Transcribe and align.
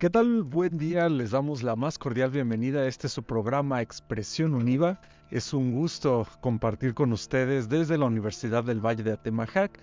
¿Qué 0.00 0.08
tal? 0.08 0.44
Buen 0.44 0.78
día, 0.78 1.10
les 1.10 1.32
damos 1.32 1.62
la 1.62 1.76
más 1.76 1.98
cordial 1.98 2.30
bienvenida 2.30 2.86
este 2.86 3.06
su 3.06 3.22
programa 3.22 3.82
Expresión 3.82 4.54
Univa. 4.54 4.98
Es 5.30 5.52
un 5.52 5.72
gusto 5.72 6.26
compartir 6.40 6.94
con 6.94 7.12
ustedes 7.12 7.68
desde 7.68 7.98
la 7.98 8.06
Universidad 8.06 8.64
del 8.64 8.80
Valle 8.80 9.02
de 9.02 9.12
Atemajac. 9.12 9.78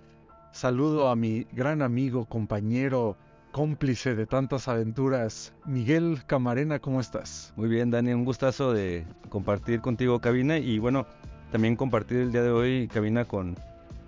Saludo 0.51 1.09
a 1.09 1.15
mi 1.15 1.43
gran 1.51 1.83
amigo, 1.83 2.25
compañero, 2.25 3.15
cómplice 3.51 4.15
de 4.15 4.25
tantas 4.25 4.67
aventuras, 4.67 5.53
Miguel 5.67 6.23
Camarena, 6.25 6.79
¿cómo 6.79 6.99
estás? 6.99 7.53
Muy 7.55 7.69
bien, 7.69 7.91
Dani, 7.91 8.11
un 8.13 8.25
gustazo 8.25 8.73
de 8.73 9.05
compartir 9.29 9.81
contigo 9.81 10.19
cabina 10.19 10.57
y 10.57 10.79
bueno, 10.79 11.05
también 11.51 11.75
compartir 11.75 12.17
el 12.17 12.31
día 12.31 12.41
de 12.41 12.49
hoy 12.49 12.87
cabina 12.87 13.25
con, 13.25 13.55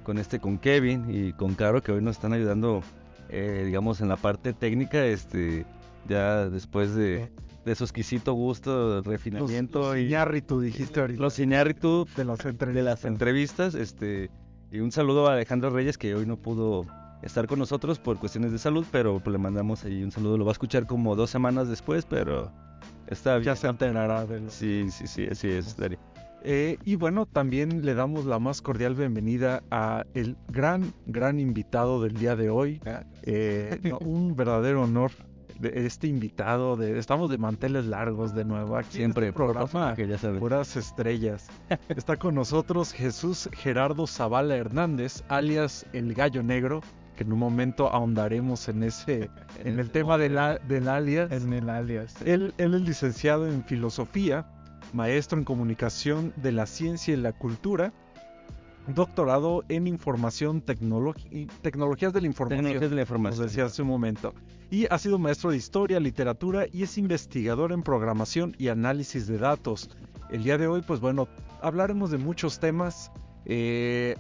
con 0.02 0.18
este, 0.18 0.40
con 0.40 0.58
Kevin 0.58 1.06
y 1.08 1.34
con 1.34 1.54
Caro 1.54 1.84
que 1.84 1.92
hoy 1.92 2.02
nos 2.02 2.16
están 2.16 2.34
ayudando, 2.34 2.82
eh, 3.30 3.62
digamos, 3.68 4.02
en 4.02 4.10
la 4.10 4.18
parte 4.18 4.54
técnica, 4.54 5.06
este 5.06 5.68
ya 6.08 6.50
después 6.50 6.96
de, 6.96 7.32
de 7.66 7.76
su 7.76 7.84
exquisito 7.84 8.34
gusto, 8.34 9.02
refinamiento 9.02 9.96
los, 9.96 10.36
y 10.36 10.42
tú 10.42 10.62
dijiste 10.62 11.00
ahorita. 11.02 11.22
Los 11.22 11.40
Iñárritu 11.40 12.08
de 12.16 12.26
las, 12.26 12.40
de 12.40 12.84
las 12.84 13.06
entrevistas, 13.06 13.76
este 13.76 14.30
y 14.72 14.82
un 14.82 14.92
saludo 14.92 15.28
a 15.28 15.34
Alejandro 15.34 15.72
Reyes 15.72 15.98
que 15.98 16.14
hoy 16.14 16.28
no 16.28 16.38
pudo 16.38 16.86
estar 17.24 17.48
con 17.48 17.60
nosotros 17.60 18.00
por 18.00 18.18
cuestiones 18.20 18.52
de 18.52 18.60
salud, 18.60 18.86
pero 18.92 19.20
pues 19.20 19.32
le 19.32 19.40
mandamos 19.40 19.84
ahí 19.84 20.04
un 20.04 20.12
saludo, 20.12 20.38
lo 20.38 20.46
va 20.46 20.52
a 20.52 20.54
escuchar 20.54 20.86
como 20.86 21.16
dos 21.16 21.30
semanas 21.30 21.68
después, 21.68 22.06
pero 22.06 22.52
está 23.08 23.38
bien. 23.38 23.46
Ya 23.46 23.56
se 23.56 23.68
enterará 23.68 24.26
de 24.26 24.50
Sí, 24.50 24.86
sí, 24.92 25.08
sí, 25.08 25.28
así 25.30 25.48
es. 25.50 25.76
Eh, 26.44 26.78
y 26.86 26.96
bueno, 26.96 27.26
también 27.26 27.84
le 27.86 27.96
damos 27.96 28.26
la 28.26 28.40
más 28.40 28.62
cordial 28.62 28.96
bienvenida 28.96 29.62
a 29.72 30.06
el 30.14 30.38
gran, 30.48 30.94
gran 31.06 31.40
invitado 31.40 32.02
del 32.02 32.14
día 32.14 32.36
de 32.36 32.50
hoy. 32.50 32.80
Eh, 33.24 33.94
un 34.02 34.36
verdadero 34.36 34.84
honor 34.84 35.12
de 35.60 35.86
este 35.86 36.08
invitado. 36.08 36.76
De, 36.76 36.98
estamos 36.98 37.30
de 37.30 37.38
manteles 37.38 37.86
largos 37.86 38.34
de 38.34 38.46
nuevo 38.46 38.78
aquí. 38.78 38.98
Siempre, 38.98 39.28
en 39.28 39.30
este 39.30 39.38
programa, 39.38 39.96
que 39.96 40.08
ya 40.08 40.18
sabes. 40.18 40.40
puras 40.40 40.76
estrellas. 40.76 41.48
Está 41.90 42.18
con 42.18 42.36
nosotros 42.36 42.94
Jesús 42.94 43.50
Gerardo 43.54 44.08
Zavala 44.08 44.56
Hernández, 44.56 45.24
alias 45.28 45.86
El 45.94 46.14
Gallo 46.14 46.44
Negro, 46.44 46.82
que 47.16 47.24
en 47.24 47.34
un 47.34 47.40
momento 47.40 47.90
ahondaremos 47.90 48.70
en 48.70 48.84
ese, 48.84 49.30
en 49.64 49.80
el 49.80 49.92
tema 49.92 50.18
del, 50.18 50.40
del 50.68 50.88
alias. 50.88 51.32
En 51.32 51.52
el 51.54 51.70
alias. 51.70 52.16
Él, 52.26 52.54
él 52.58 52.74
es 52.74 52.82
licenciado 52.82 53.48
en 53.48 53.64
filosofía, 53.66 54.48
maestro 54.94 55.38
en 55.38 55.44
comunicación 55.44 56.34
de 56.38 56.52
la 56.52 56.66
ciencia 56.66 57.14
y 57.14 57.18
la 57.18 57.34
cultura 57.34 57.94
doctorado 58.88 59.64
en 59.70 59.88
información, 59.88 60.62
tecnologías 60.62 62.14
de 62.14 62.22
la 62.22 62.28
información. 62.28 62.66
Tecnologías 62.66 62.90
de 62.90 62.96
la 62.96 63.02
información. 63.02 63.46
decía 63.46 63.66
hace 63.66 63.82
un 63.82 63.88
momento. 63.88 64.34
Y 64.72 64.86
ha 64.90 64.98
sido 64.98 65.18
maestro 65.18 65.52
de 65.52 65.58
historia, 65.58 66.00
literatura 66.00 66.66
y 66.72 66.84
es 66.84 66.98
investigador 66.98 67.72
en 67.72 67.84
programación 67.84 68.56
y 68.58 68.68
análisis 68.68 69.28
de 69.28 69.38
datos. 69.38 69.90
El 70.30 70.44
día 70.44 70.58
de 70.58 70.68
hoy, 70.68 70.82
pues 70.82 71.00
bueno, 71.00 71.28
hablaremos 71.62 72.12
de 72.12 72.18
muchos 72.18 72.60
temas. 72.60 73.12
Eh, 73.46 74.16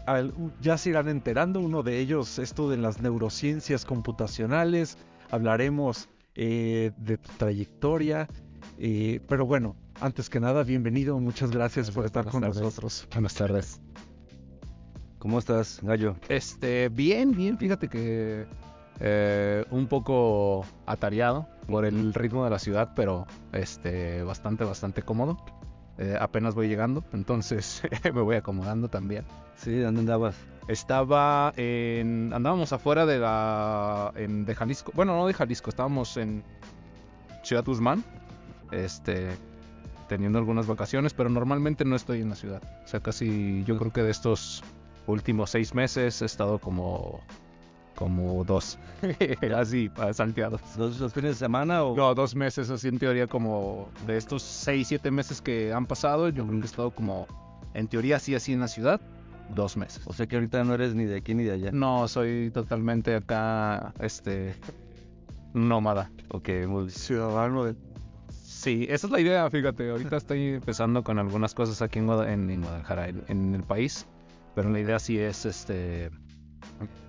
ya 0.61 0.77
se 0.77 0.89
irán 0.89 1.07
enterando, 1.07 1.59
uno 1.59 1.83
de 1.83 1.99
ellos, 1.99 2.39
esto 2.39 2.69
de 2.69 2.77
las 2.77 3.01
neurociencias 3.01 3.85
computacionales. 3.85 4.97
Hablaremos 5.29 6.09
eh, 6.35 6.91
de 6.97 7.17
tu 7.17 7.31
trayectoria. 7.38 8.27
Eh, 8.79 9.19
pero 9.27 9.45
bueno, 9.45 9.75
antes 9.99 10.29
que 10.29 10.39
nada, 10.39 10.63
bienvenido, 10.63 11.19
muchas 11.19 11.51
gracias 11.51 11.91
por 11.91 12.05
estar 12.05 12.25
con 12.25 12.41
nosotros. 12.41 13.07
Buenas 13.11 13.35
tardes. 13.35 13.81
¿Cómo 15.20 15.38
estás, 15.38 15.81
Gallo? 15.84 16.16
Este, 16.30 16.88
bien, 16.88 17.36
bien, 17.36 17.58
fíjate 17.58 17.89
que 17.89 18.48
eh, 19.02 19.66
un 19.70 19.88
poco 19.88 20.66
atareado 20.86 21.45
por 21.67 21.84
el 21.84 22.14
ritmo 22.14 22.45
de 22.45 22.50
la 22.50 22.58
ciudad, 22.58 22.94
pero 22.95 23.28
este, 23.52 24.24
bastante, 24.24 24.63
bastante 24.63 25.02
cómodo. 25.02 25.38
Eh, 25.97 26.16
apenas 26.18 26.56
voy 26.56 26.69
llegando, 26.69 27.03
entonces 27.12 27.84
me 28.13 28.22
voy 28.22 28.38
acomodando 28.38 28.88
también. 28.88 29.25
Sí, 29.58 29.78
¿dónde 29.79 30.00
andabas? 30.00 30.38
Estaba 30.69 31.52
en, 31.58 32.31
andábamos 32.34 32.72
afuera 32.72 33.06
de 33.06 33.19
la, 33.19 34.13
en, 34.16 34.46
de 34.46 34.56
Jalisco, 34.56 34.94
bueno, 34.96 35.18
no 35.18 35.28
de 35.28 35.34
Jalisco, 35.34 35.69
estábamos 35.69 36.16
en 36.16 36.46
Ciudad 37.44 37.66
Guzmán, 37.66 38.06
este, 38.72 39.28
teniendo 40.08 40.40
algunas 40.40 40.66
vacaciones, 40.66 41.13
pero 41.13 41.29
normalmente 41.29 41.84
no 41.84 41.97
estoy 41.97 42.22
en 42.22 42.29
la 42.29 42.35
ciudad. 42.35 42.62
O 42.85 42.88
sea, 42.88 43.02
casi 43.02 43.66
yo 43.66 43.78
creo 43.78 43.91
que 43.91 44.03
de 44.03 44.12
estos 44.12 44.63
últimos 45.09 45.50
seis 45.50 45.74
meses 45.74 46.22
he 46.22 46.25
estado 46.25 46.59
como 46.59 47.22
como 48.00 48.46
dos, 48.46 48.80
así 49.56 49.92
salteados. 50.14 50.62
¿Dos, 50.78 51.00
¿Dos 51.00 51.12
fines 51.12 51.31
de 51.31 51.36
semana 51.36 51.84
o...? 51.84 51.97
No, 51.97 52.16
dos 52.16 52.34
meses, 52.34 52.70
así 52.70 52.88
en 52.88 52.97
teoría 52.97 53.28
como 53.28 53.90
de 54.08 54.16
estos 54.16 54.42
seis, 54.42 54.88
siete 54.88 55.12
meses 55.12 55.42
que 55.42 55.74
han 55.74 55.86
pasado, 55.86 56.30
yo 56.30 56.47
creo 56.47 56.59
que 56.62 56.66
he 56.66 56.70
estado 56.70 56.92
como, 56.92 57.28
en 57.74 57.90
teoría 57.90 58.16
así, 58.16 58.36
así 58.36 58.53
en 58.53 58.62
la 58.62 58.70
ciudad, 58.70 59.02
dos 59.53 59.75
meses. 59.75 60.02
O 60.06 60.14
sea 60.14 60.28
que 60.28 60.38
ahorita 60.38 60.64
no 60.64 60.75
eres 60.75 60.96
ni 60.96 61.03
de 61.03 61.18
aquí 61.18 61.36
ni 61.36 61.44
de 61.44 61.52
allá. 61.52 61.72
No, 61.74 62.08
soy 62.08 62.52
totalmente 62.53 63.16
acá, 63.16 63.94
este, 64.00 64.56
nómada. 65.53 66.09
Ok, 66.30 66.47
muy 66.70 66.90
ciudadano 66.90 67.66
de... 67.66 67.76
Sí, 68.31 68.88
esa 68.90 69.08
es 69.08 69.12
la 69.12 69.20
idea, 69.20 69.50
fíjate, 69.50 69.90
ahorita 69.90 70.16
estoy 70.16 70.53
empezando 70.53 71.03
con 71.03 71.20
algunas 71.20 71.53
cosas 71.53 71.81
aquí 71.81 72.00
en, 72.00 72.06
Guadalajara, 72.06 73.09
en 73.09 73.56
el 73.56 73.64
país 73.64 74.08
pero 74.55 74.69
la 74.69 74.79
idea 74.79 74.99
sí 74.99 75.17
es, 75.19 75.45
este, 75.45 76.11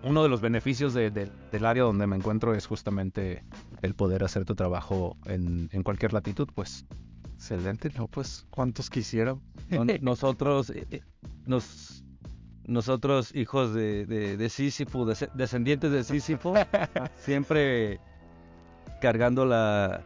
uno 0.02 0.22
de 0.22 0.28
los 0.28 0.40
beneficios 0.40 0.94
del 0.94 1.64
área 1.64 1.84
donde 1.84 2.06
me 2.06 2.16
encuentro 2.16 2.54
es 2.54 2.66
justamente 2.66 3.44
el 3.82 3.94
poder 3.94 4.24
hacer 4.24 4.44
tu 4.44 4.54
trabajo 4.54 5.16
en, 5.26 5.68
cualquier 5.82 6.12
latitud, 6.12 6.48
pues. 6.54 6.86
Excelente, 7.34 7.90
¿no? 7.96 8.06
Pues, 8.06 8.46
¿cuántos 8.50 8.90
quisieran? 8.90 9.40
nosotros, 10.02 10.70
eh, 10.70 10.86
eh, 10.90 11.02
nos, 11.46 12.04
nosotros, 12.64 13.34
hijos 13.34 13.72
de, 13.74 14.06
de, 14.06 14.48
Sísifo, 14.48 15.06
descendientes 15.06 15.90
de 15.90 16.04
Sísifo, 16.04 16.54
siempre 17.16 18.00
cargando 19.00 19.46
la, 19.46 20.02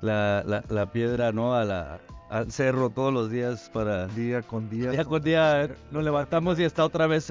la, 0.00 0.64
la, 0.68 0.92
piedra, 0.92 1.32
¿no? 1.32 1.54
A 1.54 1.64
la, 1.64 2.00
al 2.32 2.50
cerro 2.50 2.88
todos 2.88 3.12
los 3.12 3.30
días 3.30 3.70
para 3.74 4.06
día 4.08 4.40
con 4.40 4.70
día. 4.70 4.90
Día 4.90 5.04
con 5.04 5.22
día 5.22 5.68
nos 5.90 6.02
levantamos 6.02 6.58
y 6.58 6.64
está 6.64 6.82
otra 6.82 7.06
vez, 7.06 7.30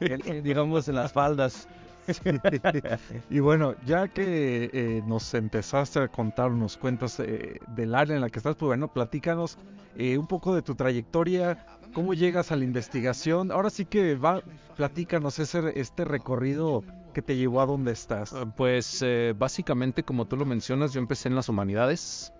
digamos, 0.42 0.86
en 0.86 0.96
las 0.96 1.12
faldas. 1.12 1.66
y 3.30 3.40
bueno, 3.40 3.74
ya 3.86 4.08
que 4.08 4.68
eh, 4.70 5.02
nos 5.06 5.32
empezaste 5.32 6.00
a 6.00 6.08
contar 6.08 6.50
unos 6.50 6.76
cuentos 6.76 7.18
eh, 7.20 7.58
del 7.74 7.94
área 7.94 8.14
en 8.14 8.20
la 8.20 8.28
que 8.28 8.38
estás, 8.38 8.54
pues 8.56 8.66
bueno, 8.66 8.92
platícanos 8.92 9.56
eh, 9.96 10.18
un 10.18 10.26
poco 10.26 10.54
de 10.54 10.60
tu 10.60 10.74
trayectoria, 10.74 11.64
cómo 11.94 12.12
llegas 12.12 12.52
a 12.52 12.56
la 12.56 12.64
investigación. 12.64 13.50
Ahora 13.50 13.70
sí 13.70 13.86
que 13.86 14.14
va, 14.14 14.42
platícanos 14.76 15.38
ese, 15.38 15.72
este 15.80 16.04
recorrido 16.04 16.84
que 17.14 17.22
te 17.22 17.34
llevó 17.36 17.62
a 17.62 17.66
donde 17.66 17.92
estás. 17.92 18.34
Pues 18.58 19.02
básicamente, 19.38 20.02
como 20.02 20.26
tú 20.26 20.36
lo 20.36 20.44
mencionas, 20.44 20.92
yo 20.92 21.00
empecé 21.00 21.30
en 21.30 21.36
las 21.36 21.48
humanidades. 21.48 22.34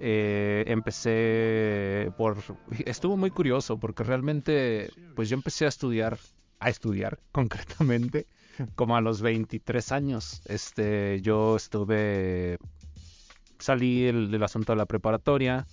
Eh, 0.00 0.64
empecé 0.66 2.10
por... 2.16 2.38
Estuvo 2.84 3.16
muy 3.16 3.30
curioso 3.30 3.78
porque 3.78 4.04
realmente, 4.04 4.90
pues 5.14 5.28
yo 5.28 5.34
empecé 5.36 5.64
a 5.66 5.68
estudiar, 5.68 6.18
a 6.60 6.68
estudiar 6.68 7.20
concretamente, 7.32 8.26
como 8.74 8.96
a 8.96 9.00
los 9.00 9.22
23 9.22 9.92
años. 9.92 10.42
Este, 10.46 11.20
yo 11.22 11.56
estuve, 11.56 12.58
salí 13.58 14.02
del, 14.02 14.42
asunto 14.42 14.72
de 14.72 14.76
la 14.76 14.86
preparatoria, 14.86 15.66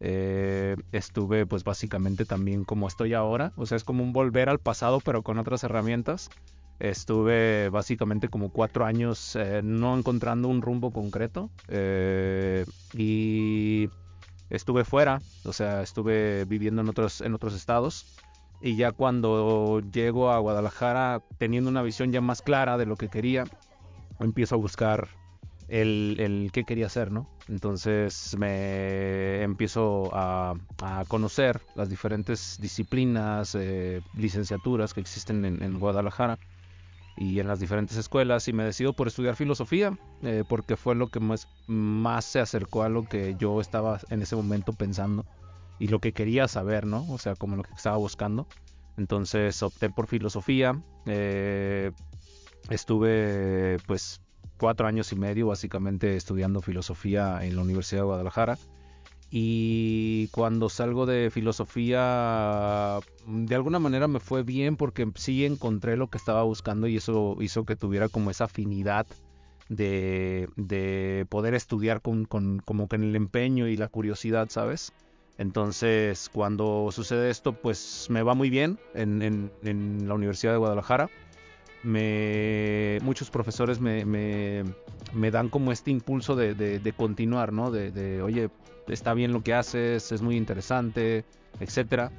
eh, 0.00 0.76
estuve 0.92 1.46
pues 1.46 1.64
básicamente 1.64 2.24
también 2.24 2.64
como 2.64 2.88
estoy 2.88 3.14
ahora, 3.14 3.52
o 3.56 3.66
sea, 3.66 3.76
es 3.76 3.84
como 3.84 4.02
un 4.02 4.12
volver 4.12 4.48
al 4.48 4.58
pasado 4.58 5.00
pero 5.00 5.22
con 5.22 5.38
otras 5.38 5.64
herramientas. 5.64 6.30
Estuve 6.82 7.68
básicamente 7.68 8.28
como 8.28 8.48
cuatro 8.50 8.84
años 8.84 9.36
eh, 9.36 9.60
no 9.62 9.96
encontrando 9.96 10.48
un 10.48 10.62
rumbo 10.62 10.90
concreto 10.90 11.48
eh, 11.68 12.66
y 12.92 13.88
estuve 14.50 14.84
fuera, 14.84 15.22
o 15.44 15.52
sea, 15.52 15.80
estuve 15.82 16.44
viviendo 16.44 16.82
en 16.82 16.88
otros, 16.88 17.20
en 17.20 17.34
otros 17.34 17.54
estados 17.54 18.18
y 18.60 18.74
ya 18.74 18.90
cuando 18.90 19.80
llego 19.92 20.32
a 20.32 20.40
Guadalajara 20.40 21.22
teniendo 21.38 21.70
una 21.70 21.82
visión 21.82 22.10
ya 22.10 22.20
más 22.20 22.42
clara 22.42 22.76
de 22.76 22.86
lo 22.86 22.96
que 22.96 23.08
quería, 23.08 23.44
empiezo 24.18 24.56
a 24.56 24.58
buscar 24.58 25.06
el, 25.68 26.16
el 26.18 26.50
qué 26.52 26.64
quería 26.64 26.86
hacer, 26.86 27.12
¿no? 27.12 27.28
Entonces 27.46 28.36
me 28.36 29.40
empiezo 29.44 30.10
a, 30.12 30.56
conocer 31.06 31.60
las 31.76 31.88
diferentes 31.88 32.58
disciplinas, 32.60 33.54
eh, 33.54 34.02
licenciaturas 34.16 34.94
que 34.94 35.00
existen 35.00 35.44
en 35.44 35.78
Guadalajara 35.78 36.40
y 37.16 37.40
en 37.40 37.48
las 37.48 37.60
diferentes 37.60 37.96
escuelas 37.96 38.48
y 38.48 38.52
me 38.52 38.64
decido 38.64 38.94
por 38.94 39.06
estudiar 39.06 39.36
filosofía 39.36 39.98
eh, 40.22 40.44
porque 40.48 40.76
fue 40.76 40.94
lo 40.94 41.08
que 41.08 41.20
más, 41.20 41.48
más 41.66 42.24
se 42.24 42.40
acercó 42.40 42.82
a 42.82 42.88
lo 42.88 43.04
que 43.04 43.36
yo 43.38 43.60
estaba 43.60 44.00
en 44.08 44.22
ese 44.22 44.34
momento 44.36 44.72
pensando 44.72 45.26
y 45.78 45.88
lo 45.88 45.98
que 45.98 46.12
quería 46.12 46.48
saber, 46.48 46.86
¿no? 46.86 47.06
O 47.10 47.18
sea, 47.18 47.34
como 47.34 47.56
lo 47.56 47.64
que 47.64 47.74
estaba 47.74 47.96
buscando. 47.96 48.46
Entonces 48.96 49.62
opté 49.62 49.90
por 49.90 50.06
filosofía. 50.06 50.80
Eh, 51.06 51.90
estuve 52.70 53.78
pues 53.86 54.20
cuatro 54.58 54.86
años 54.86 55.10
y 55.12 55.16
medio 55.16 55.48
básicamente 55.48 56.14
estudiando 56.14 56.60
filosofía 56.60 57.44
en 57.44 57.56
la 57.56 57.62
Universidad 57.62 58.02
de 58.02 58.06
Guadalajara. 58.06 58.58
Y 59.34 60.28
cuando 60.28 60.68
salgo 60.68 61.06
de 61.06 61.30
filosofía, 61.30 62.98
de 63.26 63.54
alguna 63.54 63.78
manera 63.78 64.06
me 64.06 64.20
fue 64.20 64.42
bien 64.42 64.76
porque 64.76 65.10
sí 65.14 65.46
encontré 65.46 65.96
lo 65.96 66.08
que 66.10 66.18
estaba 66.18 66.42
buscando 66.42 66.86
y 66.86 66.98
eso 66.98 67.38
hizo 67.40 67.64
que 67.64 67.74
tuviera 67.74 68.10
como 68.10 68.30
esa 68.30 68.44
afinidad 68.44 69.06
de, 69.70 70.50
de 70.56 71.24
poder 71.30 71.54
estudiar 71.54 72.02
con, 72.02 72.26
como 72.26 72.88
el 72.90 73.16
empeño 73.16 73.68
y 73.68 73.78
la 73.78 73.88
curiosidad, 73.88 74.50
¿sabes? 74.50 74.92
Entonces, 75.38 76.30
cuando 76.32 76.90
sucede 76.92 77.30
esto, 77.30 77.54
pues 77.54 78.08
me 78.10 78.22
va 78.22 78.34
muy 78.34 78.50
bien 78.50 78.78
en, 78.94 79.50
la 80.06 80.14
Universidad 80.14 80.52
de 80.52 80.58
Guadalajara. 80.58 81.08
Me, 81.82 82.98
muchos 83.02 83.30
profesores 83.30 83.80
me, 83.80 84.62
dan 85.30 85.48
como 85.48 85.72
este 85.72 85.90
impulso 85.90 86.36
de, 86.36 86.94
continuar, 86.96 87.52
¿no? 87.52 87.70
De, 87.70 88.20
oye, 88.20 88.50
está 88.88 89.14
bien 89.14 89.32
lo 89.32 89.42
que 89.42 89.54
haces, 89.54 90.12
es 90.12 90.22
muy 90.22 90.36
interesante, 90.36 91.24
etcétera. 91.60 92.10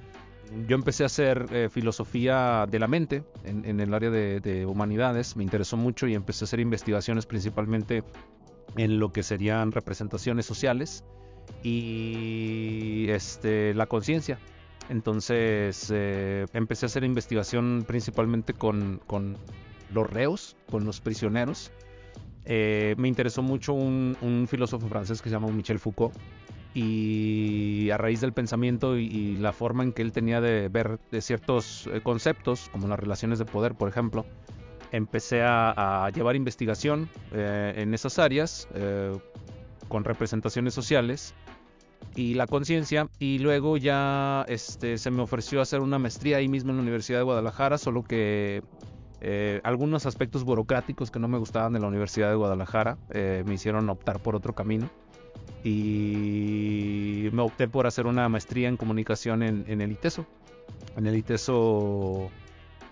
Yo 0.68 0.76
empecé 0.76 1.04
a 1.04 1.08
hacer 1.08 1.48
eh, 1.52 1.70
filosofía 1.70 2.68
de 2.70 2.78
la 2.78 2.88
mente 2.88 3.24
en, 3.44 3.80
el 3.80 3.94
área 3.94 4.12
de, 4.12 4.40
de, 4.40 4.66
humanidades, 4.66 5.36
me 5.36 5.44
interesó 5.44 5.78
mucho 5.78 6.06
y 6.08 6.14
empecé 6.14 6.44
a 6.44 6.46
hacer 6.46 6.60
investigaciones 6.60 7.26
principalmente 7.26 8.04
en 8.78 9.00
lo 9.00 9.12
que 9.12 9.24
serían 9.24 9.72
representaciones 9.72 10.46
sociales 10.46 11.04
y 11.64 13.08
este, 13.10 13.74
la 13.74 13.88
conciencia. 13.88 14.38
Entonces 14.90 15.92
eh, 15.94 16.46
empecé 16.54 16.86
a 16.86 16.88
hacer 16.88 17.04
investigación 17.04 17.86
principalmente 17.88 18.54
con, 18.54 19.02
con, 19.08 19.38
los 19.92 20.10
reos, 20.10 20.56
con 20.70 20.86
los 20.86 21.00
prisioneros. 21.00 21.72
Eh, 22.46 22.96
me 22.98 23.08
interesó 23.08 23.42
mucho 23.42 23.74
un, 23.74 24.18
un, 24.22 24.48
filósofo 24.50 24.88
francés 24.90 25.22
que 25.22 25.30
se 25.30 25.36
llama 25.36 25.48
Michel 25.48 25.80
Foucault 25.80 26.14
y 26.74 27.90
a 27.92 27.98
raíz 27.98 28.22
del 28.22 28.34
pensamiento 28.34 28.98
y, 28.98 29.38
la 29.38 29.54
forma 29.54 29.84
en 29.84 29.94
que 29.94 30.02
él 30.02 30.12
tenía 30.12 30.42
de 30.42 30.70
ver 30.70 31.00
ciertos 31.20 31.88
eh, 31.88 32.02
conceptos, 32.02 32.70
como 32.72 32.88
las 32.88 33.00
relaciones 33.00 33.40
de 33.40 33.46
poder, 33.46 33.76
por 33.76 33.90
ejemplo, 33.90 34.26
empecé 34.92 35.42
a, 35.44 36.10
llevar 36.14 36.36
investigación 36.36 37.10
eh, 37.32 37.74
en 37.78 37.94
esas 37.94 38.20
áreas 38.20 38.68
eh, 38.74 39.18
con 39.88 40.04
representaciones 40.04 40.74
sociales 40.74 41.34
y 42.16 42.36
la 42.36 42.48
conciencia 42.48 43.08
y 43.18 43.40
luego 43.40 43.78
ya 43.78 44.46
este 44.48 44.98
se 44.98 45.10
me 45.10 45.24
ofreció 45.24 45.62
hacer 45.62 45.80
una 45.80 45.98
maestría 45.98 46.38
ahí 46.38 46.48
mismo 46.48 46.72
en 46.72 46.78
la 46.78 46.84
Universidad 46.84 47.20
de 47.20 47.24
Guadalajara, 47.24 47.78
solo 47.78 48.04
que 48.04 48.64
algunos 49.64 50.06
aspectos 50.06 50.44
burocráticos 50.44 51.10
que 51.10 51.18
no 51.18 51.30
me 51.30 51.38
gustaban 51.38 51.72
de 51.72 51.80
la 51.80 51.88
Universidad 51.88 52.30
de 52.30 52.36
Guadalajara 52.36 52.98
me 53.14 53.54
hicieron 53.54 53.90
optar 53.90 54.20
por 54.22 54.36
otro 54.36 54.54
camino 54.54 54.90
y 55.64 57.30
me 57.32 57.42
opté 57.42 57.68
por 57.68 57.88
hacer 57.88 58.06
una 58.06 58.28
maestría 58.30 58.68
en 58.68 58.78
comunicación 58.78 59.44
en, 59.44 59.66
en 59.68 59.82
el 59.82 59.92
ITESO. 59.92 60.26
En 60.98 61.08
el 61.08 61.16
ITESO 61.16 62.30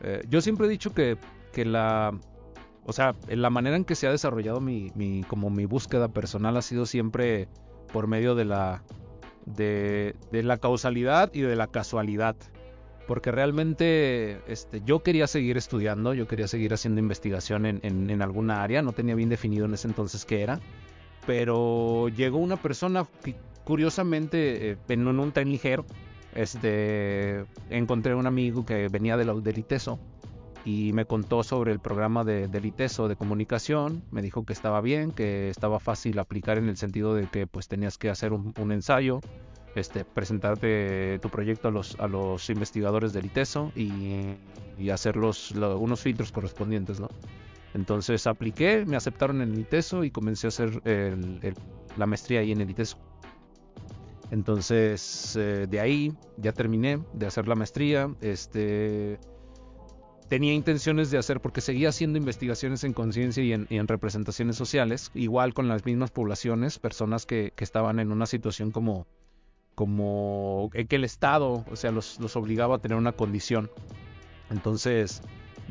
eh, 0.01 0.23
yo 0.29 0.41
siempre 0.41 0.67
he 0.67 0.69
dicho 0.69 0.93
que, 0.93 1.17
que 1.51 1.65
la 1.65 2.13
o 2.85 2.93
sea, 2.93 3.15
la 3.27 3.49
manera 3.49 3.75
en 3.75 3.85
que 3.85 3.95
se 3.95 4.07
ha 4.07 4.11
desarrollado 4.11 4.59
mi, 4.59 4.91
mi, 4.95 5.23
como 5.23 5.49
mi 5.49 5.65
búsqueda 5.65 6.07
personal 6.07 6.57
ha 6.57 6.61
sido 6.61 6.85
siempre 6.85 7.47
por 7.93 8.07
medio 8.07 8.33
de 8.33 8.45
la, 8.45 8.83
de, 9.45 10.15
de, 10.31 10.43
la 10.43 10.57
causalidad 10.57 11.31
y 11.33 11.41
de 11.41 11.55
la 11.55 11.67
casualidad. 11.67 12.35
Porque 13.07 13.31
realmente 13.31 14.41
este, 14.47 14.81
yo 14.85 15.03
quería 15.03 15.27
seguir 15.27 15.57
estudiando, 15.57 16.13
yo 16.13 16.27
quería 16.27 16.47
seguir 16.47 16.73
haciendo 16.73 16.99
investigación 16.99 17.65
en, 17.65 17.79
en, 17.83 18.09
en 18.09 18.21
alguna 18.21 18.63
área, 18.63 18.81
no 18.81 18.93
tenía 18.93 19.15
bien 19.15 19.29
definido 19.29 19.65
en 19.65 19.73
ese 19.73 19.87
entonces 19.87 20.25
qué 20.25 20.41
era, 20.41 20.59
pero 21.25 22.09
llegó 22.09 22.37
una 22.37 22.57
persona 22.57 23.05
que 23.23 23.35
curiosamente 23.63 24.71
eh, 24.71 24.77
en 24.89 25.07
un 25.07 25.31
tren 25.31 25.49
ligero, 25.49 25.85
este, 26.33 27.45
encontré 27.69 28.15
un 28.15 28.27
amigo 28.27 28.65
que 28.65 28.87
venía 28.87 29.17
de 29.17 29.25
del 29.25 29.57
ITESO 29.57 29.99
y 30.63 30.93
me 30.93 31.05
contó 31.05 31.43
sobre 31.43 31.71
el 31.71 31.79
programa 31.79 32.23
de, 32.23 32.47
del 32.47 32.65
ITESO 32.65 33.07
de 33.07 33.15
comunicación, 33.15 34.03
me 34.11 34.21
dijo 34.21 34.45
que 34.45 34.53
estaba 34.53 34.81
bien, 34.81 35.11
que 35.11 35.49
estaba 35.49 35.79
fácil 35.79 36.19
aplicar 36.19 36.57
en 36.57 36.69
el 36.69 36.77
sentido 36.77 37.15
de 37.15 37.27
que 37.27 37.47
pues 37.47 37.67
tenías 37.67 37.97
que 37.97 38.09
hacer 38.09 38.31
un, 38.31 38.53
un 38.59 38.71
ensayo, 38.71 39.21
este, 39.75 40.05
presentarte 40.05 41.19
tu 41.19 41.29
proyecto 41.29 41.69
a 41.69 42.07
los, 42.07 42.49
investigadores 42.49 43.13
del 43.13 43.25
ITESO 43.25 43.71
y, 43.75 44.37
hacer 44.91 45.15
los, 45.15 45.51
lo, 45.51 45.77
unos 45.77 46.01
filtros 46.01 46.31
correspondientes, 46.31 46.99
¿no? 46.99 47.07
Entonces 47.73 48.27
apliqué, 48.27 48.85
me 48.85 48.97
aceptaron 48.97 49.41
en 49.41 49.53
el 49.53 49.59
ITESO 49.59 50.03
y 50.03 50.11
comencé 50.11 50.47
a 50.47 50.49
hacer 50.49 50.81
el, 50.85 51.55
la 51.97 52.05
maestría 52.05 52.41
ahí 52.41 52.51
en 52.51 52.61
el 52.61 52.69
ITESO. 52.69 52.97
Entonces, 54.31 55.35
eh, 55.35 55.67
de 55.69 55.79
ahí 55.79 56.13
ya 56.37 56.53
terminé 56.53 57.03
de 57.13 57.25
hacer 57.27 57.47
la 57.49 57.55
maestría. 57.55 58.13
Este, 58.21 59.19
tenía 60.29 60.53
intenciones 60.53 61.11
de 61.11 61.17
hacer, 61.17 61.41
porque 61.41 61.59
seguía 61.59 61.89
haciendo 61.89 62.17
investigaciones 62.17 62.85
en 62.85 62.93
conciencia 62.93 63.43
y, 63.43 63.51
en, 63.51 63.87
representaciones 63.87 64.55
sociales, 64.55 65.11
igual 65.13 65.53
con 65.53 65.67
las 65.67 65.85
mismas 65.85 66.11
poblaciones, 66.11 66.79
personas 66.79 67.25
que, 67.25 67.51
que 67.53 67.65
estaban 67.65 67.99
en 67.99 68.13
una 68.13 68.25
situación 68.25 68.71
como, 68.71 69.05
como 69.75 70.69
que 70.71 70.95
el 70.95 71.03
Estado, 71.03 71.65
o 71.69 71.75
sea, 71.75 71.91
los, 71.91 72.17
los 72.21 72.37
obligaba 72.37 72.77
a 72.77 72.79
tener 72.79 72.97
una 72.97 73.11
condición. 73.11 73.69
Entonces, 74.49 75.21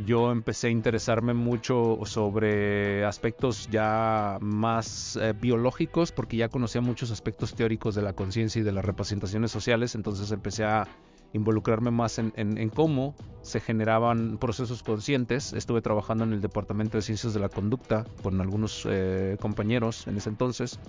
yo 0.04 0.32
empecé 0.32 0.68
a 0.68 0.70
interesarme 0.70 1.34
mucho 1.34 1.98
sobre 2.04 3.04
aspectos 3.04 3.68
ya 3.70 4.38
más 4.40 5.16
eh, 5.16 5.34
biológicos, 5.38 6.12
porque 6.12 6.36
ya 6.36 6.48
conocía 6.48 6.80
muchos 6.80 7.10
aspectos 7.10 7.54
teóricos 7.54 7.94
de 7.94 8.02
la 8.02 8.12
conciencia 8.12 8.60
y 8.60 8.62
de 8.62 8.72
las 8.72 8.84
representaciones 8.84 9.50
sociales, 9.50 9.94
entonces 9.94 10.30
empecé 10.32 10.64
a 10.64 10.88
involucrarme 11.32 11.90
más 11.92 12.18
en, 12.18 12.70
cómo 12.70 13.14
se 13.42 13.60
generaban 13.60 14.38
procesos 14.38 14.82
conscientes. 14.82 15.52
Estuve 15.52 15.80
trabajando 15.80 16.24
en 16.24 16.32
el 16.32 16.40
Departamento 16.40 16.98
de 16.98 17.02
Ciencias 17.02 17.34
de 17.34 17.40
la 17.40 17.48
Conducta 17.48 18.04
con 18.22 18.40
algunos 18.40 18.84
eh, 18.90 19.36
compañeros 19.40 20.08
en 20.08 20.16
ese 20.16 20.28
entonces 20.28 20.80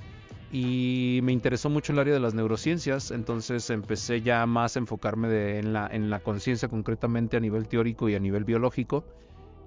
y 0.52 1.20
me 1.24 1.32
interesó 1.32 1.70
mucho 1.70 1.94
el 1.94 2.00
área 2.00 2.14
de 2.14 2.20
las 2.20 2.34
neurociencias, 2.34 3.12
entonces 3.12 3.70
empecé 3.70 4.22
ya 4.22 4.46
más 4.46 4.76
a 4.76 4.80
enfocarme 4.80 5.30
de, 5.30 5.60
en 5.60 5.72
la, 5.72 5.88
en 5.88 6.10
la 6.10 6.20
conciencia 6.20 6.68
concretamente 6.68 7.38
a 7.38 7.40
nivel 7.40 7.68
teórico 7.68 8.10
y 8.10 8.16
a 8.16 8.20
nivel 8.20 8.44
biológico 8.44 9.06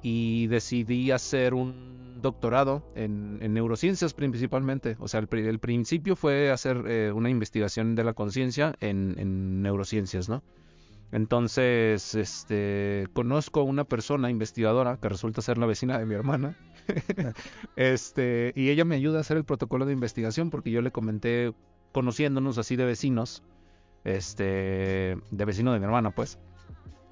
y 0.02 0.46
decidí 0.48 1.10
hacer 1.10 1.54
un 1.54 2.20
doctorado 2.20 2.82
en, 2.94 3.38
en 3.40 3.54
neurociencias 3.54 4.12
principalmente. 4.12 4.96
O 5.00 5.08
sea, 5.08 5.20
el, 5.20 5.28
el 5.32 5.58
principio 5.58 6.16
fue 6.16 6.50
hacer 6.50 6.84
eh, 6.86 7.12
una 7.12 7.30
investigación 7.30 7.94
de 7.94 8.04
la 8.04 8.12
conciencia 8.12 8.74
en, 8.80 9.14
en 9.18 9.62
neurociencias, 9.62 10.28
¿no? 10.28 10.42
Entonces, 11.12 12.14
este, 12.14 13.06
conozco 13.12 13.60
a 13.60 13.62
una 13.62 13.84
persona 13.84 14.30
investigadora 14.30 14.98
que 15.00 15.08
resulta 15.08 15.42
ser 15.42 15.58
la 15.58 15.66
vecina 15.66 15.98
de 15.98 16.06
mi 16.06 16.14
hermana. 16.14 16.56
este, 17.76 18.52
y 18.54 18.70
ella 18.70 18.84
me 18.84 18.96
ayuda 18.96 19.18
a 19.18 19.20
hacer 19.20 19.36
el 19.36 19.44
protocolo 19.44 19.86
de 19.86 19.92
investigación 19.92 20.50
porque 20.50 20.70
yo 20.70 20.82
le 20.82 20.90
comenté, 20.90 21.52
conociéndonos 21.92 22.58
así 22.58 22.76
de 22.76 22.84
vecinos, 22.84 23.42
este, 24.04 25.16
de 25.30 25.44
vecino 25.44 25.72
de 25.72 25.78
mi 25.78 25.84
hermana, 25.84 26.10
pues. 26.10 26.38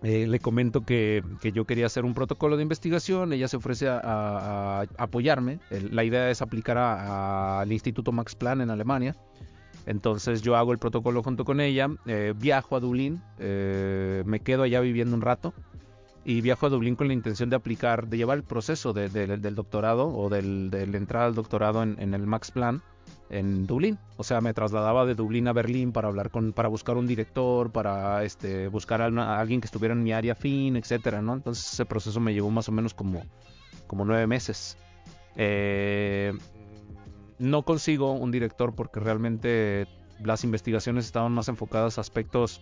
Eh, 0.03 0.27
le 0.27 0.41
comento 0.41 0.85
que, 0.85 1.23
que, 1.41 1.53
yo 1.53 1.65
quería 1.65 1.87
hacer 1.87 2.05
un 2.05 2.13
protocolo 2.13 2.57
de 2.57 2.63
investigación, 2.63 3.33
ella 3.33 3.47
se 3.47 3.57
ofrece 3.57 3.89
a, 3.89 4.01
a, 4.03 4.81
a 4.81 4.87
apoyarme, 4.99 5.61
la 5.71 6.03
idea 6.03 6.29
es 6.29 6.43
aplicar 6.43 6.77
al 6.77 7.71
Instituto 7.71 8.11
Max 8.11 8.35
Planck 8.35 8.63
en 8.63 8.71
Alemania, 8.71 9.15
entonces 9.87 10.43
yo 10.43 10.57
hago 10.57 10.73
el 10.73 10.79
protocolo 10.79 11.23
junto 11.23 11.45
con 11.45 11.61
ella, 11.61 11.89
eh, 12.07 12.35
viajo 12.37 12.77
a 12.77 12.81
Dublín, 12.81 13.21
eh, 13.39 14.23
me 14.27 14.41
quedo 14.41 14.63
allá 14.63 14.81
viviendo 14.81 15.15
un 15.17 15.23
rato 15.23 15.53
y 16.25 16.41
viajo 16.41 16.67
a 16.67 16.69
Dublín 16.69 16.95
con 16.95 17.09
la 17.09 17.15
intención 17.15 17.51
de 17.51 17.57
aplicar, 17.57 18.07
de 18.09 18.17
llevar 18.17 18.39
el 18.39 18.45
proceso 18.45 18.93
de, 18.93 19.09
de, 19.09 19.27
del 19.39 19.55
doctorado 19.55 20.09
o 20.09 20.29
del, 20.29 20.71
de 20.71 20.87
la 20.87 21.25
al 21.25 21.35
doctorado 21.35 21.83
en, 21.83 22.15
el 22.15 22.27
Max 22.27 22.51
Plan 22.53 22.81
en 23.29 23.67
Dublín. 23.67 23.99
O 24.17 24.25
sea, 24.25 24.41
me 24.41 24.55
trasladaba 24.55 25.05
de 25.05 25.15
Dublín 25.15 25.49
a 25.49 25.53
Berlín 25.53 25.91
para 25.91 26.09
hablar 26.09 26.31
con, 26.31 26.53
para 26.53 26.69
buscar 26.69 26.97
un 26.97 27.07
director, 27.07 27.73
para 27.73 28.23
este, 28.25 28.69
buscar 28.69 29.03
a 29.03 29.41
alguien 29.41 29.61
que 29.61 29.67
estuviera 29.67 29.95
en 29.95 30.03
mi 30.03 30.13
área 30.13 30.35
fin, 30.35 30.77
etcétera, 30.77 31.23
¿no? 31.23 31.35
Entonces 31.35 31.73
ese 31.73 31.85
proceso 31.87 32.21
me 32.21 32.35
llevó 32.35 32.51
más 32.51 32.69
o 32.69 32.73
menos 32.73 32.95
como, 32.95 33.23
como 33.89 34.05
nueve 34.05 34.27
meses. 34.27 34.77
Eh, 35.35 36.33
no 37.39 37.63
consigo 37.63 38.13
un 38.13 38.31
director 38.31 38.75
porque 38.75 39.01
realmente 39.01 39.89
las 40.23 40.45
investigaciones 40.45 41.07
estaban 41.07 41.33
más 41.33 41.49
enfocadas 41.49 41.99
a 41.99 42.01
aspectos 42.03 42.61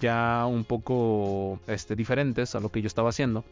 ya 0.00 0.46
un 0.46 0.64
poco 0.64 1.60
este, 1.66 1.96
diferentes 1.96 2.54
a 2.54 2.60
lo 2.60 2.70
que 2.70 2.82
yo 2.82 2.86
estaba 2.86 3.10
haciendo. 3.10 3.44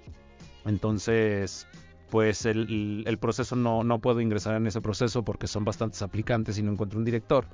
Entonces, 0.65 1.67
pues 2.11 2.47
el, 2.47 3.19
proceso 3.21 3.57
no, 3.57 3.85
no, 3.85 4.01
puedo 4.01 4.21
ingresar 4.21 4.57
en 4.57 4.67
ese 4.67 4.81
proceso 4.81 5.25
porque 5.25 5.47
son 5.47 5.65
bastantes 5.65 6.03
aplicantes 6.03 6.59
y 6.59 6.63
no 6.63 6.73
encuentro 6.73 6.99
un 6.99 7.05
director. 7.05 7.47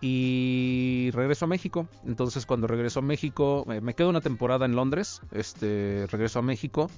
Y 0.00 1.10
regreso 1.12 1.46
a 1.46 1.48
México. 1.48 1.88
Entonces, 2.06 2.46
cuando 2.46 2.66
regreso 2.66 3.00
a 3.00 3.02
México, 3.02 3.64
me 3.66 3.94
quedo 3.94 4.10
una 4.10 4.20
temporada 4.20 4.64
en 4.64 4.76
Londres. 4.76 5.20
Este, 5.32 6.06
regreso 6.08 6.38
a 6.38 6.42
México 6.42 6.88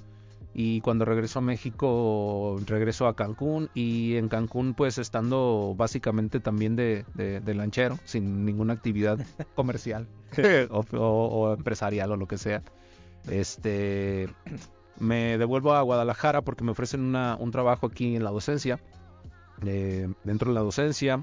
y 0.52 0.80
cuando 0.80 1.04
regreso 1.04 1.38
a 1.38 1.42
México 1.42 2.58
regreso 2.66 3.06
a 3.06 3.14
Cancún 3.14 3.70
y 3.74 4.16
en 4.16 4.28
Cancún 4.28 4.74
pues 4.74 4.98
estando 4.98 5.74
básicamente 5.76 6.40
también 6.40 6.74
de, 6.76 7.04
de, 7.14 7.54
lanchero 7.54 7.98
sin 8.04 8.44
ninguna 8.44 8.72
actividad 8.72 9.18
comercial 9.54 10.08
o, 10.70 11.54
empresarial 11.56 12.12
o 12.12 12.16
lo 12.16 12.26
que 12.26 12.38
sea 12.38 12.62
este 13.28 14.28
me 14.98 15.38
devuelvo 15.38 15.72
a 15.74 15.82
Guadalajara 15.82 16.42
porque 16.42 16.64
me 16.64 16.72
ofrecen 16.72 17.00
una, 17.00 17.36
un 17.38 17.52
trabajo 17.52 17.86
aquí 17.86 18.16
en 18.16 18.24
la 18.24 18.30
docencia 18.30 18.80
eh, 19.64 20.12
dentro 20.24 20.50
de 20.50 20.54
la 20.54 20.62
docencia 20.62 21.20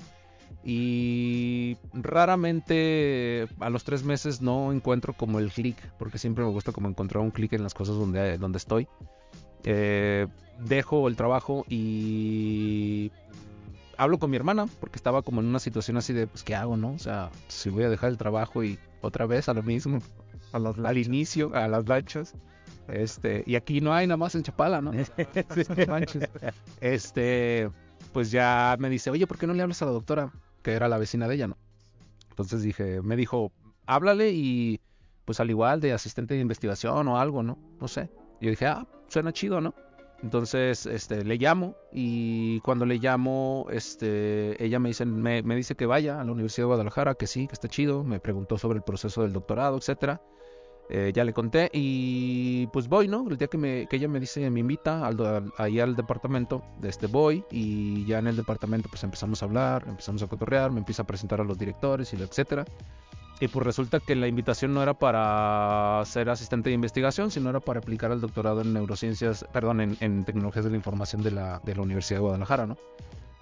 y 0.63 1.77
raramente 1.93 3.48
a 3.60 3.69
los 3.69 3.84
tres 3.84 4.03
meses 4.03 4.41
no 4.41 4.72
encuentro 4.72 5.13
como 5.13 5.39
el 5.39 5.51
clic, 5.51 5.77
porque 5.98 6.17
siempre 6.17 6.43
me 6.43 6.51
gusta 6.51 6.72
como 6.72 6.89
encontrar 6.89 7.24
un 7.24 7.31
clic 7.31 7.53
en 7.53 7.63
las 7.63 7.74
cosas 7.74 7.96
donde, 7.96 8.38
donde 8.38 8.57
estoy. 8.57 8.88
Eh, 9.69 10.27
dejo 10.59 11.09
el 11.09 11.17
trabajo 11.17 11.65
y 11.67 13.12
hablo 13.97 14.17
con 14.17 14.29
mi 14.29 14.38
hermana, 14.38 14.65
porque 14.79 14.95
estaba 14.95 15.24
como 15.24 15.41
en 15.41 15.47
una 15.47 15.59
situación 15.59 15.97
así 15.97 16.13
de, 16.13 16.25
pues, 16.25 16.45
¿qué 16.45 16.55
hago, 16.55 16.77
no? 16.77 16.93
O 16.93 17.00
sea, 17.00 17.31
si 17.50 17.69
voy 17.69 17.83
a 17.83 17.89
dejar 17.89 18.12
el 18.12 18.17
trabajo 18.17 18.63
y 18.63 18.79
otra 19.01 19.25
vez 19.25 19.50
a 19.50 19.53
lo 19.53 19.63
mismo, 19.63 20.00
a 20.53 20.57
al 20.57 20.97
inicio, 20.97 21.53
a 21.53 21.67
las 21.67 21.86
lanchas. 21.86 22.33
Este, 22.88 23.43
y 23.45 23.55
aquí 23.55 23.81
no 23.81 23.93
hay 23.93 24.07
nada 24.07 24.15
más 24.15 24.36
en 24.36 24.43
Chapala, 24.43 24.79
¿no? 24.79 24.93
este, 26.79 27.69
pues 28.13 28.31
ya 28.31 28.77
me 28.79 28.89
dice, 28.89 29.09
oye, 29.09 29.27
¿por 29.27 29.38
qué 29.38 29.47
no 29.47 29.53
le 29.53 29.63
hablas 29.63 29.81
a 29.81 29.86
la 29.86 29.91
doctora? 29.91 30.31
Que 30.62 30.71
era 30.71 30.88
la 30.88 30.97
vecina 30.97 31.27
de 31.27 31.36
ella, 31.36 31.47
¿no? 31.47 31.57
Entonces 32.29 32.62
dije, 32.62 33.01
me 33.01 33.17
dijo, 33.17 33.51
háblale 33.86 34.31
y 34.31 34.79
pues 35.25 35.41
al 35.41 35.50
igual 35.50 35.81
de 35.81 35.91
asistente 35.91 36.36
de 36.36 36.39
investigación 36.39 37.05
o 37.09 37.19
algo, 37.19 37.43
¿no? 37.43 37.57
No 37.81 37.89
sé. 37.89 38.09
Yo 38.39 38.50
dije, 38.50 38.67
ah, 38.67 38.88
suena 39.08 39.32
chido, 39.34 39.62
¿no? 39.62 39.74
Entonces, 40.24 40.88
este, 40.88 41.24
le 41.24 41.38
llamo 41.38 41.76
y 41.92 42.60
cuando 42.62 42.86
le 42.86 42.98
llamo, 42.98 43.68
este, 43.70 44.64
ella 44.64 44.80
me 44.80 44.90
dice, 44.90 45.06
me, 45.06 45.44
me, 45.44 45.56
dice 45.56 45.76
que 45.76 45.86
vaya 45.86 46.20
a 46.20 46.24
la 46.24 46.32
Universidad 46.32 46.64
de 46.64 46.68
Guadalajara, 46.68 47.14
que 47.14 47.28
sí, 47.28 47.48
que 47.48 47.54
está 47.54 47.68
chido. 47.68 48.04
Me 48.04 48.20
preguntó 48.20 48.58
sobre 48.58 48.78
el 48.78 48.84
proceso 48.84 49.22
del 49.22 49.34
doctorado, 49.34 49.78
etcétera. 49.78 50.22
Eh, 50.90 51.12
ya 51.14 51.26
le 51.26 51.34
conté 51.34 51.70
y 51.74 52.68
pues 52.68 52.88
voy, 52.88 53.10
¿no? 53.10 53.28
El 53.30 53.38
día 53.38 53.48
que, 53.48 53.58
me, 53.58 53.88
que 53.88 53.98
ella 53.98 54.08
me 54.08 54.22
dice, 54.22 54.50
me 54.50 54.62
invita 54.62 55.06
al, 55.06 55.52
ahí 55.58 55.82
al 55.82 55.98
departamento, 55.98 56.64
de 56.80 56.88
este 56.88 57.08
voy 57.08 57.44
y 57.52 58.06
ya 58.06 58.20
en 58.20 58.28
el 58.28 58.38
departamento 58.38 58.88
pues 58.88 59.04
empezamos 59.04 59.42
a 59.42 59.48
hablar, 59.48 59.84
empezamos 59.86 60.24
a 60.24 60.28
cotorrear, 60.28 60.72
me 60.72 60.80
empieza 60.80 61.02
a 61.02 61.06
presentar 61.06 61.42
a 61.42 61.44
los 61.44 61.58
directores 61.58 62.14
y 62.14 62.16
etcétera. 62.16 62.64
Y 63.39 63.48
pues 63.48 63.65
resulta 63.65 64.00
que 64.00 64.15
la 64.15 64.27
invitación 64.27 64.74
no 64.74 64.82
era 64.82 64.96
para 64.96 66.03
ser 66.06 66.29
asistente 66.29 66.70
de 66.70 66.75
investigación, 66.75 67.29
sino 67.29 67.51
era 67.51 67.60
para 67.60 67.79
aplicar 67.79 68.12
el 68.12 68.20
doctorado 68.20 68.62
en 68.62 68.74
neurociencias, 68.74 69.46
perdón, 69.53 69.82
en, 70.00 70.25
tecnologías 70.25 70.65
de 70.65 70.72
la 70.72 70.77
información 70.77 71.22
de 71.22 71.32
la, 71.32 71.62
de 71.63 71.75
la 71.75 71.84
Universidad 71.84 72.17
de 72.17 72.22
Guadalajara, 72.22 72.65
¿no? 72.65 72.77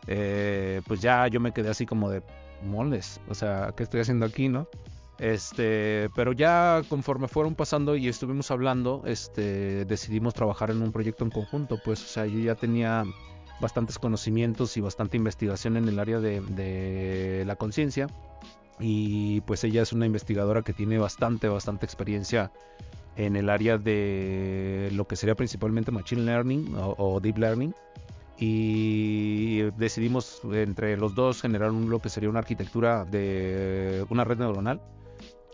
Eh, 0.07 0.81
pues 0.85 0.99
ya 0.99 1.27
yo 1.27 1.39
me 1.39 1.53
quedé 1.53 1.69
así 1.69 1.85
como 1.85 2.09
de 2.09 2.21
moles, 2.61 3.21
o 3.29 3.33
sea, 3.33 3.73
¿qué 3.75 3.83
estoy 3.83 4.01
haciendo 4.01 4.25
aquí, 4.25 4.49
no? 4.49 4.67
Este, 5.17 6.09
pero 6.13 6.33
ya 6.33 6.81
conforme 6.89 7.29
fueron 7.29 7.55
pasando 7.55 7.95
y 7.95 8.09
estuvimos 8.09 8.51
hablando, 8.51 9.01
este, 9.05 9.85
decidimos 9.85 10.33
trabajar 10.33 10.71
en 10.71 10.81
un 10.81 10.91
proyecto 10.91 11.23
en 11.23 11.31
conjunto, 11.31 11.79
pues, 11.85 12.03
o 12.03 12.07
sea, 12.07 12.25
yo 12.25 12.39
ya 12.39 12.55
tenía 12.55 13.05
bastantes 13.61 13.97
conocimientos 13.97 14.75
y 14.75 14.81
bastante 14.81 15.15
investigación 15.15 15.77
en 15.77 15.87
el 15.87 15.99
área 15.99 16.19
de, 16.19 16.41
de 16.41 17.45
la 17.45 17.55
conciencia 17.55 18.07
y 18.79 19.41
pues 19.41 19.63
ella 19.63 19.81
es 19.81 19.93
una 19.93 20.05
investigadora 20.05 20.61
que 20.61 20.73
tiene 20.73 20.97
bastante, 20.97 21.47
bastante 21.47 21.85
experiencia 21.85 22.51
en 23.15 23.35
el 23.35 23.49
área 23.49 23.77
de 23.77 24.89
lo 24.93 25.07
que 25.07 25.15
sería 25.15 25.35
principalmente 25.35 25.91
Machine 25.91 26.23
Learning 26.23 26.75
o, 26.77 27.19
Deep 27.21 27.37
Learning 27.37 27.73
y 28.37 29.61
decidimos 29.77 30.41
entre 30.51 30.97
los 30.97 31.15
dos 31.15 31.41
generar 31.41 31.71
lo 31.71 31.99
que 31.99 32.09
sería 32.09 32.29
una 32.29 32.39
arquitectura 32.39 33.05
de 33.05 34.05
una 34.09 34.25
red 34.25 34.39
neuronal 34.39 34.81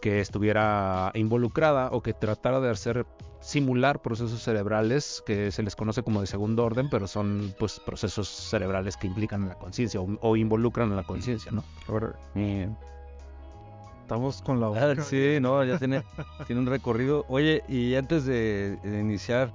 que 0.01 0.19
estuviera 0.19 1.11
involucrada 1.13 1.89
o 1.91 2.01
que 2.01 2.13
tratara 2.13 2.59
de 2.59 2.71
hacer 2.71 3.05
simular 3.39 4.01
procesos 4.01 4.41
cerebrales 4.41 5.23
que 5.25 5.51
se 5.51 5.61
les 5.61 5.75
conoce 5.75 6.01
como 6.01 6.21
de 6.21 6.27
segundo 6.27 6.65
orden, 6.65 6.89
pero 6.89 7.07
son 7.07 7.53
pues 7.59 7.79
procesos 7.79 8.27
cerebrales 8.27 8.97
que 8.97 9.07
implican 9.07 9.47
la 9.47 9.55
conciencia 9.55 9.99
o, 10.01 10.35
involucran 10.35 10.91
a 10.91 10.95
la 10.95 11.03
conciencia, 11.03 11.51
¿no? 11.51 11.63
Estamos 14.12 14.41
con 14.41 14.60
la 14.60 14.68
ah, 14.68 15.01
sí, 15.01 15.38
no, 15.39 15.63
ya 15.63 15.80
tiene, 15.80 16.03
tiene 16.46 16.62
un 16.62 16.68
recorrido. 16.68 17.24
Oye, 17.30 17.63
y 17.70 17.96
antes 17.96 18.25
de, 18.25 18.77
iniciar, 18.84 19.53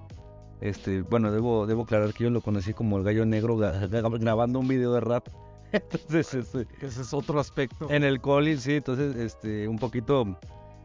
este, 0.62 1.02
bueno, 1.02 1.30
debo, 1.30 1.66
debo 1.66 1.82
aclarar 1.82 2.14
que 2.14 2.24
yo 2.24 2.30
lo 2.30 2.40
conocí 2.40 2.72
como 2.72 2.96
el 2.96 3.04
gallo 3.04 3.26
negro 3.26 3.58
grabando 3.58 4.58
un 4.58 4.66
video 4.66 4.94
de 4.94 5.00
rap. 5.00 5.28
Entonces, 5.72 6.32
este, 6.32 6.66
ese 6.80 7.02
es 7.02 7.12
otro 7.12 7.38
aspecto. 7.38 7.90
En 7.90 8.02
el 8.02 8.22
Collins, 8.22 8.62
sí, 8.62 8.76
entonces, 8.76 9.14
este, 9.16 9.68
un 9.68 9.78
poquito, 9.78 10.38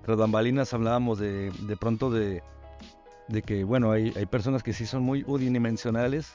tras 0.04 0.18
bambalinas 0.18 0.74
hablábamos 0.74 1.18
de, 1.20 1.50
de 1.62 1.78
pronto 1.78 2.10
de, 2.10 2.44
de 3.30 3.42
que, 3.42 3.64
bueno, 3.64 3.92
hay, 3.92 4.12
hay 4.18 4.26
personas 4.26 4.64
que 4.64 4.74
sí 4.74 4.86
son 4.86 5.04
muy 5.04 5.24
unidimensionales 5.26 6.34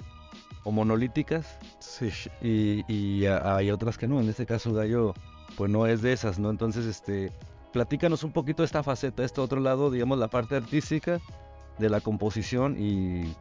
o 0.64 0.72
monolíticas. 0.72 1.58
Sí. 1.80 2.08
Y, 2.40 2.90
y 2.90 3.26
hay 3.26 3.70
otras 3.70 3.98
que 3.98 4.08
no. 4.08 4.20
En 4.20 4.28
este 4.30 4.46
caso, 4.46 4.72
Gallo, 4.72 5.12
pues 5.56 5.70
no 5.70 5.86
es 5.86 6.02
de 6.02 6.12
esas, 6.12 6.38
¿no? 6.38 6.50
Entonces, 6.50 6.86
este, 6.86 7.32
platícanos 7.72 8.22
un 8.24 8.32
poquito 8.32 8.64
esta 8.64 8.82
faceta, 8.82 9.24
este 9.24 9.40
otro 9.40 9.60
lado, 9.60 9.90
digamos, 9.90 10.18
la 10.18 10.28
parte 10.28 10.56
artística 10.56 11.20
de 11.78 11.90
la 11.90 12.00
composición 12.00 12.76
y 12.78 13.34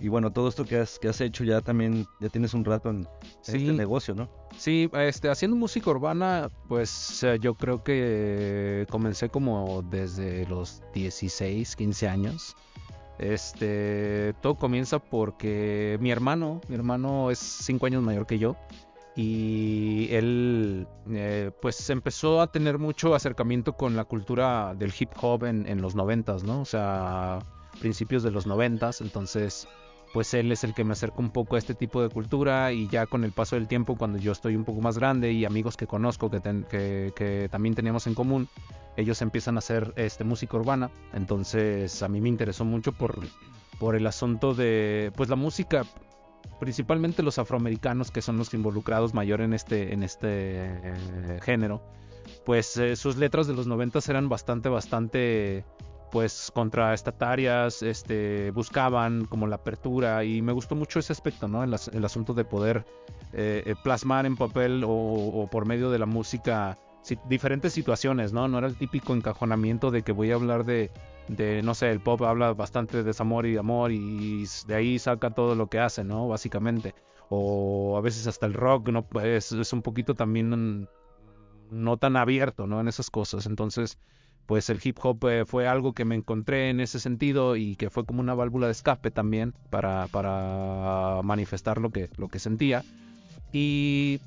y 0.00 0.08
bueno, 0.08 0.30
todo 0.30 0.48
esto 0.48 0.64
que 0.64 0.76
has, 0.76 0.98
que 0.98 1.08
has 1.08 1.20
hecho 1.20 1.42
ya 1.42 1.60
también, 1.60 2.06
ya 2.20 2.28
tienes 2.28 2.54
un 2.54 2.64
rato 2.64 2.90
en, 2.90 3.08
este 3.40 3.58
negocio, 3.58 4.14
¿no? 4.14 4.28
Sí, 4.56 4.88
este, 4.92 5.28
haciendo 5.28 5.56
música 5.56 5.90
urbana, 5.90 6.50
pues 6.68 7.24
yo 7.40 7.54
creo 7.54 7.82
que 7.82 8.86
comencé 8.90 9.28
como 9.28 9.82
desde 9.82 10.46
los 10.46 10.82
16, 10.94 11.74
15 11.74 12.08
años. 12.08 12.56
Este, 13.18 14.34
todo 14.40 14.54
comienza 14.54 15.00
porque 15.00 15.98
mi 16.00 16.12
hermano, 16.12 16.60
mi 16.68 16.76
hermano 16.76 17.32
es 17.32 17.40
5 17.40 17.86
años 17.86 18.00
mayor 18.00 18.26
que 18.26 18.38
yo 18.38 18.56
y 19.18 20.14
él 20.14 20.86
eh, 21.10 21.50
pues 21.60 21.90
empezó 21.90 22.40
a 22.40 22.52
tener 22.52 22.78
mucho 22.78 23.16
acercamiento 23.16 23.72
con 23.72 23.96
la 23.96 24.04
cultura 24.04 24.76
del 24.78 24.94
hip 24.96 25.10
hop 25.20 25.42
en, 25.44 25.82
los 25.82 25.96
noventas, 25.96 26.44
¿no? 26.44 26.60
O 26.60 26.64
sea, 26.64 27.40
principios 27.80 28.22
de 28.22 28.30
los 28.30 28.46
noventas, 28.46 29.00
entonces 29.00 29.66
pues 30.14 30.34
él 30.34 30.52
es 30.52 30.62
el 30.62 30.72
que 30.72 30.84
me 30.84 30.92
acerca 30.92 31.18
un 31.18 31.30
poco 31.30 31.56
a 31.56 31.58
este 31.58 31.74
tipo 31.74 32.00
de 32.00 32.10
cultura 32.10 32.70
y 32.70 32.86
ya 32.86 33.06
con 33.06 33.24
el 33.24 33.32
paso 33.32 33.56
del 33.56 33.66
tiempo, 33.66 33.96
cuando 33.96 34.18
yo 34.18 34.30
estoy 34.30 34.54
un 34.54 34.64
poco 34.64 34.80
más 34.82 34.96
grande 34.96 35.32
y 35.32 35.44
amigos 35.44 35.76
que 35.76 35.88
conozco 35.88 36.30
que, 36.30 37.12
que, 37.16 37.48
también 37.50 37.74
teníamos 37.74 38.06
en 38.06 38.14
común, 38.14 38.48
ellos 38.96 39.20
empiezan 39.20 39.56
a 39.56 39.58
hacer 39.58 39.94
este, 39.96 40.22
música 40.22 40.56
urbana. 40.56 40.92
Entonces 41.12 42.04
a 42.04 42.08
mí 42.08 42.20
me 42.20 42.28
interesó 42.28 42.64
mucho 42.64 42.92
por, 42.92 43.18
por 43.80 43.96
el 43.96 44.06
asunto 44.06 44.54
de 44.54 45.10
pues 45.16 45.28
la 45.28 45.36
música, 45.36 45.84
principalmente 46.58 47.22
los 47.22 47.38
afroamericanos 47.38 48.10
que 48.10 48.22
son 48.22 48.38
los 48.38 48.52
involucrados 48.54 49.14
mayor 49.14 49.40
en 49.40 49.52
este, 49.52 49.92
en 49.92 50.02
este 50.02 50.28
eh, 50.30 51.40
género. 51.42 51.82
Pues 52.44 52.76
eh, 52.76 52.96
sus 52.96 53.16
letras 53.16 53.46
de 53.46 53.54
los 53.54 53.66
noventas 53.66 54.08
eran 54.08 54.28
bastante, 54.28 54.68
bastante 54.68 55.64
pues 56.10 56.50
contraestatarias 56.54 57.82
este, 57.82 58.50
buscaban 58.52 59.24
como 59.26 59.46
la 59.46 59.56
apertura 59.56 60.24
y 60.24 60.42
me 60.42 60.52
gustó 60.52 60.74
mucho 60.74 60.98
ese 60.98 61.12
aspecto, 61.12 61.48
¿no? 61.48 61.62
El, 61.62 62.04
asunto 62.04 62.34
de 62.34 62.44
poder 62.44 62.86
eh, 63.32 63.62
eh, 63.66 63.74
plasmar 63.82 64.26
en 64.26 64.36
papel 64.36 64.84
o, 64.86 65.48
por 65.50 65.66
medio 65.66 65.90
de 65.90 65.98
la 65.98 66.06
música 66.06 66.78
diferentes 67.28 67.72
situaciones, 67.72 68.32
¿no? 68.32 68.48
No 68.48 68.58
era 68.58 68.66
el 68.66 68.76
típico 68.76 69.14
encajonamiento 69.14 69.90
de 69.90 70.02
que 70.02 70.12
voy 70.12 70.30
a 70.30 70.34
hablar 70.34 70.64
de, 70.64 70.90
de, 71.28 71.62
no 71.62 71.74
sé, 71.74 71.90
el 71.90 72.00
pop 72.00 72.22
habla 72.22 72.52
bastante 72.54 72.98
de 72.98 73.02
desamor 73.04 73.46
y 73.46 73.56
amor 73.56 73.92
y 73.92 74.46
de 74.66 74.74
ahí 74.74 74.98
saca 74.98 75.30
todo 75.30 75.54
lo 75.54 75.68
que 75.68 75.78
hace, 75.78 76.04
¿no? 76.04 76.28
Básicamente. 76.28 76.94
O 77.30 77.96
a 77.98 78.00
veces 78.00 78.26
hasta 78.26 78.46
el 78.46 78.54
rock, 78.54 78.88
¿no? 78.88 79.06
Pues 79.06 79.52
es 79.52 79.72
un 79.72 79.82
poquito 79.82 80.14
también 80.14 80.88
no 81.70 81.96
tan 81.98 82.16
abierto, 82.16 82.66
¿no? 82.66 82.80
En 82.80 82.88
esas 82.88 83.10
cosas. 83.10 83.46
Entonces 83.46 83.98
pues 84.48 84.70
el 84.70 84.80
hip 84.82 84.96
hop 85.02 85.28
eh, 85.28 85.44
fue 85.44 85.68
algo 85.68 85.92
que 85.92 86.06
me 86.06 86.14
encontré 86.14 86.70
en 86.70 86.80
ese 86.80 87.00
sentido 87.00 87.54
y 87.54 87.76
que 87.76 87.90
fue 87.90 88.06
como 88.06 88.20
una 88.20 88.32
válvula 88.32 88.64
de 88.64 88.72
escape 88.72 89.10
también 89.10 89.52
para, 89.68 90.06
para 90.06 91.20
manifestar 91.22 91.78
lo 91.78 91.90
que, 91.90 92.08
lo 92.16 92.28
que 92.28 92.38
sentía. 92.38 92.82
Y 93.52 94.20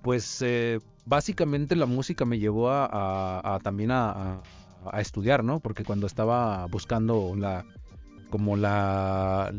pues 0.00 0.40
eh, 0.40 0.80
básicamente 1.04 1.76
la 1.76 1.84
música 1.84 2.24
me 2.24 2.38
llevó 2.38 2.70
a, 2.70 3.60
también 3.62 3.90
a, 3.90 4.40
estudiar, 4.94 5.44
¿no? 5.44 5.60
Porque 5.60 5.84
cuando 5.84 6.06
estaba 6.06 6.66
buscando 6.66 7.34
la 7.36 7.64
como 8.30 8.56
la 8.56 9.52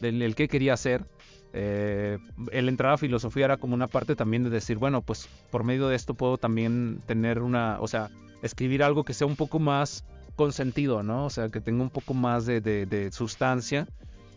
el, 0.00 0.34
que 0.34 0.48
quería 0.48 0.74
hacer, 0.74 1.04
eh, 1.52 2.18
el 2.52 2.68
entrar 2.68 2.92
a 2.92 2.96
filosofía 2.96 3.46
era 3.46 3.56
como 3.56 3.74
una 3.74 3.88
parte 3.88 4.16
también 4.16 4.44
de 4.44 4.50
decir, 4.50 4.78
bueno, 4.78 5.02
pues 5.02 5.28
por 5.50 5.64
medio 5.64 5.88
de 5.88 5.96
esto 5.96 6.14
puedo 6.14 6.38
también 6.38 7.02
tener 7.06 7.40
una, 7.40 7.78
o 7.80 7.88
sea, 7.88 8.08
escribir 8.42 8.82
algo 8.82 9.04
que 9.04 9.14
sea 9.14 9.26
un 9.26 9.36
poco 9.36 9.58
más 9.58 10.04
consentido, 10.36 11.02
¿no? 11.02 11.26
O 11.26 11.30
sea, 11.30 11.48
que 11.48 11.60
tenga 11.60 11.82
un 11.82 11.90
poco 11.90 12.14
más 12.14 12.46
de, 12.46 12.60
de, 12.60 13.12
sustancia. 13.12 13.86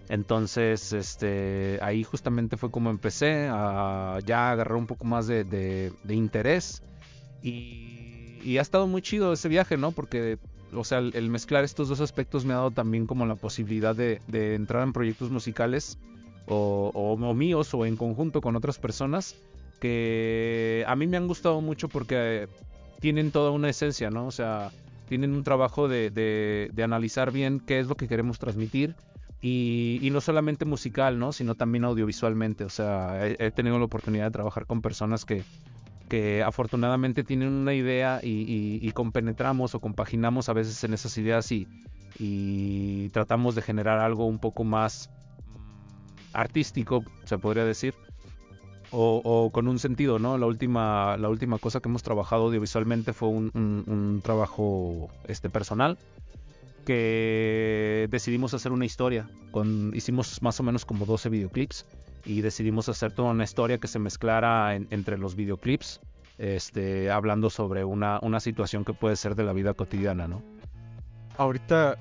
Entonces, 0.09 0.91
este, 0.91 1.79
ahí 1.81 2.03
justamente 2.03 2.57
fue 2.57 2.69
como 2.71 2.89
empecé 2.89 3.47
a 3.49 4.19
ya 4.25 4.51
agarrar 4.51 4.75
un 4.75 4.87
poco 4.87 5.05
más 5.05 5.27
de, 5.27 5.45
de, 5.45 6.13
interés 6.13 6.83
y, 7.41 8.22
y, 8.43 8.57
ha 8.57 8.61
estado 8.61 8.87
muy 8.87 9.01
chido 9.01 9.33
ese 9.33 9.49
viaje, 9.49 9.77
¿no? 9.77 9.91
Porque, 9.91 10.37
o 10.73 10.83
sea, 10.83 10.99
el, 10.99 11.29
mezclar 11.29 11.63
estos 11.63 11.89
dos 11.89 12.01
aspectos 12.01 12.45
me 12.45 12.53
ha 12.53 12.57
dado 12.57 12.71
también 12.71 13.05
como 13.05 13.25
la 13.25 13.35
posibilidad 13.35 13.95
de, 13.95 14.21
de 14.27 14.55
entrar 14.55 14.83
en 14.83 14.93
proyectos 14.93 15.29
musicales 15.31 15.97
o, 16.47 16.91
o, 16.93 17.33
míos 17.33 17.73
o 17.73 17.85
en 17.85 17.95
conjunto 17.95 18.41
con 18.41 18.55
otras 18.55 18.77
personas 18.77 19.35
que 19.79 20.85
a 20.87 20.95
mí 20.95 21.07
me 21.07 21.17
han 21.17 21.27
gustado 21.27 21.59
mucho 21.61 21.89
porque 21.89 22.47
tienen 22.99 23.31
toda 23.31 23.51
una 23.51 23.69
esencia, 23.69 24.09
¿no? 24.09 24.27
O 24.27 24.31
sea, 24.31 24.71
tienen 25.09 25.33
un 25.33 25.43
trabajo 25.43 25.87
de, 25.87 26.09
de, 26.09 26.83
analizar 26.83 27.31
bien 27.31 27.59
qué 27.59 27.79
es 27.79 27.87
lo 27.87 27.95
que 27.95 28.07
queremos 28.07 28.39
transmitir 28.39 28.95
y, 29.41 29.99
y, 30.01 30.09
no 30.09 30.21
solamente 30.21 30.63
musical, 30.63 31.19
¿no? 31.19 31.33
Sino 31.33 31.55
también 31.55 31.83
audiovisualmente. 31.83 32.63
O 32.63 32.69
sea, 32.69 33.27
he, 33.27 33.51
tenido 33.51 33.77
la 33.77 33.85
oportunidad 33.85 34.25
de 34.25 34.31
trabajar 34.31 34.65
con 34.65 34.81
personas 34.81 35.25
que, 35.25 35.43
que 36.13 36.43
afortunadamente 36.43 37.23
tienen 37.23 37.49
una 37.49 37.73
idea 37.73 38.19
y, 38.21 38.77
y, 38.79 38.91
compenetramos 38.91 39.73
o 39.73 39.79
compaginamos 39.79 40.47
a 40.47 40.53
veces 40.53 40.83
en 40.83 40.93
esas 40.93 41.17
ideas 41.17 41.51
y, 41.51 41.67
y 42.19 43.09
tratamos 43.09 43.55
de 43.55 43.63
generar 43.63 43.97
algo 43.97 44.27
un 44.27 44.37
poco 44.37 44.63
más 44.63 45.09
artístico, 46.31 47.03
se 47.23 47.39
podría 47.39 47.65
decir, 47.65 47.95
o, 48.91 49.49
con 49.51 49.67
un 49.67 49.79
sentido, 49.79 50.19
¿no? 50.19 50.37
La 50.37 50.45
última, 50.45 51.17
la 51.17 51.29
última 51.29 51.57
cosa 51.57 51.79
que 51.79 51.89
hemos 51.89 52.03
trabajado 52.03 52.43
audiovisualmente 52.43 53.11
fue 53.13 53.29
un, 53.29 54.21
trabajo 54.23 55.09
este, 55.27 55.49
personal 55.49 55.97
que 56.85 58.07
decidimos 58.11 58.53
hacer 58.53 58.71
una 58.71 58.85
historia. 58.85 59.27
Con, 59.49 59.91
hicimos 59.95 60.43
más 60.43 60.59
o 60.59 60.63
menos 60.63 60.85
como 60.85 61.07
12 61.07 61.29
videoclips 61.29 61.87
y 62.25 62.41
decidimos 62.41 62.89
hacer 62.89 63.13
toda 63.13 63.31
una 63.31 63.43
historia 63.43 63.77
que 63.77 63.87
se 63.87 63.99
mezclara 63.99 64.75
entre 64.75 65.17
los 65.17 65.35
videoclips, 65.35 65.99
este, 66.37 67.11
hablando 67.11 67.49
sobre 67.49 67.83
una, 67.83 68.19
una 68.21 68.39
situación 68.39 68.85
que 68.85 68.93
puede 68.93 69.15
ser 69.15 69.35
de 69.35 69.43
la 69.43 69.53
vida 69.53 69.73
cotidiana, 69.73 70.27
¿no? 70.27 70.41
Ahorita 71.37 71.97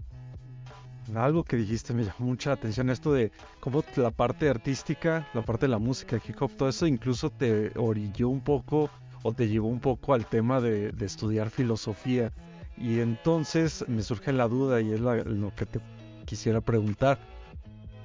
algo 1.16 1.44
que 1.44 1.56
dijiste 1.56 1.92
me 1.92 2.04
llamó 2.04 2.26
mucha 2.26 2.52
atención 2.52 2.88
esto 2.90 3.12
de 3.12 3.32
cómo 3.60 3.84
la 3.96 4.10
parte 4.10 4.48
artística, 4.48 5.28
la 5.34 5.42
parte 5.42 5.66
de 5.66 5.70
la 5.70 5.78
música, 5.78 6.16
hip 6.16 6.40
hop, 6.40 6.52
todo 6.56 6.68
eso 6.68 6.86
incluso 6.86 7.30
te 7.30 7.72
orilló 7.76 8.28
un 8.28 8.40
poco 8.40 8.90
o 9.22 9.32
te 9.32 9.48
llevó 9.48 9.68
un 9.68 9.80
poco 9.80 10.14
al 10.14 10.26
tema 10.26 10.60
de, 10.60 10.92
estudiar 11.00 11.50
filosofía. 11.50 12.32
Y 12.76 13.00
entonces 13.00 13.84
me 13.88 14.02
surge 14.02 14.32
la 14.32 14.48
duda 14.48 14.80
y 14.80 14.92
es 14.92 15.00
lo 15.00 15.54
que 15.54 15.66
te 15.66 15.80
quisiera 16.24 16.60
preguntar. 16.60 17.18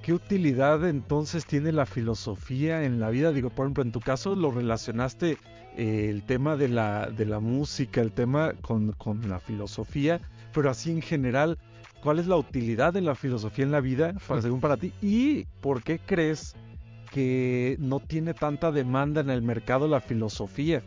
¿Qué 0.07 0.13
utilidad 0.13 0.87
entonces 0.87 1.45
tiene 1.45 1.73
la 1.73 1.85
filosofía 1.85 2.85
en 2.85 3.01
la 3.01 3.09
vida? 3.09 3.33
Digo, 3.33 3.49
por 3.49 3.65
ejemplo, 3.65 3.83
en 3.83 3.91
tu 3.91 3.99
caso 3.99 4.37
lo 4.37 4.51
relacionaste 4.51 5.37
eh, 5.75 6.07
el 6.09 6.23
tema 6.23 6.55
de 6.55 6.69
la, 6.69 7.09
de 7.09 7.25
la 7.25 7.41
música, 7.41 7.99
el 7.99 8.13
tema 8.13 8.53
con, 8.61 8.93
con 8.93 9.27
la 9.27 9.41
filosofía, 9.41 10.21
pero 10.53 10.69
así 10.69 10.91
en 10.91 11.01
general, 11.01 11.57
¿Cuál 12.01 12.19
es 12.19 12.27
la 12.27 12.37
utilidad 12.37 12.93
de 12.93 13.01
la 13.01 13.15
filosofía 13.15 13.65
en 13.65 13.71
la 13.71 13.81
vida, 13.81 14.13
según 14.41 14.61
para 14.61 14.77
ti? 14.77 14.93
¿Y 15.01 15.43
por 15.59 15.83
qué 15.83 15.99
crees 15.99 16.55
que 17.11 17.75
no 17.79 17.99
tiene 17.99 18.33
tanta 18.33 18.71
demanda 18.71 19.19
en 19.19 19.29
el 19.29 19.41
mercado 19.41 19.89
la 19.89 19.99
filosofía? 19.99 20.83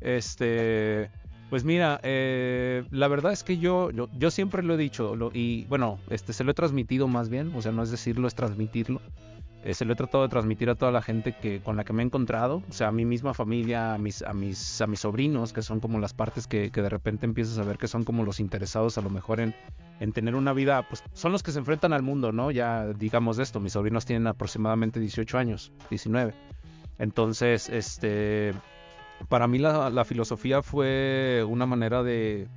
Este, 0.00 1.10
pues 1.50 1.64
mira, 1.64 2.00
eh, 2.02 2.84
la 2.90 3.08
verdad 3.08 3.32
es 3.32 3.42
que 3.42 3.58
yo, 3.58 3.90
yo, 3.90 4.30
siempre 4.30 4.62
lo 4.62 4.74
he 4.74 4.76
dicho 4.76 5.16
y 5.32 5.64
bueno, 5.66 5.98
este 6.10 6.32
se 6.32 6.44
lo 6.44 6.50
he 6.50 6.54
transmitido 6.54 7.08
más 7.08 7.28
bien, 7.28 7.52
o 7.54 7.62
sea, 7.62 7.72
no 7.72 7.82
es 7.82 7.90
decirlo, 7.90 8.28
es 8.28 8.34
transmitirlo. 8.34 9.00
Eh, 9.64 9.74
se 9.74 9.84
lo 9.84 9.92
he 9.92 9.96
tratado 9.96 10.22
de 10.22 10.28
transmitir 10.28 10.70
a 10.70 10.76
toda 10.76 10.92
la 10.92 11.02
gente 11.02 11.32
que 11.32 11.60
con 11.60 11.76
la 11.76 11.84
que 11.84 11.92
me 11.92 12.02
he 12.02 12.06
encontrado, 12.06 12.62
o 12.68 12.72
sea, 12.72 12.88
a 12.88 12.92
mi 12.92 13.04
misma 13.04 13.34
familia, 13.34 13.94
a 13.94 13.98
mis, 13.98 14.22
a 14.22 14.32
mis, 14.32 14.80
a 14.80 14.86
mis 14.86 15.00
sobrinos, 15.00 15.52
que 15.52 15.62
son 15.62 15.80
como 15.80 15.98
las 15.98 16.14
partes 16.14 16.46
que, 16.46 16.70
que 16.70 16.80
de 16.80 16.88
repente 16.88 17.26
empiezas 17.26 17.58
a 17.58 17.64
ver 17.64 17.76
que 17.76 17.88
son 17.88 18.04
como 18.04 18.24
los 18.24 18.38
interesados 18.38 18.98
a 18.98 19.00
lo 19.00 19.10
mejor 19.10 19.40
en, 19.40 19.54
en 20.00 20.12
tener 20.12 20.36
una 20.36 20.52
vida, 20.52 20.86
pues 20.88 21.02
son 21.12 21.32
los 21.32 21.42
que 21.42 21.50
se 21.50 21.58
enfrentan 21.58 21.92
al 21.92 22.02
mundo, 22.02 22.30
¿no? 22.30 22.50
Ya 22.50 22.86
digamos 22.86 23.38
esto, 23.38 23.58
mis 23.58 23.72
sobrinos 23.72 24.06
tienen 24.06 24.28
aproximadamente 24.28 25.00
18 25.00 25.38
años, 25.38 25.72
19. 25.90 26.34
Entonces, 26.98 27.68
este, 27.68 28.52
para 29.28 29.46
mí 29.48 29.58
la, 29.58 29.90
la 29.90 30.04
filosofía 30.04 30.62
fue 30.62 31.44
una 31.48 31.66
manera 31.66 32.02
de, 32.02 32.48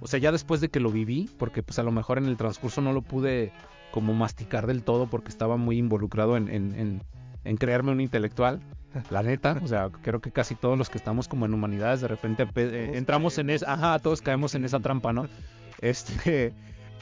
o 0.00 0.06
sea, 0.06 0.18
ya 0.18 0.32
después 0.32 0.60
de 0.60 0.68
que 0.68 0.80
lo 0.80 0.90
viví, 0.90 1.30
porque 1.38 1.62
pues 1.62 1.78
a 1.78 1.82
lo 1.82 1.92
mejor 1.92 2.18
en 2.18 2.24
el 2.24 2.36
transcurso 2.36 2.80
no 2.80 2.92
lo 2.92 3.02
pude 3.02 3.52
como 3.90 4.14
masticar 4.14 4.66
del 4.66 4.82
todo 4.82 5.06
porque 5.06 5.28
estaba 5.28 5.56
muy 5.56 5.78
involucrado 5.78 6.36
en, 6.36 6.48
en, 6.48 7.02
en, 7.44 7.56
crearme 7.56 7.92
un 7.92 8.00
intelectual. 8.00 8.60
La 9.10 9.22
neta, 9.22 9.60
o 9.62 9.68
sea, 9.68 9.90
creo 10.02 10.20
que 10.20 10.32
casi 10.32 10.54
todos 10.54 10.76
los 10.78 10.90
que 10.90 10.98
estamos 10.98 11.28
como 11.28 11.46
en 11.46 11.54
humanidades 11.54 12.00
de 12.00 12.08
repente 12.08 12.46
eh, 12.56 12.92
entramos 12.94 13.38
en 13.38 13.50
esa, 13.50 13.72
ajá, 13.72 13.98
todos 13.98 14.22
caemos 14.22 14.54
en 14.54 14.64
esa 14.64 14.80
trampa, 14.80 15.12
¿no? 15.12 15.28
Este, 15.82 16.52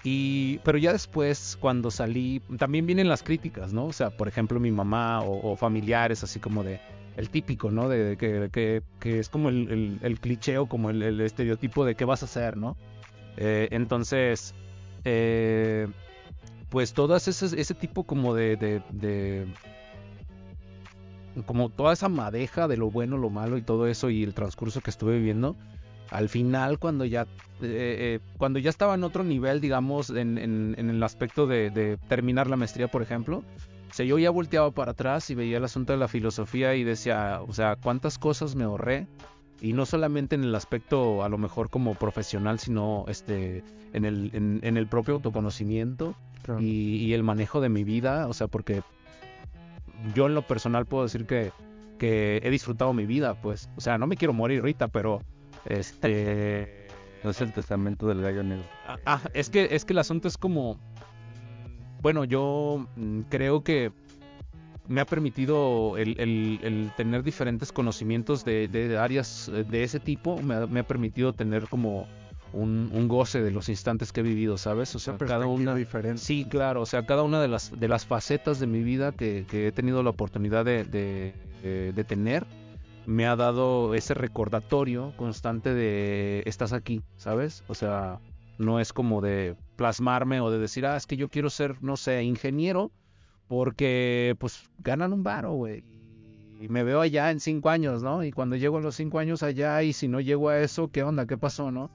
y, 0.04 0.58
pero 0.58 0.78
ya 0.78 0.92
después, 0.92 1.58
cuando 1.60 1.90
salí, 1.90 2.40
también 2.58 2.86
vienen 2.86 3.08
las 3.08 3.24
críticas, 3.24 3.72
¿no? 3.72 3.86
O 3.86 3.92
sea, 3.92 4.10
por 4.10 4.28
ejemplo, 4.28 4.60
mi 4.60 4.70
mamá 4.70 5.20
o, 5.22 5.56
familiares, 5.56 6.22
así 6.22 6.38
como 6.38 6.62
de, 6.62 6.80
el 7.18 7.30
típico, 7.30 7.72
¿no? 7.72 7.88
De, 7.88 8.16
que, 8.16 8.82
es 9.02 9.28
como 9.28 9.48
el, 9.48 9.98
el, 10.00 10.20
cliché 10.20 10.56
o 10.58 10.66
como 10.66 10.90
el, 10.90 11.20
estereotipo 11.20 11.84
de 11.84 11.96
qué 11.96 12.04
vas 12.04 12.22
a 12.22 12.26
hacer, 12.26 12.56
¿no? 12.56 12.76
Eh, 13.36 13.68
entonces, 13.72 14.54
eh, 15.04 15.88
pues 16.68 16.92
todas 16.92 17.26
ese, 17.26 17.60
ese 17.60 17.74
tipo 17.74 18.04
como 18.04 18.34
de, 18.34 18.56
de, 18.56 19.46
como 21.44 21.70
toda 21.70 21.92
esa 21.92 22.08
madeja 22.08 22.68
de 22.68 22.76
lo 22.76 22.88
bueno, 22.88 23.18
lo 23.18 23.30
malo 23.30 23.56
y 23.56 23.62
todo 23.62 23.88
eso 23.88 24.10
y 24.10 24.22
el 24.22 24.32
transcurso 24.32 24.80
que 24.80 24.90
estuve 24.90 25.18
viviendo, 25.18 25.56
al 26.10 26.28
final 26.28 26.78
cuando 26.78 27.04
ya 27.04 27.22
eh, 27.60 28.20
eh, 28.20 28.20
cuando 28.36 28.60
ya 28.60 28.70
estaba 28.70 28.94
en 28.94 29.02
otro 29.02 29.24
nivel, 29.24 29.60
digamos, 29.60 30.10
en, 30.10 30.38
en, 30.38 30.90
el 30.90 31.02
aspecto 31.02 31.48
de, 31.48 31.98
terminar 32.06 32.48
la 32.48 32.56
maestría, 32.56 32.86
por 32.86 33.02
ejemplo, 33.02 33.42
o 33.90 33.94
sea, 33.94 34.06
yo 34.06 34.18
ya 34.18 34.30
volteaba 34.30 34.70
para 34.70 34.92
atrás 34.92 35.30
y 35.30 35.34
veía 35.34 35.58
el 35.58 35.64
asunto 35.64 35.92
de 35.92 35.98
la 35.98 36.08
filosofía 36.08 36.74
y 36.74 36.84
decía, 36.84 37.40
o 37.46 37.52
sea, 37.52 37.76
cuántas 37.76 38.18
cosas 38.18 38.54
me 38.54 38.64
ahorré. 38.64 39.06
Y 39.60 39.72
no 39.72 39.86
solamente 39.86 40.36
en 40.36 40.44
el 40.44 40.54
aspecto 40.54 41.24
a 41.24 41.28
lo 41.28 41.36
mejor 41.36 41.68
como 41.68 41.96
profesional, 41.96 42.60
sino 42.60 43.04
este 43.08 43.64
en 43.92 44.04
el, 44.04 44.30
en 44.32 44.76
el 44.76 44.86
propio 44.86 45.14
autoconocimiento 45.14 46.14
y, 46.60 47.12
el 47.12 47.22
manejo 47.22 47.60
de 47.60 47.68
mi 47.68 47.84
vida, 47.84 48.26
o 48.26 48.32
sea, 48.32 48.46
porque 48.48 48.82
yo 50.14 50.26
en 50.26 50.34
lo 50.34 50.42
personal 50.42 50.86
puedo 50.86 51.04
decir 51.04 51.26
que, 51.26 51.52
que 51.98 52.40
he 52.42 52.50
disfrutado 52.50 52.92
mi 52.92 53.06
vida, 53.06 53.34
pues, 53.40 53.68
o 53.76 53.80
sea, 53.80 53.98
no 53.98 54.06
me 54.06 54.16
quiero 54.16 54.32
morir 54.32 54.60
ahorita, 54.60 54.88
pero 54.88 55.22
este... 55.66 56.86
No 57.24 57.30
es 57.30 57.40
el 57.40 57.52
testamento 57.52 58.06
del 58.06 58.22
gallo 58.22 58.42
negro. 58.42 58.64
Ah, 58.86 58.98
ah, 59.04 59.20
es 59.34 59.50
que, 59.50 59.68
es 59.72 59.84
que 59.84 59.92
el 59.92 59.98
asunto 59.98 60.28
es 60.28 60.38
como, 60.38 60.78
bueno, 62.02 62.24
yo 62.24 62.86
mm, 62.96 63.20
creo 63.28 63.62
que 63.62 63.92
me 64.86 65.00
ha 65.00 65.06
permitido 65.06 65.98
el, 65.98 66.18
el, 66.18 66.90
tener 66.96 67.22
diferentes 67.22 67.72
conocimientos 67.72 68.44
de, 68.44 68.68
de, 68.68 68.96
áreas 68.96 69.50
de 69.52 69.82
ese 69.82 70.00
tipo, 70.00 70.40
me 70.40 70.66
me 70.66 70.80
ha 70.80 70.86
permitido 70.86 71.34
tener 71.34 71.68
como 71.68 72.06
un, 72.52 73.08
goce 73.08 73.42
de 73.42 73.50
los 73.50 73.68
instantes 73.68 74.12
que 74.12 74.20
he 74.20 74.22
vivido, 74.22 74.58
¿sabes? 74.58 74.94
O 74.94 74.98
sea, 74.98 75.16
cada 75.16 75.46
una 75.46 75.74
diferente. 75.74 76.18
Sí, 76.18 76.46
claro, 76.48 76.82
o 76.82 76.86
sea, 76.86 77.04
cada 77.06 77.22
una 77.22 77.40
de 77.40 77.48
las 77.48 77.78
de 77.78 77.88
las 77.88 78.06
facetas 78.06 78.58
de 78.60 78.66
mi 78.66 78.82
vida 78.82 79.12
que, 79.12 79.44
he 79.50 79.72
tenido 79.72 80.02
la 80.02 80.10
oportunidad 80.10 80.64
de, 80.64 80.84
de, 80.84 82.04
tener 82.04 82.46
me 83.06 83.26
ha 83.26 83.36
dado 83.36 83.94
ese 83.94 84.14
recordatorio 84.14 85.12
constante 85.16 85.72
de 85.72 86.42
estás 86.46 86.72
aquí, 86.72 87.02
¿sabes? 87.16 87.64
O 87.66 87.74
sea, 87.74 88.20
no 88.58 88.80
es 88.80 88.92
como 88.92 89.20
de 89.20 89.56
plasmarme 89.76 90.40
o 90.40 90.50
de 90.50 90.58
decir, 90.58 90.84
ah, 90.86 90.96
es 90.96 91.06
que 91.06 91.16
yo 91.16 91.28
quiero 91.28 91.50
ser, 91.50 91.82
no 91.82 91.96
sé, 91.96 92.22
ingeniero 92.22 92.92
porque 93.48 94.36
pues 94.38 94.68
ganan 94.78 95.12
un 95.12 95.22
varo, 95.22 95.52
güey. 95.54 95.82
Y 96.60 96.68
me 96.68 96.84
veo 96.84 97.00
allá 97.00 97.30
en 97.30 97.40
cinco 97.40 97.70
años, 97.70 98.02
¿no? 98.02 98.22
Y 98.24 98.32
cuando 98.32 98.56
llego 98.56 98.78
a 98.78 98.80
los 98.80 98.96
cinco 98.96 99.18
años 99.18 99.42
allá 99.42 99.82
y 99.82 99.92
si 99.92 100.08
no 100.08 100.20
llego 100.20 100.48
a 100.48 100.58
eso, 100.58 100.90
¿qué 100.90 101.02
onda? 101.02 101.26
¿Qué 101.26 101.38
pasó, 101.38 101.70
no? 101.70 101.90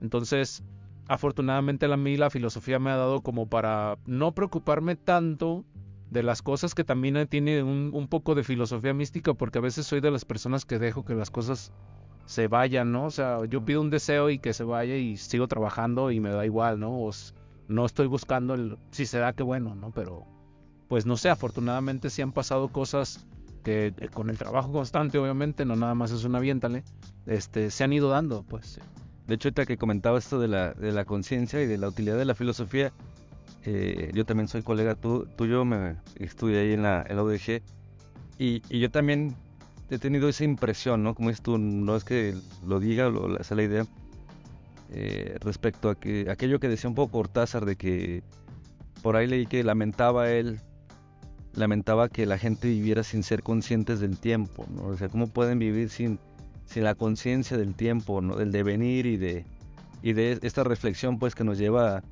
Entonces, 0.00 0.64
afortunadamente 1.06 1.86
a 1.86 1.96
mí 1.96 2.16
la 2.16 2.30
filosofía 2.30 2.78
me 2.78 2.90
ha 2.90 2.96
dado 2.96 3.20
como 3.20 3.48
para 3.48 3.98
no 4.06 4.32
preocuparme 4.32 4.96
tanto 4.96 5.64
de 6.10 6.22
las 6.22 6.42
cosas 6.42 6.74
que 6.74 6.84
también 6.84 7.26
tiene 7.28 7.62
un, 7.62 8.08
poco 8.08 8.34
de 8.34 8.44
filosofía 8.44 8.94
mística, 8.94 9.34
porque 9.34 9.58
a 9.58 9.62
veces 9.62 9.86
soy 9.86 10.00
de 10.00 10.10
las 10.10 10.24
personas 10.24 10.64
que 10.64 10.78
dejo 10.78 11.04
que 11.04 11.14
las 11.14 11.30
cosas 11.30 11.72
se 12.26 12.48
vayan, 12.48 12.92
¿no? 12.92 13.06
O 13.06 13.10
sea, 13.10 13.44
yo 13.46 13.64
pido 13.64 13.80
un 13.80 13.90
deseo 13.90 14.30
y 14.30 14.38
que 14.38 14.52
se 14.52 14.64
vaya 14.64 14.96
y 14.96 15.16
sigo 15.16 15.48
trabajando 15.48 16.10
y 16.10 16.20
me 16.20 16.30
da 16.30 16.44
igual, 16.44 16.78
¿no? 16.78 16.90
O 17.00 17.10
no 17.68 17.86
estoy 17.86 18.06
buscando 18.06 18.54
el 18.54 18.76
si 18.90 19.06
se 19.06 19.18
da 19.18 19.32
que 19.32 19.42
bueno, 19.42 19.74
¿no? 19.74 19.90
Pero 19.92 20.26
pues 20.88 21.06
no 21.06 21.16
sé, 21.16 21.30
afortunadamente 21.30 22.10
sí 22.10 22.22
han 22.22 22.32
pasado 22.32 22.68
cosas 22.68 23.26
que 23.64 23.88
eh, 23.88 24.08
con 24.12 24.30
el 24.30 24.38
trabajo 24.38 24.70
constante, 24.70 25.18
obviamente, 25.18 25.64
no 25.64 25.74
nada 25.76 25.94
más 25.94 26.12
es 26.12 26.24
una 26.24 26.38
aviéntale, 26.38 26.84
este, 27.26 27.70
se 27.70 27.84
han 27.84 27.92
ido 27.92 28.08
dando, 28.08 28.44
pues. 28.44 28.78
De 29.26 29.34
hecho, 29.34 29.48
ahorita 29.48 29.66
que 29.66 29.76
comentaba 29.76 30.18
esto 30.18 30.38
de 30.38 30.46
la, 30.46 30.72
de 30.72 30.92
la 30.92 31.04
conciencia 31.04 31.60
y 31.60 31.66
de 31.66 31.76
la 31.76 31.88
utilidad 31.88 32.16
de 32.16 32.24
la 32.24 32.36
filosofía, 32.36 32.92
eh, 33.64 34.12
yo 34.14 34.24
también 34.24 34.46
soy 34.46 34.62
colega 34.62 34.94
tú, 34.94 35.26
tuyo, 35.36 35.64
me 35.64 35.96
estudié 36.14 36.60
ahí 36.60 36.72
en 36.74 36.82
la, 36.82 37.04
en 37.08 37.18
UDG, 37.18 37.62
y, 38.38 38.62
y, 38.68 38.78
yo 38.78 38.90
también 38.90 39.34
he 39.90 39.98
tenido 39.98 40.28
esa 40.28 40.44
impresión, 40.44 41.02
¿no? 41.02 41.14
Como 41.14 41.30
es 41.30 41.42
tú, 41.42 41.58
no 41.58 41.96
es 41.96 42.04
que 42.04 42.34
lo 42.66 42.80
diga 42.80 43.08
lo, 43.08 43.42
sea 43.42 43.56
la 43.56 43.62
idea, 43.62 43.86
eh, 44.90 45.36
respecto 45.40 45.90
a 45.90 45.94
que 45.94 46.28
aquello 46.30 46.60
que 46.60 46.68
decía 46.68 46.88
un 46.88 46.94
poco 46.94 47.12
Cortázar 47.12 47.64
de 47.64 47.76
que 47.76 48.22
por 49.02 49.16
ahí 49.16 49.26
leí 49.26 49.46
que 49.46 49.64
lamentaba 49.64 50.30
él 50.30 50.60
lamentaba 51.56 52.08
que 52.08 52.26
la 52.26 52.38
gente 52.38 52.68
viviera 52.68 53.02
sin 53.02 53.22
ser 53.22 53.42
conscientes 53.42 54.00
del 54.00 54.18
tiempo, 54.18 54.66
¿no? 54.70 54.88
O 54.88 54.96
sea, 54.96 55.08
cómo 55.08 55.26
pueden 55.26 55.58
vivir 55.58 55.88
sin, 55.88 56.18
la 56.74 56.94
conciencia 56.94 57.56
del 57.56 57.74
tiempo. 57.74 58.20
Del 58.20 58.52
devenir 58.52 59.06
y 59.06 59.16
de, 59.16 60.38
esta 60.42 60.64
reflexión, 60.64 61.18
pues, 61.18 61.34
que 61.34 61.44
nos 61.44 61.58
lleva, 61.58 62.02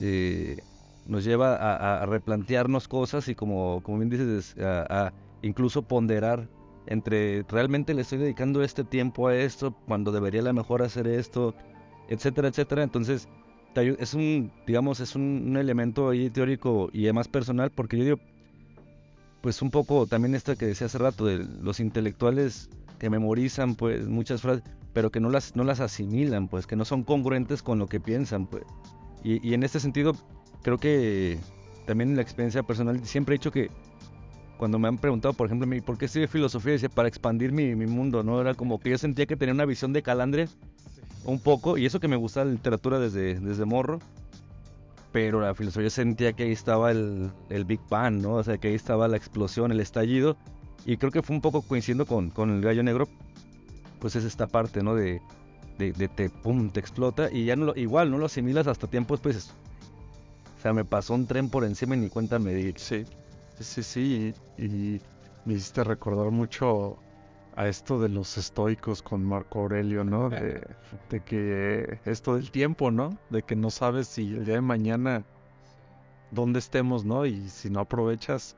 eh, 0.00 0.58
nos 1.06 1.24
lleva 1.24 1.56
a, 1.56 2.06
replantearnos 2.06 2.88
cosas 2.88 3.28
y 3.28 3.34
como 3.34 3.80
bien 3.80 4.08
dices, 4.08 4.54
a, 4.60 5.12
incluso 5.42 5.82
ponderar 5.82 6.48
entre 6.86 7.44
realmente 7.48 7.94
le 7.94 8.02
estoy 8.02 8.18
dedicando 8.18 8.62
este 8.62 8.84
tiempo 8.84 9.28
a 9.28 9.36
esto, 9.36 9.74
cuando 9.86 10.12
debería 10.12 10.40
a 10.40 10.44
lo 10.44 10.52
mejor 10.54 10.82
hacer 10.82 11.06
esto, 11.06 11.54
etcétera, 12.08 12.48
etcétera. 12.48 12.82
Entonces, 12.82 13.28
es 13.74 14.14
un, 14.14 14.52
digamos, 14.66 15.00
es 15.00 15.14
un, 15.14 15.56
elemento 15.56 16.08
ahí 16.08 16.30
teórico 16.30 16.88
y 16.92 17.04
además 17.04 17.28
personal, 17.28 17.70
porque 17.70 17.98
yo 17.98 18.04
digo, 18.04 18.20
pues 19.42 19.60
un 19.62 19.70
poco 19.70 20.06
también 20.06 20.34
esto 20.34 20.56
que 20.56 20.66
decía 20.66 20.86
hace 20.86 20.98
rato, 20.98 21.26
de 21.26 21.38
los 21.38 21.80
intelectuales 21.80 22.70
que 22.98 23.10
memorizan 23.10 23.74
pues 23.74 24.06
muchas 24.08 24.40
frases, 24.40 24.64
pero 24.92 25.10
que 25.10 25.20
no 25.20 25.28
las, 25.28 25.54
no 25.56 25.64
las 25.64 25.80
asimilan, 25.80 26.48
pues, 26.48 26.66
que 26.66 26.76
no 26.76 26.86
son 26.86 27.04
congruentes 27.04 27.62
con 27.62 27.78
lo 27.78 27.86
que 27.86 28.00
piensan, 28.00 28.46
pues. 28.46 28.64
Y, 29.22 29.54
en 29.54 29.62
este 29.64 29.80
sentido, 29.80 30.14
creo 30.62 30.78
que 30.78 31.38
también 31.84 32.10
en 32.10 32.16
la 32.16 32.22
experiencia 32.22 32.62
personal 32.62 33.04
siempre 33.04 33.34
he 33.34 33.38
dicho 33.38 33.50
que 33.50 33.70
cuando 34.56 34.78
me 34.78 34.88
han 34.88 34.98
preguntado, 34.98 35.34
por 35.34 35.46
ejemplo, 35.46 35.68
¿por 35.82 35.98
qué 35.98 36.06
estudié 36.06 36.28
filosofía? 36.28 36.72
Dice, 36.72 36.88
para 36.88 37.08
expandir 37.08 37.52
mi, 37.52 37.74
mi, 37.74 37.86
mundo, 37.86 38.22
¿no? 38.22 38.40
Era 38.40 38.54
como 38.54 38.78
que 38.80 38.90
yo 38.90 38.98
sentía 38.98 39.26
que 39.26 39.36
tenía 39.36 39.54
una 39.54 39.64
visión 39.64 39.92
de 39.92 40.02
calandre 40.02 40.48
un 41.24 41.38
poco, 41.40 41.76
y 41.76 41.86
eso 41.86 42.00
que 42.00 42.08
me 42.08 42.16
gusta 42.16 42.44
la 42.44 42.52
literatura 42.52 42.98
desde, 42.98 43.38
desde 43.40 43.64
morro, 43.64 43.98
pero 45.12 45.40
la 45.40 45.54
filosofía 45.54 45.90
sentía 45.90 46.32
que 46.32 46.44
ahí 46.44 46.52
estaba 46.52 46.90
el, 46.90 47.30
el, 47.50 47.64
Big 47.64 47.80
Bang, 47.90 48.22
¿no? 48.22 48.34
O 48.34 48.44
sea, 48.44 48.58
que 48.58 48.68
ahí 48.68 48.74
estaba 48.74 49.08
la 49.08 49.16
explosión, 49.16 49.72
el 49.72 49.80
estallido, 49.80 50.36
y 50.84 50.96
creo 50.96 51.10
que 51.10 51.22
fue 51.22 51.34
un 51.34 51.42
poco 51.42 51.62
coincidiendo 51.62 52.06
con, 52.06 52.30
con 52.30 52.50
el 52.50 52.62
gallo 52.62 52.82
negro, 52.82 53.08
pues 53.98 54.16
es 54.16 54.24
esta 54.24 54.46
parte, 54.46 54.82
¿no? 54.82 54.94
De, 54.94 55.20
de, 55.78 55.92
te, 56.08 56.30
pum, 56.30 56.70
te 56.70 56.80
explota, 56.80 57.28
y 57.30 57.44
ya 57.44 57.56
no 57.56 57.66
lo, 57.66 57.76
igual 57.76 58.10
no 58.10 58.18
lo 58.18 58.26
asimilas 58.26 58.66
hasta 58.66 58.86
tiempos, 58.86 59.20
pues, 59.20 59.52
o 60.58 60.62
sea, 60.62 60.72
me 60.72 60.84
pasó 60.84 61.14
un 61.14 61.26
tren 61.26 61.50
por 61.50 61.64
encima 61.64 61.96
y 61.96 61.98
ni 61.98 62.08
cuenta 62.08 62.38
me 62.38 62.54
di. 62.54 62.72
Sí, 62.76 63.04
sí, 63.64 63.82
sí, 63.82 64.34
y, 64.58 64.64
y 64.64 65.00
me 65.44 65.54
hiciste 65.54 65.84
recordar 65.84 66.30
mucho 66.30 66.98
a 67.56 67.68
esto 67.68 67.98
de 67.98 68.10
los 68.10 68.36
estoicos 68.36 69.02
con 69.02 69.24
Marco 69.24 69.60
Aurelio, 69.60 70.04
¿no? 70.04 70.28
De, 70.28 70.62
que 71.24 71.98
esto 72.04 72.36
del 72.36 72.50
tiempo, 72.50 72.90
¿no? 72.90 73.16
De 73.30 73.42
que 73.42 73.56
no 73.56 73.70
sabes 73.70 74.08
si 74.08 74.34
el 74.34 74.44
día 74.44 74.56
de 74.56 74.60
mañana 74.60 75.24
dónde 76.30 76.58
estemos, 76.58 77.06
¿no? 77.06 77.24
Y 77.24 77.48
si 77.48 77.70
no 77.70 77.80
aprovechas, 77.80 78.56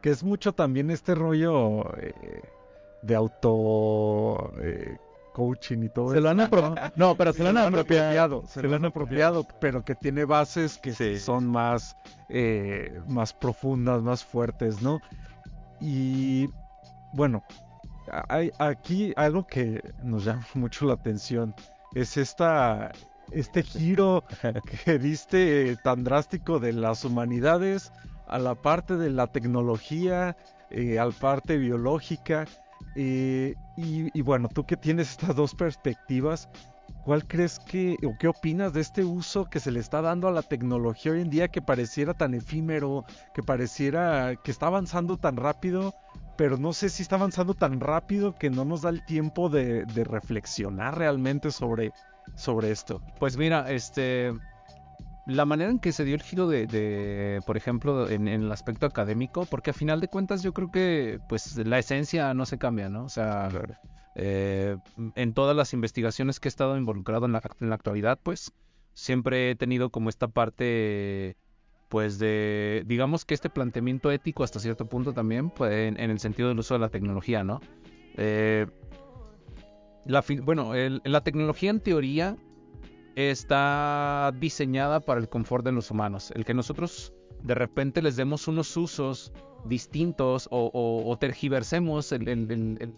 que 0.00 0.10
es 0.10 0.22
mucho 0.22 0.52
también 0.52 0.92
este 0.92 1.16
rollo 1.16 1.96
eh, 1.98 2.42
de 3.02 3.14
auto 3.16 4.52
eh, 4.60 4.98
coaching 5.32 5.82
y 5.84 5.88
todo 5.88 6.12
se 6.12 6.20
Lo 6.20 6.30
han 6.30 6.36
no, 6.96 7.16
pero 7.16 7.32
se, 7.32 7.42
lo 7.42 7.48
han 7.50 7.58
apropiado, 7.58 8.44
se, 8.46 8.62
lo 8.62 8.76
han 8.76 8.84
apropiado, 8.84 9.46
pero 9.60 9.84
que 9.84 9.94
tiene 9.94 10.24
bases 10.24 10.78
que 10.78 11.18
son 11.18 11.46
más, 11.46 11.96
eh, 12.28 13.00
más 13.08 13.32
profundas, 13.32 14.02
más 14.02 14.24
fuertes, 14.24 14.82
¿no? 14.82 15.00
Y 15.80 16.48
bueno, 17.12 17.44
hay 18.28 18.50
aquí 18.58 19.12
algo 19.16 19.46
que 19.46 19.82
nos 20.02 20.24
llama 20.24 20.46
mucho 20.54 20.86
la 20.86 20.94
atención. 20.94 21.54
Es 21.94 22.16
esta 22.16 22.92
este 23.30 23.62
giro 23.62 24.24
que 24.84 24.98
diste 24.98 25.76
tan 25.82 26.04
drástico 26.04 26.58
de 26.58 26.72
las 26.72 27.04
humanidades 27.04 27.92
a 28.26 28.38
la 28.38 28.54
parte 28.54 28.96
de 28.96 29.10
la 29.10 29.26
tecnología, 29.26 30.36
eh, 30.70 30.98
a 30.98 31.06
la 31.06 31.12
parte 31.12 31.58
biológica. 31.58 32.46
Eh, 32.94 33.54
y, 33.76 34.20
bueno, 34.22 34.48
tú 34.48 34.64
que 34.64 34.76
tienes 34.76 35.10
estas 35.10 35.34
dos 35.34 35.54
perspectivas, 35.54 36.48
¿cuál 37.04 37.26
crees 37.26 37.58
que 37.58 37.96
o 38.04 38.16
qué 38.18 38.28
opinas 38.28 38.72
de 38.72 38.80
este 38.80 39.04
uso 39.04 39.46
que 39.46 39.60
se 39.60 39.70
le 39.70 39.80
está 39.80 40.02
dando 40.02 40.28
a 40.28 40.32
la 40.32 40.42
tecnología 40.42 41.12
hoy 41.12 41.22
en 41.22 41.30
día 41.30 41.48
que 41.48 41.62
pareciera 41.62 42.14
tan 42.14 42.34
efímero, 42.34 43.04
que 43.32 43.42
pareciera 43.42 44.36
que 44.36 44.50
está 44.50 44.66
avanzando 44.66 45.16
tan 45.16 45.36
rápido 45.36 45.94
pero 46.36 46.56
no 46.56 46.72
sé 46.72 46.88
si 46.88 47.02
está 47.02 47.16
avanzando 47.16 47.54
tan 47.54 47.80
rápido 47.80 48.34
que 48.34 48.50
no 48.50 48.64
nos 48.64 48.82
da 48.82 48.90
el 48.90 49.02
tiempo 49.02 49.48
de, 49.48 49.84
reflexionar 49.84 50.98
realmente 50.98 51.50
sobre, 51.50 51.92
sobre 52.34 52.70
esto. 52.70 53.02
Pues 53.18 53.36
mira, 53.36 53.70
este, 53.70 54.32
la 55.26 55.44
manera 55.44 55.70
en 55.70 55.78
que 55.78 55.92
se 55.92 56.04
dio 56.04 56.14
el 56.14 56.22
giro 56.22 56.48
de, 56.48 57.40
por 57.46 57.56
ejemplo, 57.56 58.08
en, 58.08 58.26
el 58.28 58.50
aspecto 58.50 58.86
académico, 58.86 59.46
porque 59.46 59.70
a 59.70 59.74
final 59.74 60.00
de 60.00 60.08
cuentas 60.08 60.42
yo 60.42 60.52
creo 60.52 60.70
que 60.70 61.20
pues 61.28 61.56
la 61.58 61.78
esencia 61.78 62.34
no 62.34 62.44
se 62.46 62.58
cambia, 62.58 62.88
¿no? 62.88 63.04
O 63.04 63.08
sea, 63.08 63.48
eh, 64.16 64.76
en 65.14 65.32
todas 65.32 65.56
las 65.56 65.72
investigaciones 65.72 66.40
que 66.40 66.48
he 66.48 66.50
estado 66.50 66.76
involucrado 66.76 67.26
en 67.26 67.32
la, 67.32 67.42
en 67.60 67.68
la 67.68 67.76
actualidad, 67.76 68.18
pues 68.22 68.52
siempre 68.94 69.50
he 69.50 69.54
tenido 69.54 69.90
como 69.90 70.08
esta 70.08 70.28
parte 70.28 71.36
pues 71.88 72.18
de, 72.18 72.84
digamos 72.86 73.26
que 73.26 73.34
este 73.34 73.50
planteamiento 73.50 74.10
ético 74.10 74.44
hasta 74.44 74.58
cierto 74.58 74.86
punto 74.86 75.12
también, 75.12 75.50
pues 75.50 75.72
en, 75.72 75.98
el 75.98 76.18
sentido 76.20 76.48
del 76.48 76.58
uso 76.58 76.72
de 76.72 76.80
la 76.80 76.88
tecnología, 76.88 77.44
¿no? 77.44 77.60
Eh, 78.16 78.66
la, 80.06 80.24
bueno, 80.42 80.72
la 81.04 81.20
tecnología 81.22 81.70
en 81.70 81.80
teoría 81.80 82.36
está 83.16 84.32
diseñada 84.38 85.00
para 85.00 85.20
el 85.20 85.28
confort 85.28 85.64
de 85.64 85.72
los 85.72 85.90
humanos. 85.90 86.32
El 86.34 86.44
que 86.44 86.54
nosotros 86.54 87.12
de 87.42 87.54
repente 87.54 88.02
les 88.02 88.16
demos 88.16 88.48
unos 88.48 88.76
usos 88.76 89.32
distintos 89.64 90.48
o, 90.50 91.16
tergiversemos 91.20 92.12
el, 92.12 92.92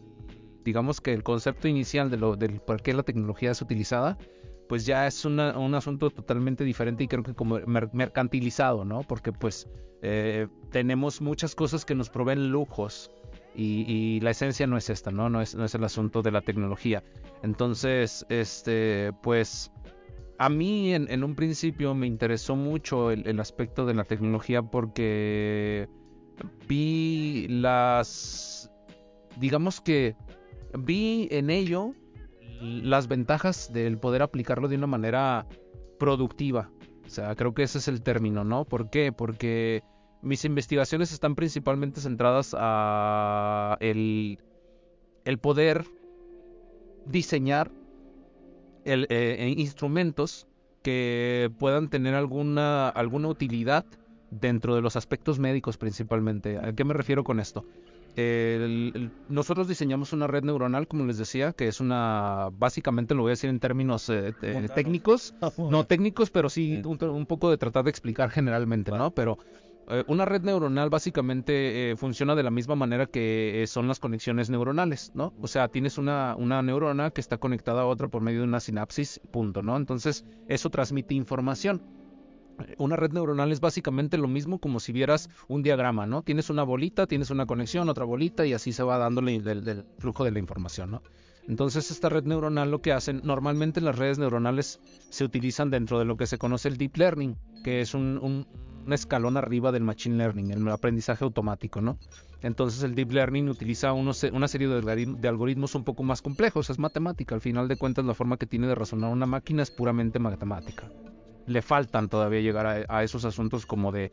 digamos 0.65 1.01
que 1.01 1.13
el 1.13 1.23
concepto 1.23 1.69
inicial 1.69 2.11
de 2.11 2.17
lo, 2.17 2.37
del 2.37 2.61
por 2.61 2.83
qué 2.83 2.95
la 2.95 3.03
tecnología 3.03 3.51
es 3.51 3.61
utilizada, 3.61 4.19
pues 4.69 4.87
ya 4.87 5.07
es 5.07 5.25
un 5.25 5.41
asunto 5.41 6.11
totalmente 6.11 6.65
diferente 6.65 7.05
y 7.05 7.09
creo 7.09 7.23
que 7.23 7.35
como 7.35 7.59
mercantilizado, 7.67 8.85
¿no? 8.85 9.03
Porque 9.03 9.33
pues 9.33 9.69
eh, 10.03 10.49
tenemos 10.71 11.21
muchas 11.21 11.55
cosas 11.55 11.85
que 11.85 11.95
nos 11.95 12.09
proveen 12.09 12.51
lujos 12.51 13.11
y, 13.57 14.21
la 14.21 14.31
esencia 14.31 14.67
no 14.67 14.77
es 14.77 14.91
esta, 14.91 15.11
¿no? 15.11 15.29
No 15.29 15.41
es, 15.41 15.55
no 15.55 15.65
es 15.65 15.75
el 15.75 15.85
asunto 15.85 16.23
de 16.23 16.33
la 16.33 16.41
tecnología. 16.41 17.05
Entonces, 17.43 18.27
este, 18.29 19.13
pues 19.23 19.71
a 20.39 20.49
mí 20.49 20.95
en, 20.95 21.25
un 21.25 21.35
principio 21.35 21.95
me 21.95 22.07
interesó 22.07 22.57
mucho 22.57 23.11
el, 23.11 23.27
el 23.27 23.41
aspecto 23.41 23.87
de 23.87 23.95
la 23.95 24.05
tecnología 24.05 24.63
porque 24.63 25.89
vi 26.69 27.47
las, 27.49 28.71
digamos 29.39 29.81
que 29.81 30.17
vi 30.79 31.29
en 31.31 31.51
ello 31.51 31.95
las 32.61 33.09
ventajas 33.09 33.73
del 33.73 33.99
poder 33.99 34.23
aplicarlo 34.23 34.69
de 34.69 34.77
una 34.77 34.87
manera 34.87 35.47
productiva. 35.99 36.71
O 37.07 37.11
sea, 37.11 37.35
creo 37.35 37.55
que 37.55 37.63
ese 37.63 37.79
es 37.79 37.89
el 37.89 38.03
término, 38.03 38.45
¿no? 38.45 38.65
¿Por 38.65 38.91
qué? 38.91 39.13
Porque 39.13 39.83
mis 40.23 40.45
investigaciones 40.45 41.13
están 41.13 41.35
principalmente 41.35 42.01
centradas 42.01 42.55
a 42.59 43.77
el, 43.81 44.39
el 45.25 45.39
poder 45.39 45.85
diseñar 47.07 47.71
el, 48.85 49.07
eh, 49.11 49.55
instrumentos 49.57 50.47
que 50.83 51.51
puedan 51.59 51.89
tener 51.89 52.15
alguna, 52.15 52.89
alguna 52.89 53.29
utilidad 53.29 53.85
dentro 54.31 54.75
de 54.75 54.83
los 54.83 54.97
aspectos 54.97 55.39
médicos 55.39 55.79
principalmente. 55.79 56.59
¿A 56.59 56.73
qué 56.73 56.85
me 56.85 56.95
refiero 56.95 57.25
con 57.25 57.41
esto? 57.41 57.65
nosotros 59.29 59.67
diseñamos 59.67 60.13
una 60.13 60.29
red 60.29 60.45
neuronal, 60.45 60.87
como 60.87 61.05
les 61.05 61.19
decía, 61.19 61.53
que 61.53 61.67
es 61.67 61.81
una, 61.81 62.49
básicamente 62.53 63.13
lo 63.13 63.23
voy 63.23 63.31
a 63.31 63.33
decir 63.33 63.51
en 63.51 63.59
términos 63.59 64.09
eh, 64.09 64.33
técnicos, 64.73 65.35
no 65.59 65.85
técnicos, 65.85 66.31
pero 66.31 66.49
sí 66.49 66.81
un, 66.85 67.27
poco 67.27 67.51
de 67.51 67.59
tratar 67.59 67.83
de 67.83 67.91
explicar 67.91 68.31
generalmente, 68.31 68.93
¿no? 68.93 69.11
Pero 69.11 69.39
eh, 69.89 70.05
una 70.09 70.25
red 70.25 70.43
neuronal 70.43 70.91
básicamente 70.91 71.91
eh, 71.91 71.97
funciona 71.97 72.35
de 72.35 72.43
la 72.43 72.51
misma 72.51 72.75
manera 72.75 73.07
que 73.07 73.65
son 73.67 73.89
las 73.89 74.01
conexiones 74.01 74.51
neuronales, 74.51 75.13
¿no? 75.15 75.35
O 75.41 75.47
sea, 75.47 75.69
tienes 75.69 75.99
una, 75.99 76.35
una 76.39 76.63
neurona 76.63 77.11
que 77.11 77.21
está 77.21 77.39
conectada 77.39 77.83
a 77.83 77.87
otra 77.87 78.09
por 78.09 78.23
medio 78.23 78.41
de 78.41 78.47
una 78.47 78.61
sinapsis, 78.61 79.21
punto, 79.31 79.63
¿no? 79.63 79.77
Entonces, 79.77 80.25
eso 80.49 80.71
transmite 80.71 81.15
información. 81.15 81.83
Una 82.79 82.97
red 82.97 83.13
neuronal 83.13 83.53
es 83.53 83.61
básicamente 83.61 84.17
lo 84.17 84.29
mismo 84.29 84.59
como 84.59 84.81
si 84.81 84.93
vieras 84.93 85.29
un 85.49 85.63
diagrama, 85.63 86.07
¿no? 86.07 86.23
Tienes 86.23 86.51
una 86.51 86.63
bolita, 86.63 87.07
tienes 87.07 87.31
una 87.31 87.47
conexión, 87.47 87.89
otra 87.89 88.05
bolita 88.05 88.47
y 88.47 88.53
así 88.53 88.73
se 88.73 88.83
va 88.83 88.99
dando 88.99 89.21
el, 89.21 89.85
flujo 89.99 90.25
de 90.25 90.31
la 90.31 90.39
información, 90.39 90.93
¿no? 90.93 91.03
Entonces 91.47 91.91
esta 91.91 92.09
red 92.09 92.25
neuronal 92.25 92.71
lo 92.71 92.81
que 92.81 92.93
hacen, 92.93 93.21
normalmente 93.23 93.81
las 93.81 93.99
redes 93.99 94.19
neuronales 94.19 94.81
se 95.11 95.25
utilizan 95.25 95.71
dentro 95.71 95.99
de 95.99 96.07
lo 96.07 96.17
que 96.17 96.27
se 96.27 96.39
conoce 96.39 96.69
el 96.69 96.79
deep 96.79 96.97
learning, 96.97 97.37
que 97.65 97.81
es 97.81 97.93
un, 97.93 98.47
escalón 98.93 99.37
arriba 99.37 99.73
del 99.73 99.83
machine 99.83 100.17
learning, 100.17 100.51
el 100.51 100.69
aprendizaje 100.69 101.25
automático, 101.25 101.81
¿no? 101.81 101.99
Entonces 102.43 102.83
el 102.83 102.95
deep 102.95 103.13
learning 103.13 103.49
utiliza 103.49 103.93
una 103.93 104.13
serie 104.49 104.69
de, 104.69 105.29
algoritmos 105.29 105.75
un 105.75 105.85
poco 105.85 106.03
más 106.03 106.21
complejos, 106.21 106.69
es 106.71 106.79
matemática, 106.79 107.35
al 107.35 107.41
final 107.41 107.69
de 107.69 107.77
cuentas 107.77 108.05
la 108.05 108.15
forma 108.15 108.37
que 108.37 108.47
tiene 108.47 108.67
de 108.67 108.75
razonar 108.75 109.11
una 109.11 109.27
máquina 109.27 109.63
es 109.63 109.71
puramente 109.71 110.19
matemática. 110.19 110.91
Le 111.47 111.63
faltan 111.63 112.09
todavía 112.09 112.41
llegar 112.41 112.87
a, 112.89 113.03
esos 113.03 113.25
asuntos 113.25 113.67
como 113.67 113.93
de 113.93 114.13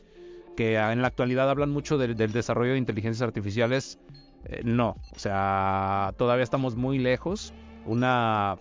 que 0.55 0.75
en 0.75 1.01
la 1.01 1.07
actualidad 1.07 1.49
hablan 1.49 1.71
mucho 1.71 1.97
del 1.97 2.15
desarrollo 2.31 2.73
de 2.73 2.77
inteligencias 2.77 3.25
artificiales 3.25 3.99
eh, 4.45 4.61
no, 4.63 4.95
o 5.15 5.19
sea, 5.19 6.13
todavía 6.17 6.43
estamos 6.43 6.75
muy 6.75 6.97
lejos. 6.97 7.53
Una, 7.85 8.57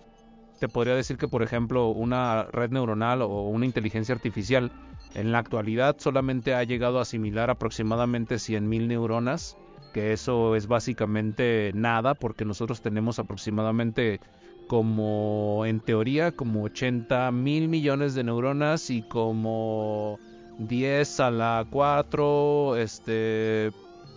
te 0.59 0.67
podría 0.67 0.95
decir 0.95 1.17
que, 1.17 1.27
por 1.27 1.43
ejemplo, 1.43 1.89
una 1.89 2.43
red 2.43 2.71
neuronal 2.71 3.21
o 3.21 3.47
una 3.47 3.65
inteligencia 3.65 4.13
artificial 4.13 4.71
en 5.15 5.31
la 5.31 5.39
actualidad 5.39 5.97
solamente 5.99 6.53
ha 6.53 6.63
llegado 6.63 6.99
a 6.99 7.03
asimilar 7.03 7.49
aproximadamente 7.49 8.35
100.000 8.35 8.87
neuronas, 8.87 9.57
que 9.93 10.13
eso 10.13 10.55
es 10.55 10.67
básicamente 10.67 11.71
nada, 11.73 12.13
porque 12.13 12.45
nosotros 12.45 12.81
tenemos 12.81 13.19
aproximadamente 13.19 14.19
como, 14.67 15.65
en 15.65 15.81
teoría, 15.81 16.31
como 16.31 16.63
80 16.63 17.31
mil 17.31 17.67
millones 17.67 18.15
de 18.15 18.23
neuronas 18.23 18.89
y 18.89 19.01
como 19.01 20.17
10 20.59 21.19
a 21.19 21.31
la 21.31 21.67
4, 21.69 22.77
este 22.77 23.71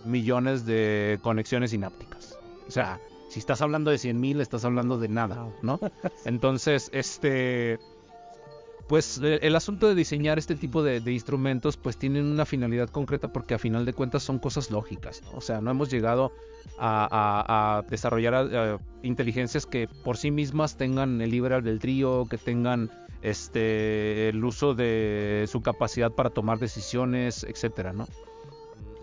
millones 0.04 0.64
de 0.64 1.18
conexiones 1.22 1.70
sinápticas. 1.70 2.38
O 2.68 2.70
sea, 2.70 3.00
si 3.28 3.40
estás 3.40 3.62
hablando 3.62 3.90
de 3.90 3.96
100.000, 3.96 4.40
estás 4.40 4.64
hablando 4.64 4.98
de 4.98 5.08
nada, 5.08 5.48
¿no? 5.62 5.80
Entonces, 6.24 6.88
este 6.92 7.80
pues 8.88 9.20
e, 9.22 9.38
el 9.42 9.56
asunto 9.56 9.88
de 9.88 9.94
diseñar 9.94 10.38
este 10.38 10.54
tipo 10.54 10.82
de, 10.82 11.00
instrumentos 11.12 11.76
pues 11.76 11.96
tienen 11.96 12.26
una 12.26 12.44
finalidad 12.44 12.88
concreta 12.88 13.32
porque 13.32 13.54
a 13.54 13.58
final 13.58 13.84
de 13.84 13.92
cuentas 13.92 14.22
son 14.22 14.38
cosas 14.38 14.70
lógicas, 14.70 15.22
o 15.32 15.40
sea, 15.40 15.60
no 15.60 15.70
hemos 15.70 15.90
llegado 15.90 16.32
a, 16.78 17.82
desarrollar 17.88 18.78
inteligencias 19.02 19.66
que 19.66 19.88
por 19.88 20.16
sí 20.16 20.30
mismas 20.30 20.76
tengan 20.76 21.20
el 21.20 21.30
libre 21.30 21.54
albedrío, 21.54 22.26
que 22.28 22.38
tengan 22.38 22.90
este 23.22 24.28
el 24.28 24.44
uso 24.44 24.74
de 24.74 25.46
su 25.48 25.62
capacidad 25.62 26.10
para 26.10 26.30
tomar 26.30 26.58
decisiones, 26.58 27.44
etcétera, 27.44 27.92
¿no? 27.92 28.06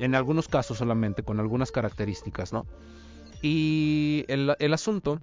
en 0.01 0.15
algunos 0.15 0.47
casos 0.47 0.79
solamente, 0.79 1.23
con 1.23 1.39
algunas 1.39 1.71
características, 1.71 2.51
¿no? 2.53 2.65
Y 3.41 4.25
el, 4.27 4.73
asunto 4.73 5.19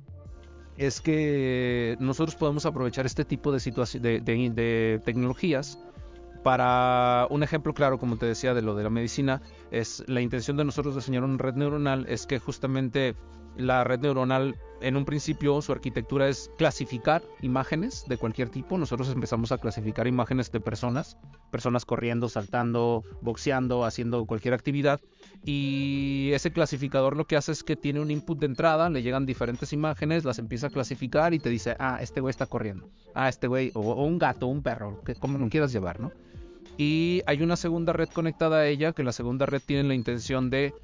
es 0.79 1.01
que 1.01 1.97
nosotros 1.99 2.37
podemos 2.37 2.65
aprovechar 2.65 3.05
este 3.05 3.25
tipo 3.25 3.53
de, 3.53 4.21
de, 4.21 5.01
tecnologías 5.05 5.79
para 6.45 7.27
un 7.31 7.43
ejemplo 7.43 7.75
claro, 7.75 7.99
como 7.99 8.17
te 8.17 8.27
decía, 8.27 8.55
de 8.55 8.63
lo 8.63 8.77
de 8.77 8.85
la 8.85 8.91
medicina, 8.91 9.43
es 9.73 10.05
la 10.07 10.21
intención 10.21 10.57
de 10.57 10.65
nosotros 10.65 10.95
diseñar 10.95 11.25
una 11.25 11.37
red 11.37 11.55
neuronal, 11.55 12.07
es 12.09 12.27
que 12.27 12.39
justamente 12.39 13.17
la 13.57 13.83
red 13.83 13.99
neuronal 13.99 14.57
en 14.81 14.97
un 14.97 15.05
principio 15.05 15.61
su 15.61 15.73
arquitectura 15.73 16.29
es 16.29 16.49
clasificar 16.57 17.23
imágenes 17.43 18.05
de 18.07 18.17
cualquier 18.17 18.49
tipo. 18.49 18.79
Nosotros 18.79 19.11
empezamos 19.11 19.51
a 19.51 19.59
clasificar 19.59 20.07
imágenes 20.07 20.53
de 20.53 20.61
personas, 20.61 21.19
personas 21.51 21.85
corriendo, 21.85 22.29
saltando, 22.29 23.03
boxeando, 23.21 23.85
haciendo 23.85 24.25
cualquier 24.27 24.55
actividad. 24.55 25.01
Y 25.45 26.31
ese 26.33 26.53
clasificador 26.53 27.17
lo 27.17 27.27
que 27.27 27.37
hace 27.37 27.53
es 27.53 27.63
que 27.63 27.77
tiene 27.77 28.01
un 28.01 28.11
input 28.11 28.39
de 28.39 28.47
entrada, 28.47 28.91
le 28.91 29.03
llegan 29.03 29.25
diferentes 29.25 29.73
imágenes, 29.73 30.25
las 30.25 30.39
empieza 30.39 30.67
a 30.67 30.71
clasificar 30.71 31.33
y 31.33 31.39
te 31.39 31.49
dice, 31.49 31.77
ah, 31.79 31.99
este 32.01 32.21
güey 32.21 32.31
está 32.31 32.47
corriendo. 32.47 32.89
Ah, 33.15 33.29
este 33.29 33.47
güey, 33.47 33.71
o, 33.75 34.05
un 34.05 34.19
gato, 34.19 34.47
un 34.47 34.63
perro, 34.63 35.03
que 35.05 35.15
como 35.15 35.39
lo 35.39 35.49
quieras 35.49 35.73
llevar, 35.73 36.01
¿no? 36.01 36.13
Y 36.77 37.23
hay 37.27 37.43
una 37.43 37.57
segunda 37.57 37.93
red 37.93 38.09
conectada 38.09 38.59
a 38.59 38.67
ella, 38.67 38.93
que 38.93 39.03
la 39.03 39.13
segunda 39.13 39.47
red 39.47 39.63
tiene 39.65 39.89
la 39.89 39.95
intención 39.95 40.51
de 40.51 40.75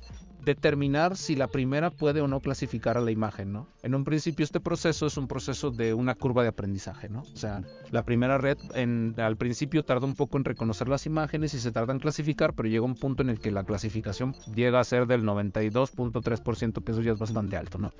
determinar 0.44 1.16
si 1.16 1.36
la 1.36 1.48
primera 1.48 1.90
puede 1.90 2.20
o 2.20 2.28
no 2.28 2.40
clasificar 2.40 2.96
a 2.96 3.00
la 3.00 3.10
imagen, 3.10 3.52
¿no? 3.52 3.68
En 3.82 3.94
un 3.94 4.04
principio 4.04 4.44
este 4.44 4.60
proceso 4.60 5.06
es 5.06 5.16
un 5.16 5.28
proceso 5.28 5.70
de 5.70 5.94
una 5.94 6.14
curva 6.14 6.42
de 6.42 6.48
aprendizaje, 6.48 7.08
¿no? 7.08 7.20
O 7.20 7.36
sea, 7.36 7.62
la 7.90 8.04
primera 8.04 8.38
red 8.38 8.58
en, 8.74 9.14
al 9.18 9.36
principio 9.36 9.84
tarda 9.84 10.06
un 10.06 10.14
poco 10.14 10.36
en 10.36 10.44
reconocer 10.44 10.88
las 10.88 11.06
imágenes 11.06 11.54
y 11.54 11.58
se 11.58 11.72
tarda 11.72 11.92
en 11.92 12.00
clasificar, 12.00 12.54
pero 12.54 12.68
llega 12.68 12.84
un 12.84 12.94
punto 12.94 13.22
en 13.22 13.30
el 13.30 13.40
que 13.40 13.50
la 13.50 13.64
clasificación 13.64 14.34
llega 14.54 14.80
a 14.80 14.84
ser 14.84 15.06
del 15.06 15.24
92.3%, 15.24 16.84
que 16.84 16.92
eso 16.92 17.02
ya 17.02 17.12
es 17.12 17.18
bastante 17.18 17.56
alto, 17.56 17.78
¿no? 17.78 17.92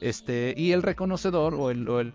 Este, 0.00 0.54
y 0.56 0.72
el 0.72 0.82
reconocedor 0.82 1.54
o 1.54 1.70
el, 1.70 1.88
o 1.88 2.00
el 2.00 2.12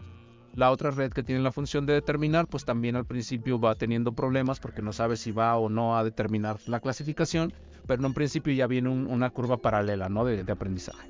la 0.58 0.72
otra 0.72 0.92
red 0.92 1.14
que 1.14 1.24
tiene 1.24 1.42
la 1.42 1.54
función 1.54 1.86
de 1.86 1.94
determinar, 1.94 2.48
pues 2.48 2.66
también 2.66 2.98
al 2.98 3.06
principio 3.06 3.60
va 3.60 3.76
teniendo 3.76 4.12
problemas 4.12 4.60
porque 4.60 4.82
no 4.82 4.92
sabe 4.92 5.16
si 5.16 5.32
va 5.32 5.56
o 5.56 5.70
no 5.70 5.98
a 5.98 6.04
determinar 6.04 6.58
la 6.66 6.82
clasificación 6.82 7.54
pero 7.88 8.02
en 8.02 8.06
un 8.06 8.14
principio 8.14 8.54
ya 8.54 8.68
viene 8.68 8.90
una 8.90 9.30
curva 9.30 9.58
paralela 9.58 10.10
¿no? 10.10 10.26
de, 10.26 10.52
aprendizaje. 10.52 11.10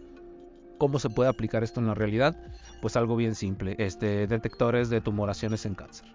¿Cómo 0.78 1.00
se 1.00 1.10
puede 1.10 1.30
aplicar 1.30 1.64
esto 1.64 1.80
en 1.80 1.88
la 1.88 1.96
realidad? 1.96 2.38
Pues 2.82 2.96
algo 2.96 3.16
bien 3.16 3.34
simple, 3.34 3.76
este, 3.80 4.28
detectores 4.28 4.90
de 4.90 5.02
tumoraciones 5.02 5.66
en 5.66 5.74
cáncer. 5.74 6.08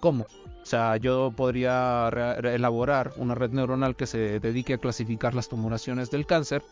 ¿Cómo? 0.00 0.24
O 0.24 0.66
sea, 0.66 0.98
yo 0.98 1.32
podría 1.34 2.08
elaborar 2.42 3.12
una 3.16 3.34
red 3.34 3.52
neuronal 3.52 3.96
que 3.96 4.06
se 4.06 4.38
dedique 4.38 4.74
a 4.74 4.78
clasificar 4.78 5.34
las 5.34 5.48
tumoraciones 5.48 6.10
del 6.10 6.26
cáncer 6.26 6.62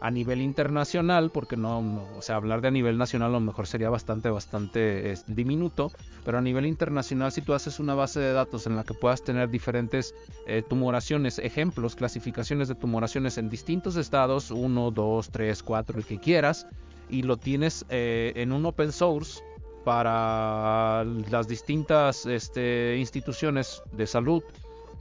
a 0.00 0.10
nivel 0.10 0.40
internacional, 0.40 1.30
porque 1.30 1.56
no, 1.56 2.04
o 2.16 2.22
sea, 2.22 2.36
hablar 2.36 2.60
de 2.60 2.68
a 2.68 2.70
nivel 2.70 2.98
nacional 2.98 3.30
a 3.30 3.32
lo 3.32 3.40
mejor 3.40 3.66
sería 3.66 3.90
bastante, 3.90 4.30
bastante 4.30 5.14
diminuto, 5.26 5.90
pero 6.24 6.38
a 6.38 6.40
nivel 6.40 6.66
internacional 6.66 7.32
si 7.32 7.42
tú 7.42 7.52
haces 7.54 7.80
una 7.80 7.94
base 7.94 8.20
de 8.20 8.32
datos 8.32 8.66
en 8.66 8.76
la 8.76 8.84
que 8.84 8.94
puedas 8.94 9.22
tener 9.22 9.50
diferentes 9.50 10.14
eh, 10.46 10.62
tumoraciones, 10.68 11.38
ejemplos, 11.38 11.96
clasificaciones 11.96 12.68
de 12.68 12.74
tumoraciones 12.74 13.38
en 13.38 13.50
distintos 13.50 13.96
estados, 13.96 14.50
1, 14.50 14.90
2, 14.90 15.30
3, 15.30 15.62
4, 15.62 15.98
el 15.98 16.04
que 16.04 16.18
quieras, 16.18 16.66
y 17.10 17.22
lo 17.22 17.36
tienes 17.36 17.84
eh, 17.88 18.32
en 18.36 18.52
un 18.52 18.66
open 18.66 18.92
source 18.92 19.42
para 19.84 21.04
las 21.30 21.48
distintas 21.48 22.26
este, 22.26 22.96
instituciones 22.98 23.82
de 23.92 24.06
salud 24.06 24.42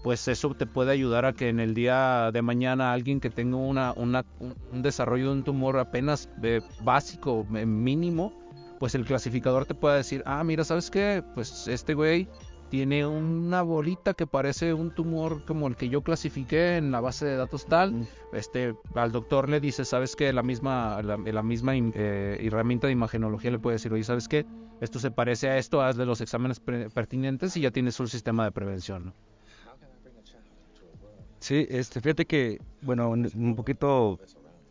pues 0.04 0.28
eso 0.28 0.54
te 0.54 0.66
puede 0.66 0.92
ayudar 0.92 1.26
a 1.26 1.34
que 1.34 1.50
en 1.50 1.60
el 1.60 1.74
día 1.74 2.32
de 2.32 2.42
mañana 2.42 2.94
alguien 2.94 3.20
que 3.20 3.30
tenga 3.30 3.58
una, 3.58 3.94
un 3.94 4.24
desarrollo 4.82 5.26
de 5.26 5.32
un 5.32 5.44
tumor 5.44 5.78
apenas 5.80 6.30
eh, 6.44 6.62
básico, 6.82 7.46
eh, 7.56 7.66
mínimo, 7.66 8.34
pues 8.80 8.96
el 8.96 9.06
clasificador 9.06 9.66
te 9.66 9.74
pueda 9.74 9.96
decir, 9.96 10.24
ah, 10.26 10.44
mira, 10.44 10.64
¿sabes 10.64 10.92
qué? 10.92 11.24
Pues 11.34 11.68
este 11.68 11.94
güey 11.94 12.28
tiene 12.70 13.06
una 13.06 13.62
bolita 13.62 14.14
que 14.14 14.28
parece 14.28 14.74
un 14.74 14.94
tumor 14.94 15.44
como 15.46 15.68
el 15.68 15.76
que 15.76 15.90
yo 15.90 16.02
clasifiqué 16.02 16.78
en 16.78 16.92
la 16.92 17.00
base 17.00 17.26
de 17.26 17.38
datos 17.38 17.66
tal. 17.66 18.08
Este, 18.34 18.76
al 18.94 19.12
doctor 19.12 19.50
le 19.50 19.60
dice, 19.60 19.86
¿sabes 19.86 20.16
qué? 20.16 20.34
La 20.34 20.44
misma, 20.44 21.02
la, 21.02 21.44
misma 21.44 21.74
eh, 21.76 22.38
herramienta 22.42 22.88
de 22.88 22.94
imagenología 22.94 23.52
le 23.52 23.60
puede 23.60 23.76
decir, 23.76 23.94
oye, 23.94 24.04
¿sabes 24.04 24.28
qué? 24.28 24.46
Esto 24.82 25.00
se 25.00 25.12
parece 25.12 25.50
a 25.50 25.58
esto, 25.58 25.82
hazle 25.82 26.06
los 26.06 26.22
exámenes 26.22 26.60
pertinentes 26.60 27.58
y 27.58 27.62
ya 27.62 27.72
tienes 27.72 28.00
un 28.00 28.08
sistema 28.08 28.44
de 28.44 28.52
prevención. 28.52 29.06
¿no? 29.06 29.14
Sí, 31.48 31.66
este, 31.70 32.02
fíjate 32.02 32.26
que, 32.26 32.60
bueno, 32.82 33.10
un 33.12 33.56
poquito 33.56 34.20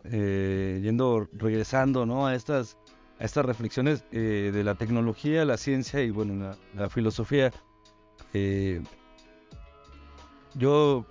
eh, 0.05 0.79
yendo, 0.83 1.27
regresando, 1.33 2.05
¿no? 2.05 2.27
A 2.27 2.35
estas, 2.35 2.77
a 3.19 3.25
estas 3.25 3.47
reflexiones 3.47 4.05
eh, 4.13 4.51
de 4.53 4.63
la 4.63 4.75
tecnología, 4.75 5.47
la 5.47 5.57
ciencia 5.57 6.03
y, 6.03 6.11
bueno, 6.11 6.55
la, 6.75 6.91
filosofía. 6.91 7.51
Eh, 8.35 8.83
yo 10.55 11.07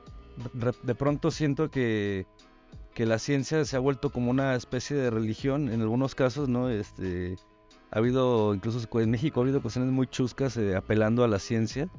de 0.84 0.94
pronto 0.94 1.32
siento 1.32 1.72
que, 1.72 2.28
que 2.94 3.08
la 3.08 3.18
ciencia 3.18 3.66
se 3.66 3.76
ha 3.76 3.80
vuelto 3.80 4.12
como 4.12 4.30
una 4.30 4.54
especie 4.54 4.96
de 4.96 5.10
religión 5.10 5.70
en 5.70 5.82
algunos 5.82 6.14
casos, 6.14 6.48
¿no? 6.48 6.70
Este, 6.70 7.38
ha 7.90 7.98
habido, 7.98 8.54
incluso 8.54 8.88
en 9.00 9.10
México 9.10 9.40
ha 9.40 9.44
habido 9.44 9.64
cuestiones 9.64 9.92
muy 9.92 10.06
chuscas 10.06 10.60
apelando 10.78 11.24
a 11.24 11.28
la 11.28 11.40
ciencia. 11.40 11.90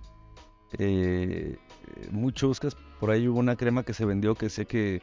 muy 2.12 2.32
chuscas 2.32 2.76
por 3.00 3.10
ahí 3.10 3.28
hubo 3.28 3.38
una 3.38 3.56
crema 3.56 3.82
que 3.82 3.94
se 3.94 4.04
vendió 4.04 4.34
que 4.34 4.48
sé 4.48 4.66
que 4.66 5.00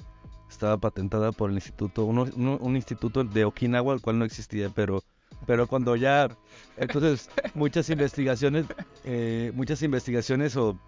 estaba 0.49 0.77
patentada 0.77 1.32
por 1.32 1.49
el 1.49 1.56
instituto, 1.56 2.06
un 2.06 2.75
instituto 2.75 3.23
de 3.23 3.45
Okinawa, 3.45 3.93
el 3.95 4.01
cual 4.01 4.19
no 4.19 4.25
existía, 4.25 4.69
pero 4.69 5.03
pero 5.45 5.67
cuando 5.67 5.95
ya 5.95 6.29
entonces 6.77 7.29
muchas 7.53 7.89
investigaciones 7.89 8.65
eh, 9.03 9.51
muchas 9.56 9.82
investigaciones 9.82 10.56
o 10.56 10.79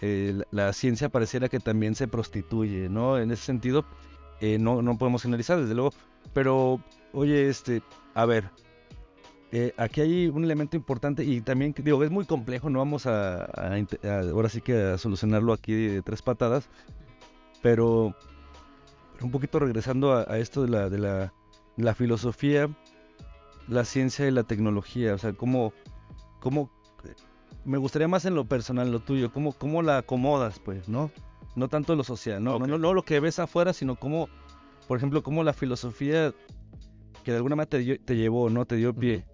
eh, 0.00 0.40
la, 0.50 0.72
ciencia 0.72 1.08
pareciera 1.08 1.48
que 1.48 1.60
también 1.60 1.94
se 1.94 2.08
prostituye 2.08 2.88
no 2.88 3.18
en 3.18 3.30
ese 3.30 3.44
sentido 3.44 3.84
eh, 4.40 4.58
no 4.58 4.82
no 4.82 4.96
podemos 4.96 5.24
analizar 5.26 5.60
desde 5.60 5.74
luego 5.74 5.92
pero 6.32 6.80
oye 7.12 7.48
este 7.48 7.82
a 8.14 8.24
ver 8.24 8.50
eh, 9.50 9.72
aquí 9.76 10.00
hay 10.02 10.26
un 10.28 10.44
elemento 10.44 10.76
importante 10.76 11.24
y 11.24 11.40
también 11.40 11.74
digo 11.76 12.04
es 12.04 12.10
muy 12.10 12.26
complejo 12.26 12.68
no 12.68 12.80
vamos 12.80 13.06
a, 13.06 13.44
ahora 13.44 14.48
sí 14.50 14.60
que 14.60 14.76
a 14.78 14.98
solucionarlo 14.98 15.54
aquí 15.54 15.72
de 15.72 16.02
tres 16.02 16.20
patadas 16.20 16.68
pero, 17.62 18.14
un 19.20 19.30
poquito 19.30 19.58
regresando 19.58 20.12
a, 20.14 20.38
esto 20.38 20.62
de 20.62 20.68
la, 20.68 20.88
de 20.88 20.98
la, 21.76 21.94
filosofía 21.94 22.70
la 23.66 23.84
ciencia 23.84 24.26
y 24.26 24.30
la 24.30 24.44
tecnología? 24.44 25.14
O 25.14 25.18
sea, 25.18 25.32
¿cómo, 25.32 25.72
cómo 26.40 26.70
me 27.64 27.78
gustaría 27.78 28.08
más 28.08 28.24
en 28.24 28.34
lo 28.34 28.46
personal, 28.46 28.90
lo 28.90 29.00
tuyo, 29.00 29.32
cómo, 29.32 29.52
cómo 29.52 29.82
la 29.82 29.98
acomodas, 29.98 30.58
pues, 30.58 30.88
¿no? 30.88 31.10
No 31.54 31.68
tanto 31.68 31.94
lo 31.96 32.04
social, 32.04 32.42
¿no? 32.42 32.58
No, 32.58 32.78
no, 32.78 32.94
lo 32.94 33.02
que 33.02 33.20
ves 33.20 33.38
afuera, 33.38 33.72
sino 33.72 33.96
cómo, 33.96 34.28
por 34.86 34.96
ejemplo, 34.96 35.22
cómo 35.22 35.42
la 35.42 35.52
filosofía 35.52 36.32
que 37.24 37.32
de 37.32 37.36
alguna 37.36 37.56
manera 37.56 37.70
te, 37.70 38.16
llevó, 38.16 38.48
¿no? 38.48 38.64
Te 38.64 38.76
dio 38.76 38.94
pie. 38.94 39.26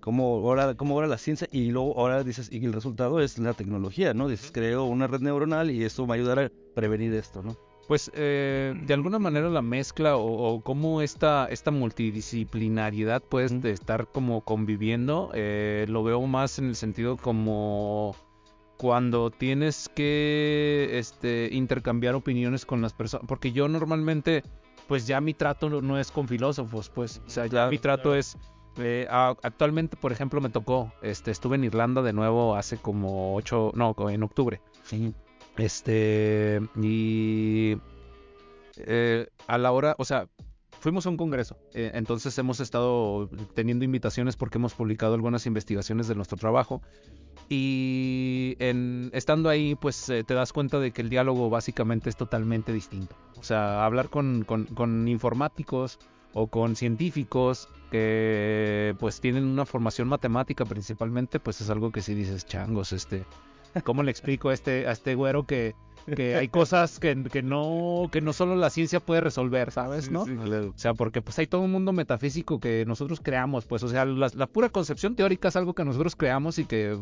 Cómo 0.00 0.36
ahora, 0.38 0.74
cómo 0.74 0.94
ahora 0.94 1.06
la 1.06 1.18
ciencia 1.18 1.48
y 1.52 1.70
luego 1.70 1.98
ahora 1.98 2.24
dices, 2.24 2.48
y 2.50 2.64
el 2.64 2.72
resultado 2.72 3.20
es 3.20 3.38
la 3.38 3.52
tecnología, 3.52 4.14
¿no? 4.14 4.28
Dices, 4.28 4.50
creo 4.52 4.84
una 4.84 5.06
red 5.06 5.20
neuronal 5.20 5.70
y 5.70 5.84
esto 5.84 6.06
me 6.06 6.14
ayudará 6.14 6.46
a 6.46 6.50
prevenir 6.74 7.12
esto, 7.14 7.42
¿no? 7.42 7.56
Pues 7.90 8.10
eh, 8.14 8.72
de 8.86 8.94
alguna 8.94 9.18
manera 9.18 9.48
la 9.48 9.62
mezcla 9.62 10.16
o, 10.16 10.60
cómo 10.62 11.02
esta, 11.02 11.46
esta 11.50 11.72
multidisciplinariedad 11.72 13.20
puede 13.20 13.72
estar 13.72 14.06
como 14.06 14.42
conviviendo, 14.42 15.32
eh, 15.34 15.86
lo 15.88 16.04
veo 16.04 16.24
más 16.26 16.60
en 16.60 16.66
el 16.66 16.76
sentido 16.76 17.16
como 17.16 18.14
cuando 18.76 19.30
tienes 19.30 19.90
que 19.94 20.88
este, 20.92 21.50
intercambiar 21.52 22.14
opiniones 22.14 22.64
con 22.64 22.80
las 22.80 22.94
personas, 22.94 23.26
porque 23.26 23.52
yo 23.52 23.68
normalmente, 23.68 24.42
pues 24.88 25.06
ya 25.06 25.20
mi 25.20 25.34
trato 25.34 25.68
no, 25.68 25.98
es 25.98 26.10
con 26.10 26.28
filósofos, 26.28 26.88
pues, 26.88 27.20
o 27.26 27.28
sea, 27.28 27.46
ya 27.46 27.66
mi 27.66 27.78
trato 27.78 28.14
es... 28.14 28.38
Eh, 28.78 29.06
actualmente, 29.10 29.96
por 29.96 30.12
ejemplo, 30.12 30.40
me 30.40 30.50
tocó, 30.50 30.92
este, 31.02 31.30
estuve 31.30 31.56
en 31.56 31.64
Irlanda 31.64 32.02
de 32.02 32.12
nuevo 32.12 32.56
hace 32.56 32.76
como 32.78 33.34
ocho, 33.34 33.72
no, 33.74 33.94
en 34.08 34.22
octubre. 34.22 34.60
Sí. 34.84 35.14
Este, 35.56 36.60
y 36.80 37.76
eh, 38.76 39.28
a 39.46 39.58
la 39.58 39.72
hora, 39.72 39.94
o 39.98 40.04
sea, 40.04 40.28
fuimos 40.80 41.06
a 41.06 41.10
un 41.10 41.16
congreso, 41.16 41.56
eh, 41.74 41.90
entonces 41.94 42.36
hemos 42.38 42.60
estado 42.60 43.28
teniendo 43.54 43.84
invitaciones 43.84 44.36
porque 44.36 44.58
hemos 44.58 44.74
publicado 44.74 45.14
algunas 45.14 45.44
investigaciones 45.46 46.08
de 46.08 46.14
nuestro 46.14 46.38
trabajo 46.38 46.80
y 47.48 48.56
en, 48.58 49.10
estando 49.12 49.48
ahí 49.48 49.74
pues 49.74 50.08
eh, 50.08 50.24
te 50.24 50.34
das 50.34 50.52
cuenta 50.52 50.78
de 50.78 50.92
que 50.92 51.02
el 51.02 51.10
diálogo 51.10 51.50
básicamente 51.50 52.08
es 52.08 52.16
totalmente 52.16 52.72
distinto. 52.72 53.16
O 53.38 53.42
sea, 53.42 53.84
hablar 53.84 54.08
con, 54.08 54.44
con, 54.44 54.66
con 54.66 55.08
informáticos 55.08 55.98
o 56.32 56.46
con 56.46 56.76
científicos 56.76 57.68
que 57.90 58.94
pues 58.98 59.20
tienen 59.20 59.44
una 59.44 59.66
formación 59.66 60.08
matemática 60.08 60.64
principalmente, 60.64 61.40
pues 61.40 61.60
es 61.60 61.70
algo 61.70 61.90
que 61.90 62.02
si 62.02 62.14
dices, 62.14 62.46
changos, 62.46 62.92
este, 62.92 63.24
¿Cómo 63.84 64.02
le 64.02 64.10
explico 64.10 64.48
a 64.48 64.54
este, 64.54 64.86
a 64.88 64.92
este 64.92 65.14
güero 65.14 65.46
que, 65.46 65.74
que 66.16 66.34
hay 66.34 66.48
cosas 66.48 66.98
que, 66.98 67.22
que, 67.24 67.42
no, 67.42 68.08
que 68.10 68.20
no 68.20 68.32
solo 68.32 68.56
la 68.56 68.70
ciencia 68.70 69.00
puede 69.00 69.20
resolver, 69.20 69.70
¿sabes? 69.70 70.10
¿no? 70.10 70.22
O 70.22 70.72
sea, 70.76 70.94
porque 70.94 71.22
pues 71.22 71.38
hay 71.38 71.46
todo 71.46 71.60
un 71.60 71.70
mundo 71.70 71.92
metafísico 71.92 72.58
que 72.58 72.84
nosotros 72.86 73.20
creamos, 73.22 73.66
pues, 73.66 73.82
o 73.82 73.88
sea, 73.88 74.04
la, 74.04 74.30
la 74.34 74.46
pura 74.46 74.70
concepción 74.70 75.14
teórica 75.14 75.48
es 75.48 75.56
algo 75.56 75.74
que 75.74 75.84
nosotros 75.84 76.16
creamos 76.16 76.58
y 76.58 76.64
que 76.64 76.98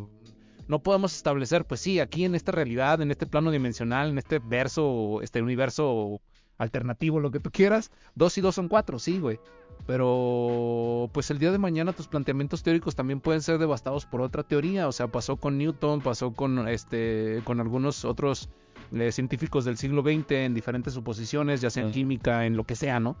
no 0.67 0.79
podemos 0.79 1.15
establecer, 1.15 1.65
pues 1.65 1.81
sí, 1.81 1.99
aquí 1.99 2.25
en 2.25 2.35
esta 2.35 2.51
realidad, 2.51 3.01
en 3.01 3.09
este 3.09 3.25
plano 3.25 3.49
dimensional, 3.49 4.09
en 4.09 4.19
este 4.19 4.37
verso, 4.37 5.21
este 5.23 5.41
universo 5.41 6.21
alternativo, 6.59 7.19
lo 7.19 7.31
que 7.31 7.39
tú 7.39 7.49
quieras, 7.49 7.91
dos 8.13 8.37
y 8.37 8.41
dos 8.41 8.53
son 8.53 8.67
cuatro, 8.67 8.99
sí, 8.99 9.19
güey. 9.19 9.39
Pero 9.87 11.09
pues 11.13 11.31
el 11.31 11.39
día 11.39 11.51
de 11.51 11.57
mañana 11.57 11.93
tus 11.93 12.07
planteamientos 12.07 12.61
teóricos 12.61 12.95
también 12.95 13.21
pueden 13.21 13.41
ser 13.41 13.57
devastados 13.57 14.05
por 14.05 14.21
otra 14.21 14.43
teoría. 14.43 14.87
O 14.87 14.91
sea, 14.91 15.07
pasó 15.07 15.37
con 15.37 15.57
Newton, 15.57 16.01
pasó 16.01 16.31
con 16.33 16.67
este, 16.67 17.41
con 17.45 17.59
algunos 17.59 18.05
otros 18.05 18.49
eh, 18.91 19.11
científicos 19.11 19.65
del 19.65 19.77
siglo 19.77 20.03
XX 20.03 20.31
en 20.31 20.53
diferentes 20.53 20.93
suposiciones, 20.93 21.61
ya 21.61 21.69
sea 21.69 21.83
en 21.83 21.91
química, 21.91 22.45
en 22.45 22.55
lo 22.55 22.65
que 22.65 22.75
sea, 22.75 22.99
¿no? 22.99 23.15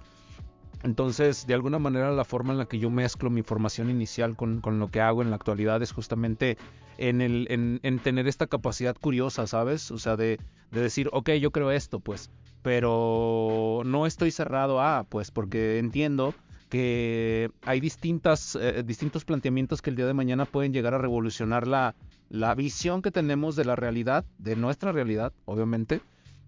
Entonces, 0.83 1.45
de 1.45 1.53
alguna 1.53 1.77
manera, 1.77 2.11
la 2.11 2.23
forma 2.23 2.53
en 2.53 2.59
la 2.59 2.65
que 2.65 2.79
yo 2.79 2.89
mezclo 2.89 3.29
mi 3.29 3.41
formación 3.41 3.89
inicial 3.89 4.35
con, 4.35 4.61
con 4.61 4.79
lo 4.79 4.89
que 4.89 5.01
hago 5.01 5.21
en 5.21 5.29
la 5.29 5.35
actualidad 5.35 5.81
es 5.81 5.91
justamente 5.91 6.57
en, 6.97 7.21
el, 7.21 7.47
en, 7.49 7.79
en, 7.83 7.99
tener 7.99 8.27
esta 8.27 8.47
capacidad 8.47 8.95
curiosa, 8.95 9.45
¿sabes? 9.45 9.91
O 9.91 9.97
sea, 9.97 10.15
de, 10.15 10.39
de 10.71 10.81
decir, 10.81 11.09
ok, 11.11 11.31
yo 11.31 11.51
creo 11.51 11.71
esto, 11.71 11.99
pues, 11.99 12.29
pero 12.61 13.81
no 13.85 14.05
estoy 14.05 14.31
cerrado 14.31 14.81
a, 14.81 15.03
pues, 15.03 15.31
porque 15.31 15.79
entiendo 15.79 16.33
que 16.69 17.51
hay 17.63 17.79
distintas, 17.79 18.55
eh, 18.55 18.83
distintos 18.85 19.25
planteamientos 19.25 19.81
que 19.81 19.89
el 19.89 19.95
día 19.95 20.05
de 20.05 20.13
mañana 20.13 20.45
pueden 20.45 20.71
llegar 20.71 20.93
a 20.93 20.99
revolucionar 20.99 21.67
la, 21.67 21.95
la 22.29 22.55
visión 22.55 23.01
que 23.01 23.11
tenemos 23.11 23.55
de 23.55 23.65
la 23.65 23.75
realidad, 23.75 24.23
de 24.37 24.55
nuestra 24.55 24.91
realidad, 24.91 25.33
obviamente. 25.45 26.01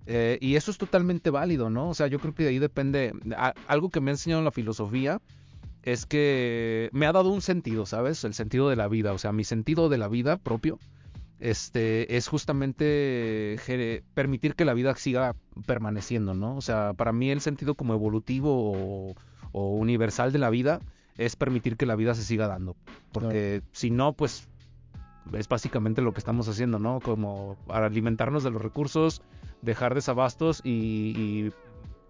Eh, 0.08 0.38
y 0.42 0.56
eso 0.56 0.72
es 0.72 0.78
totalmente 0.78 1.30
válido, 1.30 1.70
¿no? 1.70 1.90
O 1.90 1.94
sea, 1.94 2.08
yo 2.08 2.20
creo 2.20 2.34
que 2.34 2.44
de 2.44 2.50
ahí 2.50 2.60
depende. 2.60 3.14
algo 3.68 3.90
que 3.90 4.02
me 4.02 4.12
ha 4.12 4.14
enseñado 4.14 4.42
la 4.42 4.52
filosofía 4.52 5.22
es 5.84 6.06
que 6.06 6.90
me 6.92 7.06
ha 7.06 7.12
dado 7.12 7.30
un 7.30 7.42
sentido, 7.42 7.86
¿sabes? 7.86 8.24
El 8.24 8.34
sentido 8.34 8.70
de 8.70 8.76
la 8.76 8.88
vida. 8.88 9.14
O 9.14 9.18
sea, 9.18 9.32
mi 9.32 9.44
sentido 9.44 9.90
de 9.90 9.98
la 9.98 10.08
vida 10.08 10.38
propio 10.38 10.80
este, 11.40 12.18
es 12.18 12.28
justamente 12.28 14.02
permitir 14.14 14.56
que 14.56 14.66
la 14.66 14.74
vida 14.74 14.96
siga 14.96 15.36
permaneciendo, 15.66 16.34
¿no? 16.34 16.56
O 16.56 16.62
sea, 16.62 16.94
para 16.94 17.14
mí 17.14 17.32
el 17.32 17.42
sentido 17.42 17.76
como 17.76 17.94
evolutivo 17.94 18.72
o 18.74 19.16
o 19.52 19.70
universal 19.72 20.32
de 20.32 20.40
la 20.40 20.50
vida 20.50 20.80
es 21.18 21.36
permitir 21.36 21.78
que 21.78 21.86
la 21.86 21.96
vida 21.96 22.16
se 22.16 22.24
siga 22.24 22.48
dando. 22.48 22.76
Porque 23.12 23.62
si 23.72 23.92
no, 23.92 24.14
pues 24.14 24.48
es 25.34 25.48
básicamente 25.48 26.02
lo 26.02 26.14
que 26.14 26.20
estamos 26.20 26.48
haciendo, 26.48 26.80
¿no? 26.80 27.00
Como 27.00 27.58
alimentarnos 27.70 28.44
de 28.44 28.52
los 28.52 28.62
recursos, 28.62 29.22
dejar 29.62 29.96
desabastos 29.96 30.62
y, 30.64 31.14
y 31.16 31.54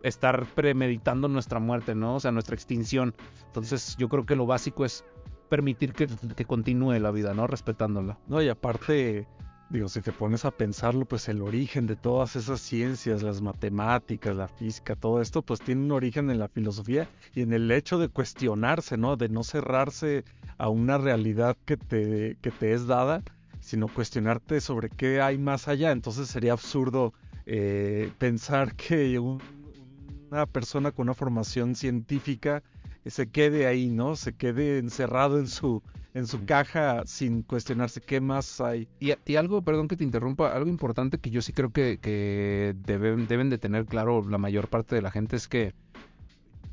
estar 0.03 0.45
premeditando 0.55 1.27
nuestra 1.27 1.59
muerte, 1.59 1.95
¿no? 1.95 2.15
O 2.15 2.19
sea, 2.19 2.31
nuestra 2.31 2.55
extinción. 2.55 3.15
Entonces 3.47 3.95
yo 3.97 4.09
creo 4.09 4.25
que 4.25 4.35
lo 4.35 4.45
básico 4.45 4.85
es 4.85 5.05
permitir 5.49 5.93
que, 5.93 6.07
que 6.35 6.45
continúe 6.45 6.99
la 6.99 7.11
vida, 7.11 7.33
¿no? 7.33 7.47
Respetándola. 7.47 8.17
No, 8.27 8.41
y 8.41 8.49
aparte 8.49 9.27
Digo, 9.71 9.87
si 9.87 10.01
te 10.01 10.11
pones 10.11 10.43
a 10.43 10.51
pensarlo, 10.51 11.05
pues 11.05 11.29
el 11.29 11.41
origen 11.41 11.87
de 11.87 11.95
todas 11.95 12.35
esas 12.35 12.59
ciencias, 12.59 13.23
las 13.23 13.41
matemáticas, 13.41 14.35
la 14.35 14.49
física, 14.49 14.97
todo 14.97 15.21
esto, 15.21 15.43
pues 15.43 15.61
tiene 15.61 15.85
un 15.85 15.93
origen 15.93 16.29
en 16.29 16.39
la 16.39 16.49
filosofía 16.49 17.07
y 17.33 17.41
en 17.41 17.53
el 17.53 17.71
hecho 17.71 17.97
de 17.97 18.09
cuestionarse, 18.09 18.97
¿no? 18.97 19.15
De 19.15 19.29
no 19.29 19.45
cerrarse 19.45 20.25
a 20.57 20.67
una 20.67 20.97
realidad 20.97 21.55
que 21.63 21.77
te, 21.77 22.37
que 22.41 22.51
te 22.51 22.73
es 22.73 22.85
dada, 22.85 23.23
sino 23.61 23.87
cuestionarte 23.87 24.59
sobre 24.59 24.89
qué 24.89 25.21
hay 25.21 25.37
más 25.37 25.69
allá. 25.69 25.91
Entonces 25.91 26.27
sería 26.27 26.51
absurdo 26.51 27.13
eh, 27.45 28.11
pensar 28.17 28.75
que 28.75 29.19
una 29.19 30.45
persona 30.45 30.91
con 30.91 31.03
una 31.03 31.13
formación 31.13 31.75
científica 31.75 32.63
se 33.05 33.29
quede 33.29 33.67
ahí, 33.67 33.89
¿no? 33.89 34.15
Se 34.15 34.33
quede 34.33 34.77
encerrado 34.77 35.39
en 35.39 35.47
su 35.47 35.81
en 36.13 36.27
su 36.27 36.45
caja 36.45 37.03
sin 37.05 37.41
cuestionarse 37.43 38.01
qué 38.01 38.19
más 38.19 38.59
hay. 38.59 38.87
Y, 38.99 39.35
algo, 39.35 39.61
perdón 39.61 39.87
que 39.87 39.95
te 39.95 40.03
interrumpa, 40.03 40.51
algo 40.53 40.69
importante 40.69 41.17
que 41.17 41.29
yo 41.29 41.41
sí 41.41 41.53
creo 41.53 41.71
que, 41.71 41.99
que 42.01 42.75
deben, 42.85 43.27
deben 43.27 43.49
de 43.49 43.57
tener 43.57 43.85
claro 43.85 44.27
la 44.27 44.37
mayor 44.37 44.67
parte 44.67 44.95
de 44.95 45.01
la 45.01 45.11
gente 45.11 45.37
es 45.37 45.47
que 45.47 45.73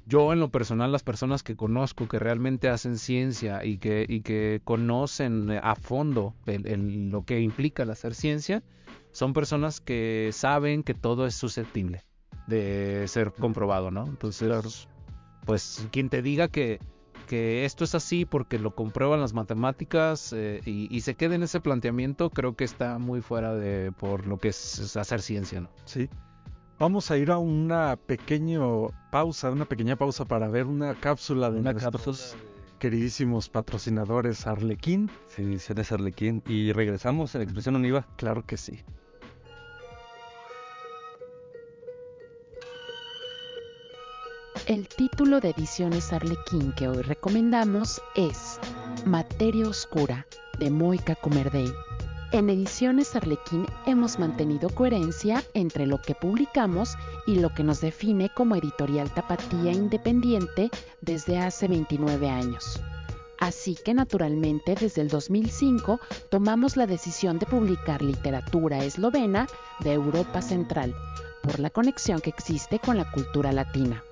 yo 0.07 0.33
en 0.33 0.41
lo 0.41 0.51
personal 0.51 0.91
las 0.91 1.03
personas 1.03 1.43
que 1.43 1.55
conozco 1.55 2.09
que 2.09 2.19
realmente 2.19 2.69
hacen 2.69 2.97
ciencia 2.97 3.65
y 3.65 3.77
que, 3.77 4.07
y 4.09 4.23
que 4.23 4.61
conocen 4.65 5.51
a 5.51 5.75
fondo 5.75 6.35
el, 6.47 7.11
lo 7.11 7.25
que 7.25 7.41
implica 7.41 7.83
el 7.83 7.91
hacer 7.91 8.15
ciencia, 8.15 8.63
son 9.19 9.33
personas 9.33 9.81
que 9.81 10.31
saben 10.33 10.85
que 10.85 10.95
todo 10.95 11.27
es 11.27 11.35
susceptible 11.35 12.05
de 12.47 13.05
ser 13.09 13.33
comprobado, 13.33 13.91
¿no? 13.91 14.07
Entonces, 14.07 14.87
pues 15.45 15.89
quien 15.91 16.09
te 16.09 16.23
diga 16.23 16.47
que 16.47 16.79
que 17.27 17.67
esto 17.67 17.83
es 17.85 17.95
así 17.97 18.25
porque 18.25 18.59
lo 18.59 18.77
comprueban 18.77 19.21
las 19.21 19.35
matemáticas 19.35 20.33
eh, 20.35 20.63
y, 20.65 21.01
se 21.01 21.15
quede 21.15 21.35
en 21.35 21.43
ese 21.43 21.61
planteamiento, 21.61 22.31
creo 22.31 22.57
que 22.57 22.65
está 22.65 22.99
muy 22.99 23.21
fuera 23.21 23.55
de 23.55 23.93
por 23.93 24.27
lo 24.27 24.39
que 24.39 24.49
es, 24.49 24.97
hacer 24.97 25.21
ciencia, 25.21 25.61
¿no? 25.61 25.69
Sí. 25.85 26.09
Vamos 26.79 27.11
a 27.11 27.19
ir 27.19 27.33
a 27.33 27.39
una 27.39 27.97
pequeña 27.97 28.61
pausa, 29.11 29.51
una 29.51 29.67
pequeña 29.67 29.97
pausa 29.97 30.25
para 30.25 30.49
ver 30.49 30.65
una 30.67 30.95
cápsula 30.95 31.51
de 31.51 31.59
una 31.59 31.73
nuestros 31.73 32.35
queridísimos 32.79 33.51
patrocinadores 33.51 34.47
Arlequín. 34.47 35.11
Sí, 35.27 35.43
ediciones 35.43 35.93
Arlequín. 35.93 36.43
Y 36.47 36.73
regresamos 36.73 37.35
en 37.35 37.43
Expresión 37.43 37.77
Univa. 37.77 38.07
Claro 38.17 38.47
que 38.47 38.57
sí. 38.57 38.85
El 44.69 44.87
título 44.87 45.41
de 45.41 45.49
Ediciones 45.49 46.13
Arlequín 46.13 46.75
que 46.75 46.89
hoy 46.89 47.01
recomendamos 47.01 48.03
es 48.15 48.61
Materia 49.07 49.67
Oscura 49.67 50.27
de 50.59 50.71
Moica 50.71 51.15
Comerdey. 51.15 51.73
En 52.33 52.51
Ediciones 52.51 53.17
Arlequín 53.17 53.65
hemos 53.87 54.19
mantenido 54.19 54.69
coherencia 54.69 55.43
entre 55.55 55.87
lo 55.87 56.03
que 56.03 56.15
publicamos 56.15 56.99
y 57.27 57.37
lo 57.37 57.49
que 57.55 57.65
nos 57.65 57.81
define 57.81 58.29
como 58.29 58.57
editorial 58.57 59.11
tapatía 59.15 59.73
independiente 59.73 60.69
desde 61.01 61.39
hace 61.39 61.67
29 61.67 62.29
años. 62.29 62.79
Así 63.39 63.75
que 63.75 63.95
naturalmente 63.95 64.75
desde 64.79 65.01
el 65.01 65.09
2005 65.09 65.99
tomamos 66.29 66.77
la 66.77 66.87
decisión 66.87 67.39
de 67.39 67.47
publicar 67.47 68.03
literatura 68.03 68.85
eslovena 68.85 69.47
de 69.81 69.95
Europa 69.95 70.43
Central, 70.43 70.95
por 71.43 71.59
la 71.59 71.71
conexión 71.71 72.21
que 72.21 72.29
existe 72.29 72.79
con 72.79 72.99
la 72.99 73.11
cultura 73.11 73.51
latina. 73.51 74.05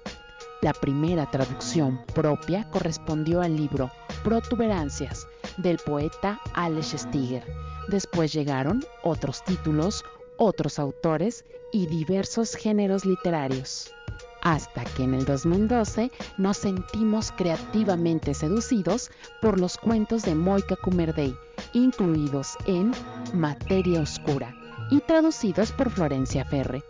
La 0.67 0.73
primera 0.73 1.31
traducción 1.31 2.01
propia 2.13 2.69
correspondió 2.73 3.41
al 3.41 3.57
libro 3.57 3.89
Protuberancias 4.25 5.29
del 5.59 5.79
poeta 5.79 6.41
Alex 6.55 6.97
Stiger. 6.99 7.45
Después 7.87 8.33
llegaron 8.33 8.85
otros 9.05 9.45
títulos, 9.45 10.05
otros 10.39 10.81
autores 10.81 11.45
y 11.71 11.87
diversos 11.87 12.57
géneros 12.57 13.05
literarios. 13.05 13.95
Hasta 14.43 14.83
que 14.83 15.05
en 15.05 15.15
el 15.15 15.25
2012 15.25 16.11
nos 16.37 16.57
sentimos 16.57 17.31
creativamente 17.31 18.35
seducidos 18.35 19.13
por 19.41 19.61
los 19.61 19.77
cuentos 19.79 20.23
de 20.23 20.35
Moika 20.35 20.75
Kumerdey, 20.75 21.33
incluidos 21.75 22.57
en 22.67 22.91
Materia 23.33 24.01
Oscura 24.01 24.53
y 24.91 24.99
traducidos 24.99 25.71
por 25.71 25.91
Florencia 25.91 26.45
Ferre. 26.45 26.83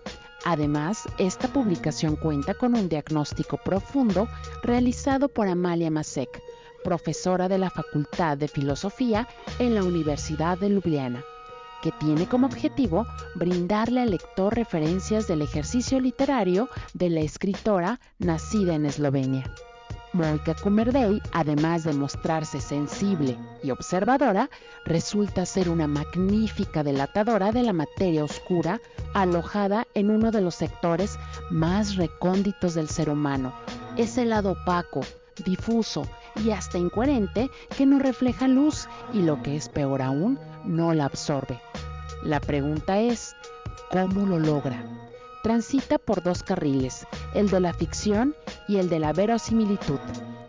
Además, 0.49 1.09
esta 1.19 1.49
publicación 1.49 2.15
cuenta 2.15 2.55
con 2.55 2.77
un 2.77 2.89
diagnóstico 2.89 3.57
profundo 3.57 4.29
realizado 4.63 5.29
por 5.29 5.49
Amalia 5.49 5.91
Masek, 5.91 6.41
profesora 6.85 7.49
de 7.49 7.59
la 7.59 7.69
Facultad 7.69 8.39
de 8.39 8.47
Filosofía 8.47 9.27
en 9.59 9.75
la 9.75 9.83
Universidad 9.83 10.57
de 10.57 10.69
Ljubljana, 10.69 11.25
que 11.83 11.91
tiene 11.91 12.29
como 12.29 12.47
objetivo 12.47 13.09
brindarle 13.35 14.03
al 14.03 14.13
lector 14.13 14.55
referencias 14.55 15.27
del 15.27 15.43
ejercicio 15.43 15.99
literario 15.99 16.69
de 16.95 17.11
la 17.11 17.23
escritora 17.23 17.99
nacida 18.21 18.77
en 18.77 18.87
Eslovenia. 18.87 19.53
Moika 20.17 20.55
Kumerdey, 20.55 21.21
además 21.33 21.85
de 21.85 21.93
mostrarse 21.93 22.59
sensible 22.59 23.37
y 23.63 23.71
observadora, 23.71 24.49
resulta 24.87 25.45
ser 25.45 25.69
una 25.69 25.87
magnífica 25.87 26.83
delatadora 26.83 27.53
de 27.53 27.63
la 27.63 27.75
materia 27.75 28.25
oscura 28.25 28.81
alojada 29.13 29.87
en 29.93 30.11
uno 30.11 30.31
de 30.31 30.41
los 30.41 30.55
sectores 30.55 31.19
más 31.51 31.97
recónditos 31.97 32.73
del 32.73 32.89
ser 32.89 33.11
humano. 33.11 33.53
Es 33.99 34.17
el 34.17 34.31
lado 34.31 34.53
opaco, 34.53 35.03
difuso 35.45 36.09
y 36.43 36.51
hasta 36.51 36.79
incoherente 36.79 37.51
que 37.77 37.85
no 37.85 37.99
refleja 37.99 38.49
luz 38.49 38.89
y 39.13 39.21
lo 39.21 39.43
que 39.43 39.55
es 39.55 39.69
peor 39.69 40.01
aún, 40.01 40.39
no 40.65 40.95
la 40.95 41.05
absorbe. 41.05 41.61
La 42.23 42.41
pregunta 42.41 42.99
es, 42.99 43.37
¿cómo 43.91 44.25
lo 44.25 44.39
logra? 44.39 44.83
Transita 45.47 45.99
por 46.01 46.25
dos 46.25 46.43
carriles, 46.43 47.07
el 47.33 47.49
de 47.49 47.61
la 47.61 47.73
ficción 47.73 48.35
y 48.67 48.79
el 48.79 48.89
de 48.89 48.99
la 48.99 49.13
verosimilitud. 49.13 50.01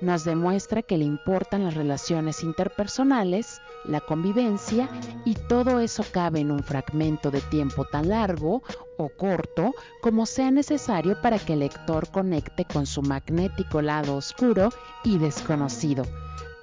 Nos 0.02 0.24
demuestra 0.24 0.82
que 0.82 0.98
le 0.98 1.06
importan 1.06 1.66
las 1.66 1.76
relaciones 1.76 2.42
interpersonales, 2.42 3.62
la 3.86 4.02
convivencia 4.02 4.90
y 5.24 5.36
todo 5.36 5.82
eso 5.82 6.04
cabe 6.12 6.40
en 6.40 6.50
un 6.50 6.64
fragmento 6.64 7.30
de 7.30 7.42
tiempo 7.42 7.86
tan 7.86 8.10
largo 8.10 8.64
o 8.98 9.10
corto 9.10 9.76
como 10.02 10.26
sea 10.26 10.50
necesario 10.50 11.22
para 11.22 11.38
que 11.38 11.54
el 11.54 11.60
lector 11.60 12.10
conecte 12.10 12.66
con 12.66 12.88
su 12.88 13.04
magnético 13.04 13.84
lado 13.84 14.16
oscuro 14.16 14.70
y 15.04 15.20
desconocido, 15.20 16.06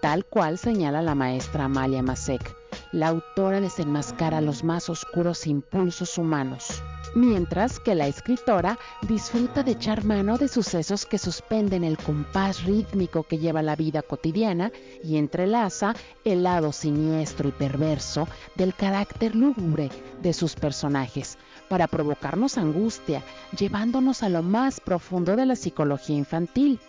tal 0.02 0.24
cual 0.24 0.58
señala 0.58 1.02
la 1.02 1.14
maestra 1.14 1.66
Amalia 1.66 2.02
Masek. 2.02 2.63
La 2.94 3.08
autora 3.08 3.60
desenmascara 3.60 4.40
los 4.40 4.62
más 4.62 4.88
oscuros 4.88 5.48
impulsos 5.48 6.16
humanos 6.16 6.80
mientras 7.16 7.80
que 7.80 7.96
la 7.96 8.06
escritora 8.06 8.78
disfruta 9.02 9.64
de 9.64 9.72
echar 9.72 10.04
mano 10.04 10.38
de 10.38 10.46
sucesos 10.46 11.04
que 11.04 11.18
suspenden 11.18 11.82
el 11.82 11.98
compás 11.98 12.62
rítmico 12.62 13.24
que 13.24 13.38
lleva 13.38 13.62
la 13.62 13.74
vida 13.74 14.02
cotidiana 14.02 14.70
y 15.02 15.16
entrelaza 15.16 15.94
el 16.24 16.44
lado 16.44 16.72
siniestro 16.72 17.48
y 17.48 17.52
perverso 17.52 18.28
del 18.54 18.74
carácter 18.74 19.34
lúgubre 19.34 19.90
de 20.22 20.32
sus 20.32 20.54
personajes 20.54 21.36
para 21.68 21.88
provocarnos 21.88 22.58
angustia, 22.58 23.22
llevándonos 23.58 24.22
a 24.22 24.28
lo 24.28 24.42
más 24.42 24.80
profundo 24.80 25.34
de 25.34 25.46
la 25.46 25.56
psicología 25.56 26.16
infantil 26.16 26.80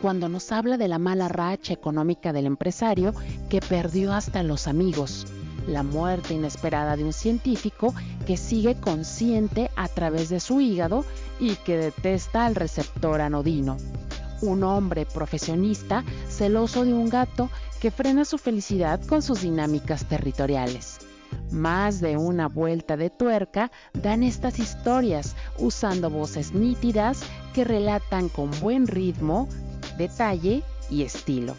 cuando 0.00 0.28
nos 0.28 0.50
habla 0.50 0.78
de 0.78 0.88
la 0.88 0.98
mala 0.98 1.28
racha 1.28 1.74
económica 1.74 2.32
del 2.32 2.46
empresario 2.46 3.14
que 3.48 3.60
perdió 3.60 4.12
hasta 4.12 4.42
los 4.42 4.66
amigos, 4.66 5.26
la 5.70 5.82
muerte 5.82 6.34
inesperada 6.34 6.96
de 6.96 7.04
un 7.04 7.12
científico 7.12 7.94
que 8.26 8.36
sigue 8.36 8.74
consciente 8.74 9.70
a 9.76 9.88
través 9.88 10.28
de 10.28 10.40
su 10.40 10.60
hígado 10.60 11.04
y 11.38 11.56
que 11.56 11.76
detesta 11.76 12.44
al 12.44 12.54
receptor 12.54 13.20
anodino. 13.20 13.76
Un 14.42 14.64
hombre 14.64 15.06
profesionista 15.06 16.04
celoso 16.28 16.84
de 16.84 16.92
un 16.92 17.08
gato 17.08 17.50
que 17.80 17.90
frena 17.90 18.24
su 18.24 18.38
felicidad 18.38 19.00
con 19.06 19.22
sus 19.22 19.42
dinámicas 19.42 20.06
territoriales. 20.06 20.98
Más 21.50 22.00
de 22.00 22.16
una 22.16 22.48
vuelta 22.48 22.96
de 22.96 23.10
tuerca 23.10 23.70
dan 23.92 24.22
estas 24.22 24.58
historias 24.58 25.36
usando 25.58 26.10
voces 26.10 26.52
nítidas 26.52 27.22
que 27.54 27.64
relatan 27.64 28.28
con 28.28 28.50
buen 28.60 28.86
ritmo, 28.86 29.48
detalle 29.96 30.62
y 30.90 31.02
estilo. 31.02 31.54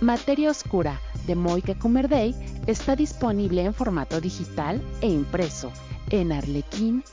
Materia 0.00 0.50
Oscura 0.50 0.98
de 1.26 1.34
Moika 1.34 1.74
Kumerdey 1.74 2.34
está 2.66 2.96
disponible 2.96 3.62
en 3.62 3.74
formato 3.74 4.18
digital 4.18 4.80
e 5.02 5.08
impreso 5.08 5.70
en 6.08 6.32
arlequín.mx. 6.32 7.04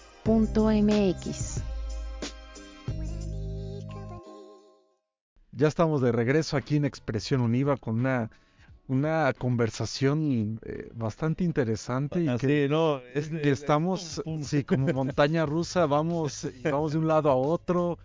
Ya 5.52 5.68
estamos 5.68 6.02
de 6.02 6.14
regreso 6.14 6.56
aquí 6.56 6.78
en 6.78 6.86
Expresión 6.86 7.42
Univa 7.42 7.76
con 7.76 8.00
una, 8.00 8.32
una 8.88 9.34
conversación 9.38 10.62
eh, 10.64 10.90
bastante 10.94 11.44
interesante 11.44 12.22
y 12.22 12.30
Así, 12.30 12.48
que, 12.48 12.70
no, 12.70 13.02
es, 13.14 13.28
que 13.28 13.52
estamos, 13.52 14.24
sí, 14.44 14.64
como 14.64 14.88
montaña 14.94 15.46
rusa, 15.46 15.88
vamos, 15.88 16.48
vamos 16.64 16.94
de 16.94 17.00
un 17.00 17.08
lado 17.10 17.30
a 17.30 17.36
otro, 17.36 18.00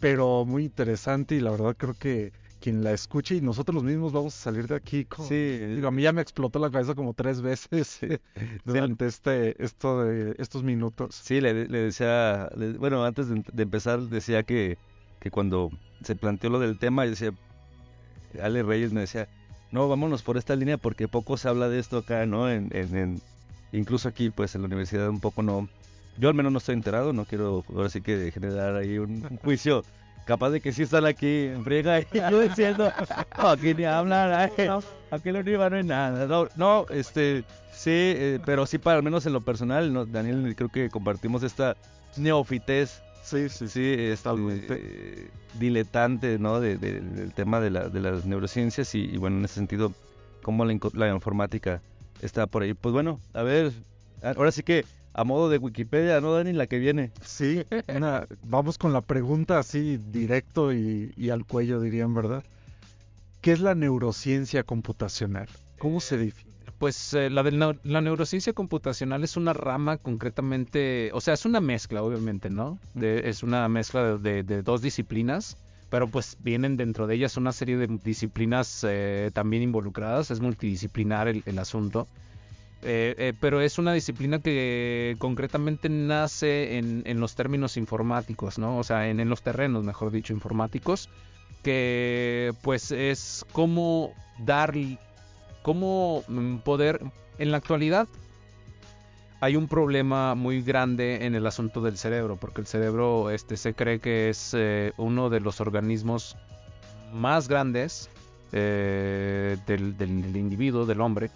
pero 0.00 0.44
muy 0.44 0.64
interesante 0.64 1.36
y 1.36 1.40
la 1.40 1.52
verdad 1.52 1.76
creo 1.78 1.94
que 1.94 2.32
quien 2.66 2.82
la 2.82 2.90
escuche 2.90 3.36
y 3.36 3.40
nosotros 3.40 3.76
los 3.76 3.84
mismos 3.84 4.12
vamos 4.12 4.34
a 4.34 4.38
salir 4.42 4.66
de 4.66 4.74
aquí 4.74 5.04
con... 5.04 5.24
Sí, 5.24 5.34
Digo, 5.58 5.86
a 5.86 5.92
mí 5.92 6.02
ya 6.02 6.12
me 6.12 6.20
explotó 6.20 6.58
la 6.58 6.68
cabeza 6.68 6.96
como 6.96 7.14
tres 7.14 7.40
veces 7.40 8.02
eh, 8.02 8.18
durante 8.64 9.06
este, 9.06 9.62
esto 9.64 10.02
de, 10.02 10.34
estos 10.38 10.64
minutos. 10.64 11.14
Sí, 11.14 11.40
le, 11.40 11.68
le 11.68 11.78
decía, 11.78 12.50
le- 12.56 12.72
bueno, 12.72 13.04
antes 13.04 13.28
de, 13.28 13.44
de 13.52 13.62
empezar 13.62 14.00
decía 14.00 14.42
que, 14.42 14.78
que 15.20 15.30
cuando 15.30 15.70
se 16.02 16.16
planteó 16.16 16.50
lo 16.50 16.58
del 16.58 16.76
tema, 16.76 17.06
decía, 17.06 17.30
Ale 18.42 18.64
Reyes 18.64 18.92
me 18.92 19.02
decía, 19.02 19.28
no, 19.70 19.88
vámonos 19.88 20.22
por 20.22 20.36
esta 20.36 20.56
línea 20.56 20.76
porque 20.76 21.06
poco 21.06 21.36
se 21.36 21.48
habla 21.48 21.68
de 21.68 21.78
esto 21.78 21.98
acá, 21.98 22.26
¿no? 22.26 22.50
En, 22.50 22.68
en, 22.74 22.96
en- 22.96 23.22
incluso 23.70 24.08
aquí, 24.08 24.30
pues 24.30 24.56
en 24.56 24.62
la 24.62 24.66
universidad 24.66 25.08
un 25.08 25.20
poco 25.20 25.44
no, 25.44 25.68
yo 26.18 26.28
al 26.28 26.34
menos 26.34 26.50
no 26.50 26.58
estoy 26.58 26.74
enterado, 26.74 27.12
no 27.12 27.26
quiero 27.26 27.64
ahora 27.68 27.90
sí 27.90 28.00
que 28.00 28.32
generar 28.32 28.74
ahí 28.74 28.98
un, 28.98 29.24
un 29.30 29.36
juicio. 29.36 29.84
Capaz 30.26 30.50
de 30.50 30.60
que 30.60 30.72
sí 30.72 30.82
están 30.82 31.06
aquí 31.06 31.46
en 31.46 31.64
friega 31.64 32.00
y 32.00 32.06
yo 32.12 32.40
diciendo, 32.40 32.92
no, 33.38 33.48
aquí 33.48 33.72
ni 33.72 33.84
hablan, 33.84 34.32
ay, 34.32 34.66
no, 34.66 34.82
aquí 35.10 35.32
lo 35.32 35.38
único 35.40 35.70
no 35.70 35.76
es 35.78 35.86
nada. 35.86 36.26
No, 36.26 36.48
no, 36.56 36.86
este, 36.90 37.44
sí, 37.72 37.90
eh, 37.90 38.40
pero 38.44 38.66
sí 38.66 38.76
para 38.76 38.98
al 38.98 39.02
menos 39.02 39.24
en 39.24 39.32
lo 39.32 39.40
personal, 39.40 39.92
¿no? 39.92 40.04
Daniel, 40.04 40.54
creo 40.54 40.68
que 40.68 40.90
compartimos 40.90 41.42
esta 41.42 41.76
neofitez 42.16 43.02
Sí, 43.26 43.48
sí, 43.48 43.66
sí, 43.66 43.80
eh, 43.82 45.30
diletante, 45.54 46.38
¿no? 46.38 46.60
De, 46.60 46.76
de- 46.78 47.00
del 47.00 47.34
tema 47.34 47.58
de, 47.58 47.70
la- 47.70 47.88
de 47.88 48.00
las 48.00 48.24
neurociencias 48.24 48.94
y, 48.94 49.00
y, 49.00 49.16
bueno, 49.16 49.38
en 49.38 49.44
ese 49.46 49.54
sentido, 49.54 49.92
cómo 50.42 50.64
la, 50.64 50.72
informática 51.12 51.82
está 52.22 52.46
por 52.46 52.62
ahí. 52.62 52.74
Pues 52.74 52.92
bueno, 52.92 53.18
a 53.34 53.42
ver, 53.42 53.72
ahora 54.22 54.52
sí 54.52 54.62
que 54.62 54.84
a 55.18 55.24
modo 55.24 55.48
de 55.48 55.56
Wikipedia, 55.58 56.20
¿no, 56.20 56.32
Dani? 56.34 56.52
La 56.52 56.66
que 56.66 56.78
viene. 56.78 57.10
Sí, 57.24 57.64
una- 57.88 58.26
vamos 58.42 58.76
con 58.76 58.92
la 58.92 59.00
pregunta 59.00 59.58
así 59.58 59.96
directo 59.96 60.74
y, 60.74 61.12
y 61.16 61.30
al 61.30 61.46
cuello 61.46 61.80
dirían, 61.80 62.12
¿verdad? 62.14 62.44
¿Qué 63.40 63.52
es 63.52 63.60
la 63.60 63.74
neurociencia 63.74 64.62
computacional? 64.62 65.48
¿Cómo 65.78 66.00
se 66.00 66.18
define? 66.18 66.54
Pues 66.78 67.14
eh, 67.14 67.30
la, 67.30 67.42
de 67.42 67.52
la, 67.52 67.74
la 67.84 68.02
neurociencia 68.02 68.52
computacional 68.52 69.24
es 69.24 69.38
una 69.38 69.54
rama 69.54 69.96
concretamente, 69.96 71.10
o 71.14 71.22
sea, 71.22 71.32
es 71.32 71.46
una 71.46 71.60
mezcla, 71.62 72.02
obviamente, 72.02 72.50
¿no? 72.50 72.78
De- 72.92 73.30
es 73.30 73.42
una 73.42 73.66
mezcla 73.70 74.02
de, 74.04 74.18
de- 74.18 74.42
de 74.42 74.62
dos 74.62 74.82
disciplinas, 74.82 75.56
pero 75.88 76.08
pues 76.08 76.36
vienen 76.40 76.76
dentro 76.76 77.06
de 77.06 77.14
ellas 77.14 77.38
una 77.38 77.52
serie 77.52 77.78
de 77.78 77.86
disciplinas 78.04 78.84
eh, 78.86 79.30
también 79.32 79.62
involucradas, 79.62 80.30
es 80.30 80.40
multidisciplinar 80.40 81.28
el, 81.28 81.42
el 81.46 81.58
asunto. 81.58 82.06
Eh, 82.88 83.14
eh, 83.18 83.32
pero 83.40 83.60
es 83.60 83.78
una 83.78 83.92
disciplina 83.92 84.38
que 84.38 85.16
concretamente 85.18 85.88
nace 85.88 86.78
en, 86.78 87.02
en 87.04 87.18
los 87.18 87.34
términos 87.34 87.76
informáticos, 87.76 88.58
¿no? 88.58 88.78
O 88.78 88.84
sea, 88.84 89.08
en, 89.08 89.18
en 89.18 89.28
los 89.28 89.42
terrenos, 89.42 89.82
mejor 89.82 90.12
dicho, 90.12 90.32
informáticos, 90.32 91.10
que 91.64 92.52
pues 92.62 92.92
es 92.92 93.44
cómo 93.52 94.12
dar 94.38 94.72
cómo 95.62 96.22
mm, 96.28 96.58
poder 96.58 97.00
en 97.38 97.50
la 97.50 97.56
actualidad 97.56 98.06
hay 99.40 99.56
un 99.56 99.66
problema 99.66 100.34
muy 100.36 100.62
grande 100.62 101.26
en 101.26 101.34
el 101.34 101.44
asunto 101.46 101.80
del 101.80 101.98
cerebro 101.98 102.36
porque 102.36 102.60
el 102.60 102.66
cerebro 102.68 103.30
este 103.30 103.56
se 103.56 103.74
cree 103.74 103.98
que 103.98 104.28
es 104.30 104.54
eh, 104.56 104.92
uno 104.96 105.28
de 105.28 105.40
los 105.40 105.60
organismos 105.60 106.36
más 107.12 107.48
grandes 107.48 108.08
eh, 108.52 109.56
del, 109.66 109.96
del- 109.96 110.22
del 110.22 110.36
individuo 110.36 110.86
del 110.86 111.00
hombre 111.00 111.30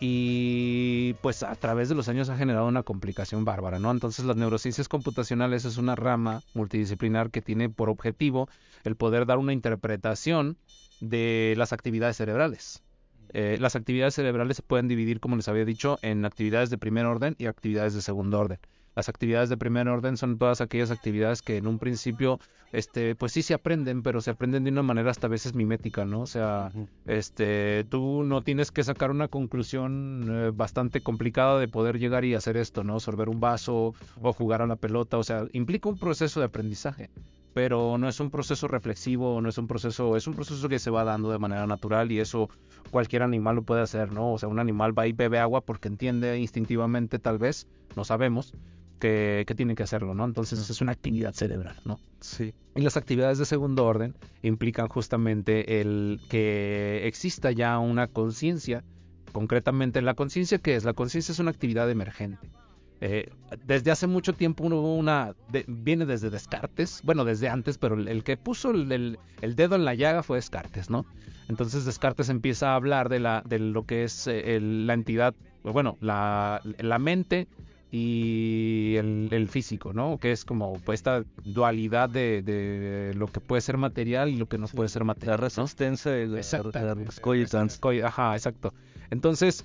y 0.00 1.14
pues 1.22 1.42
a 1.42 1.54
través 1.56 1.88
de 1.88 1.94
los 1.94 2.08
años 2.08 2.28
ha 2.28 2.36
generado 2.36 2.66
una 2.66 2.82
complicación 2.82 3.44
bárbara, 3.44 3.78
¿no? 3.78 3.90
Entonces 3.90 4.24
las 4.24 4.36
neurociencias 4.36 4.88
computacionales 4.88 5.64
es 5.64 5.76
una 5.76 5.96
rama 5.96 6.42
multidisciplinar 6.54 7.30
que 7.30 7.42
tiene 7.42 7.68
por 7.68 7.90
objetivo 7.90 8.48
el 8.84 8.96
poder 8.96 9.26
dar 9.26 9.38
una 9.38 9.52
interpretación 9.52 10.56
de 11.00 11.54
las 11.56 11.72
actividades 11.72 12.16
cerebrales. 12.16 12.82
Eh, 13.32 13.58
las 13.60 13.76
actividades 13.76 14.14
cerebrales 14.14 14.56
se 14.56 14.62
pueden 14.62 14.88
dividir, 14.88 15.20
como 15.20 15.36
les 15.36 15.48
había 15.48 15.64
dicho, 15.64 15.98
en 16.02 16.24
actividades 16.24 16.70
de 16.70 16.78
primer 16.78 17.04
orden 17.04 17.34
y 17.38 17.46
actividades 17.46 17.94
de 17.94 18.00
segundo 18.00 18.38
orden. 18.38 18.58
Las 18.98 19.08
actividades 19.08 19.48
de 19.48 19.56
primer 19.56 19.86
orden 19.86 20.16
son 20.16 20.38
todas 20.38 20.60
aquellas 20.60 20.90
actividades 20.90 21.40
que 21.40 21.56
en 21.56 21.68
un 21.68 21.78
principio, 21.78 22.40
este, 22.72 23.14
pues 23.14 23.30
sí 23.30 23.42
se 23.42 23.54
aprenden, 23.54 24.02
pero 24.02 24.20
se 24.20 24.32
aprenden 24.32 24.64
de 24.64 24.72
una 24.72 24.82
manera 24.82 25.12
hasta 25.12 25.28
a 25.28 25.30
veces 25.30 25.54
mimética, 25.54 26.04
¿no? 26.04 26.22
O 26.22 26.26
sea, 26.26 26.72
este, 27.06 27.84
tú 27.84 28.24
no 28.24 28.42
tienes 28.42 28.72
que 28.72 28.82
sacar 28.82 29.12
una 29.12 29.28
conclusión 29.28 30.26
eh, 30.28 30.50
bastante 30.52 31.00
complicada 31.00 31.60
de 31.60 31.68
poder 31.68 32.00
llegar 32.00 32.24
y 32.24 32.34
hacer 32.34 32.56
esto, 32.56 32.82
¿no? 32.82 32.98
Sorber 32.98 33.28
un 33.28 33.38
vaso 33.38 33.94
o 34.20 34.32
jugar 34.32 34.62
a 34.62 34.66
la 34.66 34.74
pelota, 34.74 35.16
o 35.16 35.22
sea, 35.22 35.46
implica 35.52 35.88
un 35.88 35.98
proceso 36.00 36.40
de 36.40 36.46
aprendizaje 36.46 37.08
pero 37.54 37.98
no 37.98 38.08
es 38.08 38.20
un 38.20 38.30
proceso 38.30 38.68
reflexivo, 38.68 39.40
no 39.40 39.48
es 39.48 39.58
un 39.58 39.66
proceso, 39.66 40.16
es 40.16 40.28
un 40.28 40.34
proceso 40.34 40.68
que 40.68 40.78
se 40.78 40.90
va 40.90 41.02
dando 41.02 41.32
de 41.32 41.40
manera 41.40 41.66
natural 41.66 42.12
y 42.12 42.20
eso 42.20 42.48
cualquier 42.92 43.24
animal 43.24 43.56
lo 43.56 43.62
puede 43.62 43.82
hacer, 43.82 44.12
¿no? 44.12 44.32
O 44.32 44.38
sea, 44.38 44.48
un 44.48 44.60
animal 44.60 44.96
va 44.96 45.08
y 45.08 45.12
bebe 45.12 45.40
agua 45.40 45.62
porque 45.62 45.88
entiende 45.88 46.38
instintivamente, 46.38 47.18
tal 47.18 47.38
vez, 47.38 47.66
no 47.96 48.04
sabemos, 48.04 48.54
que, 48.98 49.44
tiene 49.56 49.74
que 49.74 49.82
hacerlo, 49.82 50.14
¿no? 50.14 50.24
Entonces 50.24 50.68
es 50.68 50.80
una 50.80 50.92
actividad 50.92 51.32
cerebral, 51.32 51.76
¿no? 51.84 51.98
Sí. 52.20 52.52
Y 52.76 52.82
las 52.82 52.96
actividades 52.96 53.38
de 53.38 53.44
segundo 53.44 53.84
orden 53.84 54.14
implican 54.42 54.88
justamente 54.88 55.80
el 55.80 56.20
que 56.28 57.06
exista 57.06 57.50
ya 57.50 57.78
una 57.78 58.06
conciencia, 58.08 58.84
concretamente 59.32 60.02
la 60.02 60.14
conciencia, 60.14 60.58
¿qué 60.58 60.76
es? 60.76 60.84
La 60.84 60.92
conciencia 60.92 61.32
es 61.32 61.38
una 61.38 61.50
actividad 61.50 61.90
emergente. 61.90 62.50
Eh, 63.00 63.30
desde 63.64 63.92
hace 63.92 64.08
mucho 64.08 64.32
tiempo 64.32 64.64
hubo 64.64 64.96
una, 64.96 65.36
viene 65.68 66.04
desde 66.04 66.30
Descartes, 66.30 67.00
bueno, 67.04 67.24
desde 67.24 67.48
antes, 67.48 67.78
pero 67.78 67.94
el, 67.94 68.24
que 68.24 68.36
puso 68.36 68.72
el, 68.72 69.18
dedo 69.40 69.76
en 69.76 69.84
la 69.84 69.94
llaga 69.94 70.24
fue 70.24 70.38
Descartes, 70.38 70.90
¿no? 70.90 71.06
Entonces 71.48 71.84
Descartes 71.84 72.28
empieza 72.28 72.72
a 72.72 72.74
hablar 72.74 73.08
de, 73.08 73.20
la, 73.20 73.42
de 73.46 73.60
lo 73.60 73.84
que 73.84 74.02
es 74.02 74.26
eh, 74.26 74.58
la 74.60 74.94
entidad, 74.94 75.34
bueno, 75.62 75.96
la 76.00 76.60
mente 76.98 77.46
y 77.90 78.96
el, 78.96 79.48
físico, 79.48 79.92
¿no? 79.92 80.18
Que 80.18 80.32
es 80.32 80.44
como 80.44 80.74
pues, 80.84 81.00
esta 81.00 81.24
dualidad 81.44 82.10
de, 82.10 83.12
lo 83.16 83.26
que 83.28 83.40
puede 83.40 83.62
ser 83.62 83.78
material 83.78 84.28
y 84.28 84.36
lo 84.36 84.46
que 84.46 84.58
no 84.58 84.66
puede 84.68 84.88
ser 84.88 85.04
material. 85.04 85.40
La 85.40 85.48
resistencia 85.48 86.10
de 86.10 86.26
la 86.26 88.06
Ajá, 88.06 88.34
exacto. 88.34 88.74
Entonces, 89.10 89.64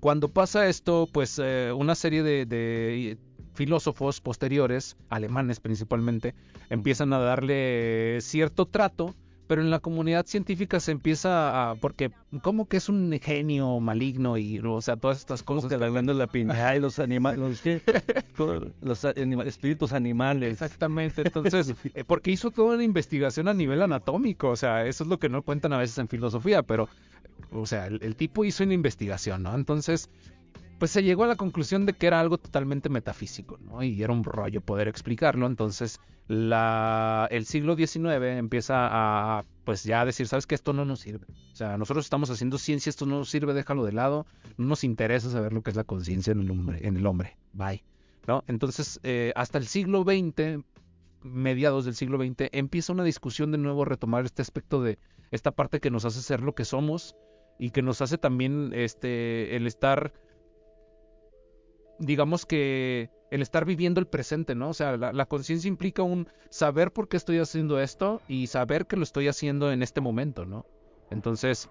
cuando 0.00 0.28
pasa 0.28 0.68
esto, 0.68 1.08
pues 1.12 1.40
eh, 1.42 1.72
una 1.76 1.94
serie 1.94 2.22
de, 2.22 3.18
filósofos 3.54 4.20
posteriores, 4.20 4.96
alemanes 5.08 5.60
principalmente, 5.60 6.34
empiezan 6.68 7.12
a 7.12 7.18
darle 7.18 8.18
cierto 8.20 8.66
trato 8.66 9.14
pero 9.46 9.62
en 9.62 9.70
la 9.70 9.78
comunidad 9.78 10.26
científica 10.26 10.80
se 10.80 10.92
empieza 10.92 11.70
a 11.70 11.74
porque 11.76 12.10
como 12.42 12.68
que 12.68 12.78
es 12.78 12.88
un 12.88 13.18
genio 13.22 13.78
maligno 13.80 14.36
y 14.36 14.58
o 14.58 14.80
sea 14.80 14.96
todas 14.96 15.18
estas 15.18 15.42
cosas 15.42 15.70
de 15.70 15.78
la 15.78 16.26
piña 16.26 16.76
y 16.76 16.80
los 16.80 16.98
animales 16.98 17.62
los, 18.80 19.04
espíritus 19.04 19.92
animales. 19.92 20.52
Exactamente 20.52 21.22
entonces 21.22 21.74
eh, 21.94 22.04
porque 22.04 22.30
hizo 22.30 22.50
toda 22.50 22.74
una 22.74 22.84
investigación 22.84 23.48
a 23.48 23.54
nivel 23.54 23.82
anatómico 23.82 24.50
o 24.50 24.56
sea 24.56 24.86
eso 24.86 25.04
es 25.04 25.10
lo 25.10 25.18
que 25.18 25.28
no 25.28 25.42
cuentan 25.42 25.72
a 25.72 25.78
veces 25.78 25.98
en 25.98 26.08
filosofía 26.08 26.62
pero 26.62 26.88
o 27.52 27.66
sea 27.66 27.86
el, 27.86 28.00
el 28.02 28.16
tipo 28.16 28.44
hizo 28.44 28.64
una 28.64 28.74
investigación 28.74 29.42
no 29.42 29.54
entonces 29.54 30.10
pues 30.78 30.90
se 30.90 31.02
llegó 31.02 31.24
a 31.24 31.26
la 31.26 31.36
conclusión 31.36 31.86
de 31.86 31.94
que 31.94 32.06
era 32.06 32.20
algo 32.20 32.38
totalmente 32.38 32.88
metafísico, 32.88 33.58
¿no? 33.58 33.82
Y 33.82 34.02
era 34.02 34.12
un 34.12 34.24
rollo 34.24 34.60
poder 34.60 34.88
explicarlo. 34.88 35.46
Entonces, 35.46 36.00
la, 36.28 37.28
el 37.30 37.46
siglo 37.46 37.76
XIX 37.76 38.22
empieza 38.36 38.88
a, 38.90 39.44
pues 39.64 39.84
ya 39.84 40.04
decir, 40.04 40.26
¿sabes 40.26 40.46
qué? 40.46 40.54
Esto 40.54 40.72
no 40.72 40.84
nos 40.84 41.00
sirve. 41.00 41.26
O 41.52 41.56
sea, 41.56 41.78
nosotros 41.78 42.04
estamos 42.04 42.30
haciendo 42.30 42.58
ciencia, 42.58 42.90
esto 42.90 43.06
no 43.06 43.18
nos 43.18 43.30
sirve, 43.30 43.54
déjalo 43.54 43.84
de 43.84 43.92
lado. 43.92 44.26
No 44.58 44.66
nos 44.66 44.84
interesa 44.84 45.30
saber 45.30 45.52
lo 45.52 45.62
que 45.62 45.70
es 45.70 45.76
la 45.76 45.84
conciencia 45.84 46.32
en 46.32 46.40
el 46.40 46.50
hombre, 46.50 46.86
en 46.86 46.96
el 46.96 47.06
hombre. 47.06 47.36
Bye. 47.52 47.82
¿No? 48.26 48.44
Entonces, 48.46 49.00
eh, 49.02 49.32
hasta 49.36 49.56
el 49.58 49.66
siglo 49.66 50.02
XX, 50.02 50.64
mediados 51.22 51.84
del 51.84 51.94
siglo 51.94 52.18
XX, 52.18 52.48
empieza 52.52 52.92
una 52.92 53.04
discusión 53.04 53.52
de 53.52 53.58
nuevo 53.58 53.82
a 53.82 53.86
retomar 53.86 54.24
este 54.24 54.42
aspecto 54.42 54.82
de 54.82 54.98
esta 55.30 55.52
parte 55.52 55.80
que 55.80 55.90
nos 55.90 56.04
hace 56.04 56.20
ser 56.20 56.40
lo 56.40 56.54
que 56.54 56.64
somos 56.64 57.16
y 57.58 57.70
que 57.70 57.82
nos 57.82 58.02
hace 58.02 58.18
también 58.18 58.72
este 58.74 59.56
el 59.56 59.66
estar 59.66 60.12
digamos 61.98 62.46
que 62.46 63.10
el 63.30 63.42
estar 63.42 63.64
viviendo 63.64 64.00
el 64.00 64.06
presente, 64.06 64.54
¿no? 64.54 64.70
O 64.70 64.74
sea, 64.74 64.96
la, 64.96 65.26
conciencia 65.26 65.68
implica 65.68 66.02
un 66.02 66.28
saber 66.50 66.92
por 66.92 67.08
qué 67.08 67.16
estoy 67.16 67.38
haciendo 67.38 67.80
esto 67.80 68.22
y 68.28 68.46
saber 68.46 68.86
que 68.86 68.96
lo 68.96 69.02
estoy 69.02 69.28
haciendo 69.28 69.72
en 69.72 69.82
este 69.82 70.00
momento, 70.00 70.44
¿no? 70.46 70.66
Entonces, 71.10 71.68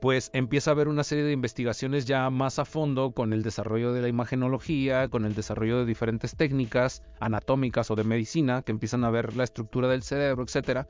pues 0.00 0.30
empieza 0.32 0.70
a 0.70 0.74
haber 0.74 0.88
una 0.88 1.04
serie 1.04 1.24
de 1.24 1.32
investigaciones 1.32 2.04
ya 2.04 2.28
más 2.30 2.58
a 2.58 2.64
fondo 2.64 3.12
con 3.12 3.32
el 3.32 3.42
desarrollo 3.42 3.92
de 3.92 4.02
la 4.02 4.08
imagenología, 4.08 5.08
con 5.08 5.24
el 5.24 5.34
desarrollo 5.34 5.78
de 5.78 5.86
diferentes 5.86 6.36
técnicas 6.36 7.02
anatómicas 7.18 7.90
o 7.90 7.96
de 7.96 8.04
medicina 8.04 8.62
que 8.62 8.72
empiezan 8.72 9.04
a 9.04 9.10
ver 9.10 9.36
la 9.36 9.44
estructura 9.44 9.88
del 9.88 10.02
cerebro, 10.02 10.44
etcétera. 10.44 10.86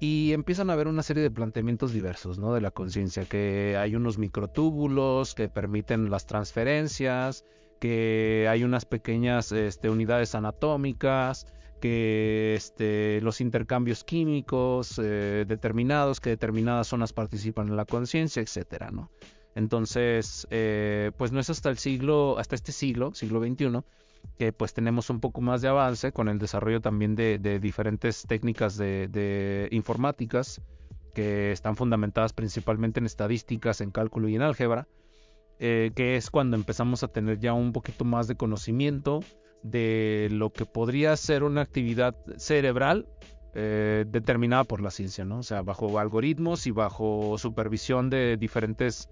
Y 0.00 0.32
empiezan 0.32 0.70
a 0.70 0.74
haber 0.74 0.86
una 0.86 1.02
serie 1.02 1.24
de 1.24 1.30
planteamientos 1.30 1.92
diversos, 1.92 2.38
¿no? 2.38 2.54
De 2.54 2.60
la 2.60 2.70
conciencia, 2.70 3.24
que 3.24 3.76
hay 3.76 3.96
unos 3.96 4.16
microtúbulos 4.16 5.34
que 5.34 5.48
permiten 5.48 6.08
las 6.08 6.24
transferencias, 6.24 7.44
que 7.78 8.46
hay 8.50 8.64
unas 8.64 8.84
pequeñas 8.84 9.52
este, 9.52 9.90
unidades 9.90 10.34
anatómicas, 10.34 11.46
que 11.80 12.54
este, 12.56 13.20
los 13.22 13.40
intercambios 13.40 14.04
químicos 14.04 15.00
eh, 15.02 15.44
determinados, 15.46 16.20
que 16.20 16.30
determinadas 16.30 16.88
zonas 16.88 17.12
participan 17.12 17.68
en 17.68 17.76
la 17.76 17.84
conciencia, 17.84 18.42
etcétera, 18.42 18.90
¿no? 18.90 19.10
Entonces, 19.54 20.46
eh, 20.50 21.12
pues 21.16 21.32
no 21.32 21.40
es 21.40 21.50
hasta 21.50 21.70
el 21.70 21.78
siglo, 21.78 22.38
hasta 22.38 22.54
este 22.54 22.72
siglo, 22.72 23.14
siglo 23.14 23.40
XXI, 23.40 23.80
que 24.36 24.52
pues 24.52 24.72
tenemos 24.74 25.10
un 25.10 25.20
poco 25.20 25.40
más 25.40 25.62
de 25.62 25.68
avance 25.68 26.12
con 26.12 26.28
el 26.28 26.38
desarrollo 26.38 26.80
también 26.80 27.14
de, 27.16 27.38
diferentes 27.60 28.24
técnicas 28.26 28.76
de, 28.76 29.08
de, 29.08 29.68
informáticas 29.72 30.60
que 31.14 31.50
están 31.50 31.76
fundamentadas 31.76 32.32
principalmente 32.32 33.00
en 33.00 33.06
estadísticas, 33.06 33.80
en 33.80 33.90
cálculo 33.90 34.28
y 34.28 34.36
en 34.36 34.42
álgebra, 34.42 34.86
eh, 35.58 35.90
que 35.94 36.16
es 36.16 36.30
cuando 36.30 36.56
empezamos 36.56 37.02
a 37.02 37.08
tener 37.08 37.38
ya 37.38 37.52
un 37.52 37.72
poquito 37.72 38.04
más 38.04 38.28
de 38.28 38.36
conocimiento 38.36 39.20
de 39.62 40.28
lo 40.30 40.52
que 40.52 40.64
podría 40.64 41.16
ser 41.16 41.42
una 41.42 41.62
actividad 41.62 42.14
cerebral 42.36 43.08
eh, 43.54 44.04
determinada 44.06 44.64
por 44.64 44.80
la 44.80 44.90
ciencia, 44.90 45.24
¿no? 45.24 45.38
O 45.38 45.42
sea, 45.42 45.62
bajo 45.62 45.98
algoritmos 45.98 46.66
y 46.66 46.70
bajo 46.70 47.36
supervisión 47.38 48.08
de 48.08 48.36
diferentes 48.36 49.08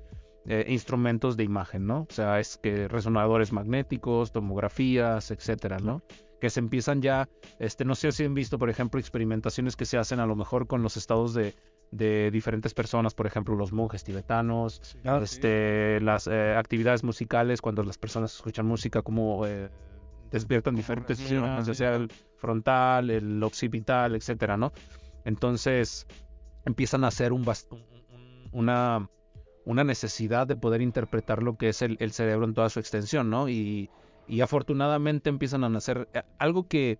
eh, 0.46 0.64
instrumentos 0.68 1.36
de 1.36 1.42
imagen, 1.42 1.86
¿no? 1.86 2.06
O 2.08 2.12
sea, 2.12 2.38
es 2.38 2.58
que 2.58 2.86
resonadores 2.86 3.52
magnéticos, 3.52 4.30
tomografías, 4.30 5.32
etcétera, 5.32 5.78
¿no? 5.78 6.02
Que 6.40 6.50
se 6.50 6.60
empiezan 6.60 7.02
ya, 7.02 7.28
este, 7.58 7.84
no 7.84 7.96
sé 7.96 8.12
si 8.12 8.24
han 8.24 8.34
visto, 8.34 8.56
por 8.56 8.70
ejemplo, 8.70 9.00
experimentaciones 9.00 9.74
que 9.74 9.86
se 9.86 9.98
hacen 9.98 10.20
a 10.20 10.26
lo 10.26 10.36
mejor 10.36 10.68
con 10.68 10.82
los 10.82 10.96
estados 10.96 11.34
de, 11.34 11.54
de 11.90 12.30
diferentes 12.30 12.74
personas, 12.74 13.14
por 13.14 13.26
ejemplo, 13.26 13.54
los 13.54 13.72
monjes 13.72 14.04
tibetanos, 14.04 14.96
ah, 15.04 15.20
este, 15.22 16.00
las 16.00 16.26
eh, 16.26 16.54
actividades 16.56 17.04
musicales, 17.04 17.60
cuando 17.60 17.82
las 17.82 17.98
personas 17.98 18.34
escuchan 18.34 18.66
música, 18.66 19.02
como 19.02 19.46
eh, 19.46 19.68
despiertan 20.30 20.74
diferentes 20.74 21.18
ya 21.28 21.74
sea 21.74 21.94
el 21.96 22.10
frontal, 22.36 23.10
el 23.10 23.42
occipital, 23.42 24.14
etcétera, 24.14 24.56
¿no? 24.56 24.72
Entonces 25.24 26.06
empiezan 26.64 27.04
a 27.04 27.08
hacer 27.08 27.32
un 27.32 27.46
una, 28.52 29.08
una 29.64 29.84
necesidad 29.84 30.46
de 30.46 30.56
poder 30.56 30.80
interpretar 30.80 31.42
lo 31.42 31.56
que 31.56 31.68
es 31.68 31.82
el, 31.82 31.96
el 32.00 32.12
cerebro 32.12 32.46
en 32.46 32.54
toda 32.54 32.68
su 32.68 32.80
extensión, 32.80 33.30
¿no? 33.30 33.48
Y, 33.48 33.90
y 34.28 34.40
afortunadamente 34.40 35.30
empiezan 35.30 35.64
a 35.64 35.68
nacer 35.68 36.08
eh, 36.12 36.22
algo 36.38 36.66
que 36.66 36.98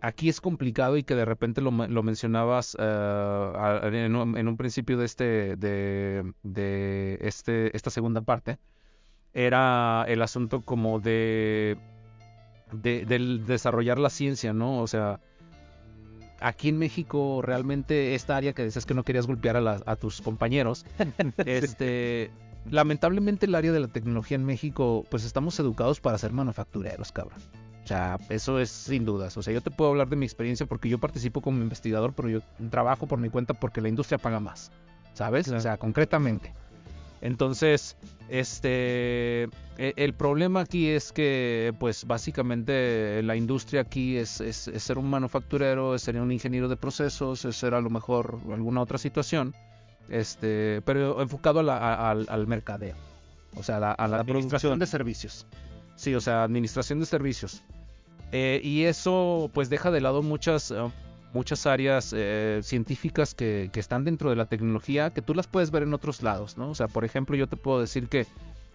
aquí 0.00 0.28
es 0.28 0.40
complicado 0.40 0.96
y 0.96 1.02
que 1.02 1.14
de 1.14 1.24
repente 1.24 1.60
lo, 1.60 1.70
mencionabas 1.70 2.76
eh, 2.78 4.06
en, 4.06 4.16
un, 4.16 4.56
principio 4.56 4.98
de 4.98 5.04
este 5.04 5.56
de, 5.56 7.18
este 7.20 7.76
esta 7.76 7.90
segunda 7.90 8.22
parte 8.22 8.58
era 9.32 10.04
el 10.08 10.22
asunto 10.22 10.62
como 10.62 11.00
de, 11.00 11.76
de 12.72 13.04
del 13.04 13.46
desarrollar 13.46 13.98
la 13.98 14.10
ciencia 14.10 14.52
no 14.52 14.80
o 14.80 14.86
sea 14.86 15.20
aquí 16.40 16.70
en 16.70 16.78
México 16.78 17.42
realmente 17.42 18.14
esta 18.14 18.36
área 18.36 18.54
que 18.54 18.62
decías 18.62 18.86
que 18.86 18.94
no 18.94 19.04
querías 19.04 19.26
golpear 19.26 19.56
a, 19.56 19.80
a 19.84 19.96
tus 19.96 20.22
compañeros 20.22 20.86
este 21.44 22.30
lamentablemente 22.70 23.46
el 23.46 23.54
área 23.54 23.72
de 23.72 23.80
la 23.80 23.88
tecnología 23.88 24.36
en 24.36 24.44
México 24.44 25.04
pues 25.10 25.24
estamos 25.24 25.58
educados 25.60 26.00
para 26.00 26.18
ser 26.18 26.32
manufactureros 26.32 27.12
cabrón 27.12 27.40
sea, 27.90 28.18
eso 28.28 28.60
es 28.60 28.70
sin 28.70 29.04
dudas. 29.04 29.36
O 29.36 29.42
sea, 29.42 29.52
yo 29.52 29.60
te 29.60 29.72
puedo 29.72 29.90
hablar 29.90 30.08
de 30.08 30.14
mi 30.14 30.24
experiencia 30.24 30.64
porque 30.64 30.88
yo 30.88 30.98
participo 30.98 31.40
como 31.40 31.60
investigador, 31.60 32.12
pero 32.12 32.28
yo 32.28 32.40
trabajo 32.70 33.08
por 33.08 33.18
mi 33.18 33.30
cuenta 33.30 33.52
porque 33.52 33.80
la 33.80 33.88
industria 33.88 34.16
paga 34.16 34.38
más. 34.38 34.70
¿Sabes? 35.12 35.48
O 35.48 35.58
sea, 35.58 35.76
concretamente. 35.76 36.54
Entonces, 37.20 37.96
este, 38.28 39.42
e, 39.76 39.92
el 39.96 40.14
problema 40.14 40.60
aquí 40.60 40.88
es 40.88 41.10
que, 41.10 41.74
pues 41.80 42.06
básicamente 42.06 43.22
la 43.24 43.34
industria 43.34 43.80
aquí 43.80 44.16
es, 44.16 44.40
es, 44.40 44.56
ser 44.56 44.96
un 44.96 45.10
manufacturero, 45.10 45.96
es 45.96 46.02
ser 46.02 46.16
un 46.20 46.30
ingeniero 46.30 46.68
de 46.68 46.76
procesos, 46.76 47.44
es 47.44 47.56
ser 47.56 47.74
a 47.74 47.80
lo 47.80 47.90
mejor 47.90 48.38
alguna 48.52 48.80
otra 48.80 48.98
situación, 48.98 49.52
este, 50.08 50.80
pero 50.84 51.20
enfocado 51.20 51.58
al, 51.58 52.46
mercadeo, 52.46 52.94
o 53.56 53.64
sea, 53.64 53.76
a 53.76 54.08
la, 54.08 54.16
administración 54.20 54.78
de 54.78 54.86
servicios. 54.86 55.44
Sí, 55.96 56.14
o 56.14 56.20
sea, 56.20 56.44
administración 56.44 57.00
de 57.00 57.04
servicios. 57.04 57.62
Eh, 58.32 58.60
y 58.62 58.84
eso, 58.84 59.50
pues, 59.52 59.70
deja 59.70 59.90
de 59.90 60.00
lado 60.00 60.22
muchas 60.22 60.70
eh, 60.70 60.76
muchas 61.32 61.66
áreas 61.66 62.12
eh, 62.16 62.60
científicas 62.62 63.34
que, 63.34 63.70
están 63.74 64.04
dentro 64.04 64.30
de 64.30 64.36
la 64.36 64.46
tecnología 64.46 65.10
que 65.10 65.22
tú 65.22 65.34
las 65.34 65.46
puedes 65.46 65.70
ver 65.70 65.82
en 65.82 65.94
otros 65.94 66.22
lados, 66.22 66.58
¿no? 66.58 66.70
O 66.70 66.74
sea, 66.74 66.88
por 66.88 67.04
ejemplo, 67.04 67.36
yo 67.36 67.46
te 67.46 67.56
puedo 67.56 67.80
decir 67.80 68.08
que 68.08 68.26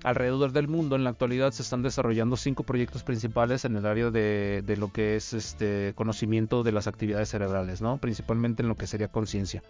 alrededor 0.04 0.52
del 0.52 0.68
mundo 0.68 0.96
en 0.96 1.04
la 1.04 1.10
actualidad 1.10 1.52
se 1.52 1.64
están 1.64 1.82
desarrollando 1.82 2.38
cinco 2.38 2.64
proyectos 2.64 3.04
principales 3.04 3.66
en 3.66 3.76
el 3.76 3.86
área 3.86 4.12
de, 4.12 4.76
lo 4.78 4.92
que 4.92 5.16
es 5.16 5.34
este 5.34 5.94
conocimiento 5.96 6.64
de 6.64 6.72
las 6.72 6.88
actividades 6.88 7.30
cerebrales, 7.30 7.82
¿no? 7.82 7.98
Principalmente 7.98 8.62
en 8.62 8.70
lo 8.70 8.76
que 8.76 8.88
sería 8.88 9.08
conciencia. 9.08 9.64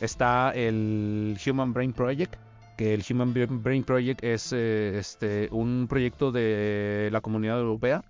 Está 0.00 0.50
el 0.50 1.38
Human 1.46 1.72
Brain 1.72 1.92
Project, 1.92 2.36
que 2.76 2.94
el 2.94 3.04
Human 3.08 3.34
Brain 3.34 3.82
Project 3.82 4.22
es 4.22 4.52
este, 4.52 5.48
un 5.50 5.86
proyecto 5.88 6.30
de 6.32 7.08
la 7.10 7.20
comunidad 7.20 7.58
europea 7.58 8.04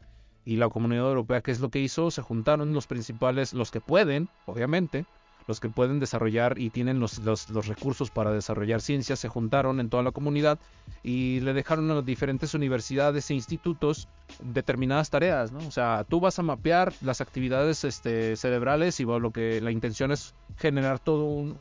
y 0.48 0.56
la 0.56 0.70
comunidad 0.70 1.06
europea, 1.08 1.42
¿qué 1.42 1.50
es 1.50 1.60
lo 1.60 1.68
que 1.68 1.78
hizo? 1.78 2.10
Se 2.10 2.22
juntaron 2.22 2.72
los 2.72 2.86
principales, 2.86 3.52
los 3.52 3.70
que 3.70 3.82
pueden, 3.82 4.30
obviamente, 4.46 5.04
los 5.46 5.60
que 5.60 5.68
pueden 5.68 6.00
desarrollar 6.00 6.58
y 6.58 6.70
tienen 6.70 7.00
los, 7.00 7.18
los, 7.18 7.66
recursos 7.66 8.10
para 8.10 8.32
desarrollar 8.32 8.80
ciencias, 8.80 9.18
se 9.18 9.28
juntaron 9.28 9.78
en 9.78 9.90
toda 9.90 10.02
la 10.02 10.10
comunidad 10.10 10.58
y 11.02 11.40
le 11.40 11.52
dejaron 11.52 11.90
a 11.90 11.96
las 11.96 12.06
diferentes 12.06 12.54
universidades 12.54 13.30
e 13.30 13.34
institutos 13.34 14.08
determinadas 14.40 15.10
tareas, 15.10 15.52
¿no? 15.52 15.58
O 15.58 15.70
sea, 15.70 16.06
tú 16.08 16.18
vas 16.18 16.38
a 16.38 16.42
mapear 16.42 16.94
las 17.02 17.20
actividades 17.20 17.84
este, 17.84 18.34
cerebrales 18.34 19.00
y 19.00 19.04
lo 19.04 19.30
que 19.30 19.60
la 19.60 19.70
intención 19.70 20.12
es 20.12 20.34
generar 20.56 20.98
todo 20.98 21.26
un 21.26 21.58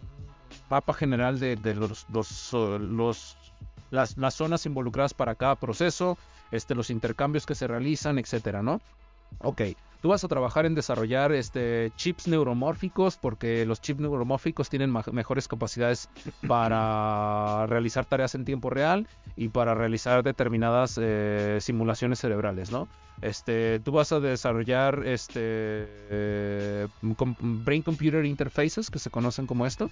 mapa 0.69 0.93
general 0.93 1.41
de, 1.41 1.57
los, 1.75 2.07
los, 2.09 2.53
los 2.53 3.35
las, 3.91 4.17
las 4.17 4.33
zonas 4.33 4.65
involucradas 4.65 5.13
para 5.13 5.35
cada 5.35 5.55
proceso, 5.55 6.17
este, 6.51 6.75
los 6.75 6.89
intercambios 6.89 7.45
que 7.45 7.55
se 7.55 7.67
realizan, 7.67 8.19
etcétera, 8.19 8.61
¿no? 8.61 8.81
Ok, 9.39 9.61
tú 10.01 10.09
vas 10.09 10.23
a 10.23 10.27
trabajar 10.27 10.65
en 10.65 10.75
desarrollar 10.75 11.31
este, 11.31 11.91
chips 11.95 12.27
neuromórficos 12.27 13.17
porque 13.17 13.65
los 13.65 13.81
chips 13.81 13.99
neuromórficos 13.99 14.69
tienen 14.69 14.93
mejores 15.11 15.47
capacidades 15.47 16.09
para 16.47 17.65
realizar 17.67 18.05
tareas 18.05 18.35
en 18.35 18.45
tiempo 18.45 18.69
real 18.69 19.07
y 19.35 19.49
para 19.49 19.75
realizar 19.75 20.23
determinadas 20.23 20.99
eh, 21.01 21.57
simulaciones 21.61 22.19
cerebrales, 22.19 22.71
¿no? 22.71 22.87
Este, 23.21 23.79
tú 23.79 23.91
vas 23.91 24.11
a 24.11 24.19
desarrollar 24.19 25.03
este, 25.05 25.41
eh, 25.41 26.87
brain 27.01 27.81
computer 27.81 28.25
interfaces 28.25 28.89
que 28.89 28.99
se 28.99 29.09
conocen 29.09 29.47
como 29.47 29.65
esto 29.65 29.89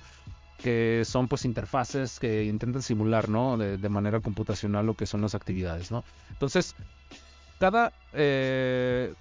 que 0.57 1.03
son 1.05 1.27
pues 1.27 1.45
interfaces 1.45 2.19
que 2.19 2.45
intentan 2.45 2.81
simular, 2.81 3.29
¿no? 3.29 3.57
De, 3.57 3.89
manera 3.89 4.19
computacional 4.19 4.85
lo 4.85 4.95
que 4.95 5.05
son 5.05 5.21
las 5.21 5.35
actividades, 5.35 5.91
¿no? 5.91 6.03
Entonces, 6.31 6.75
cada, 7.59 7.93
eh, 8.13 9.13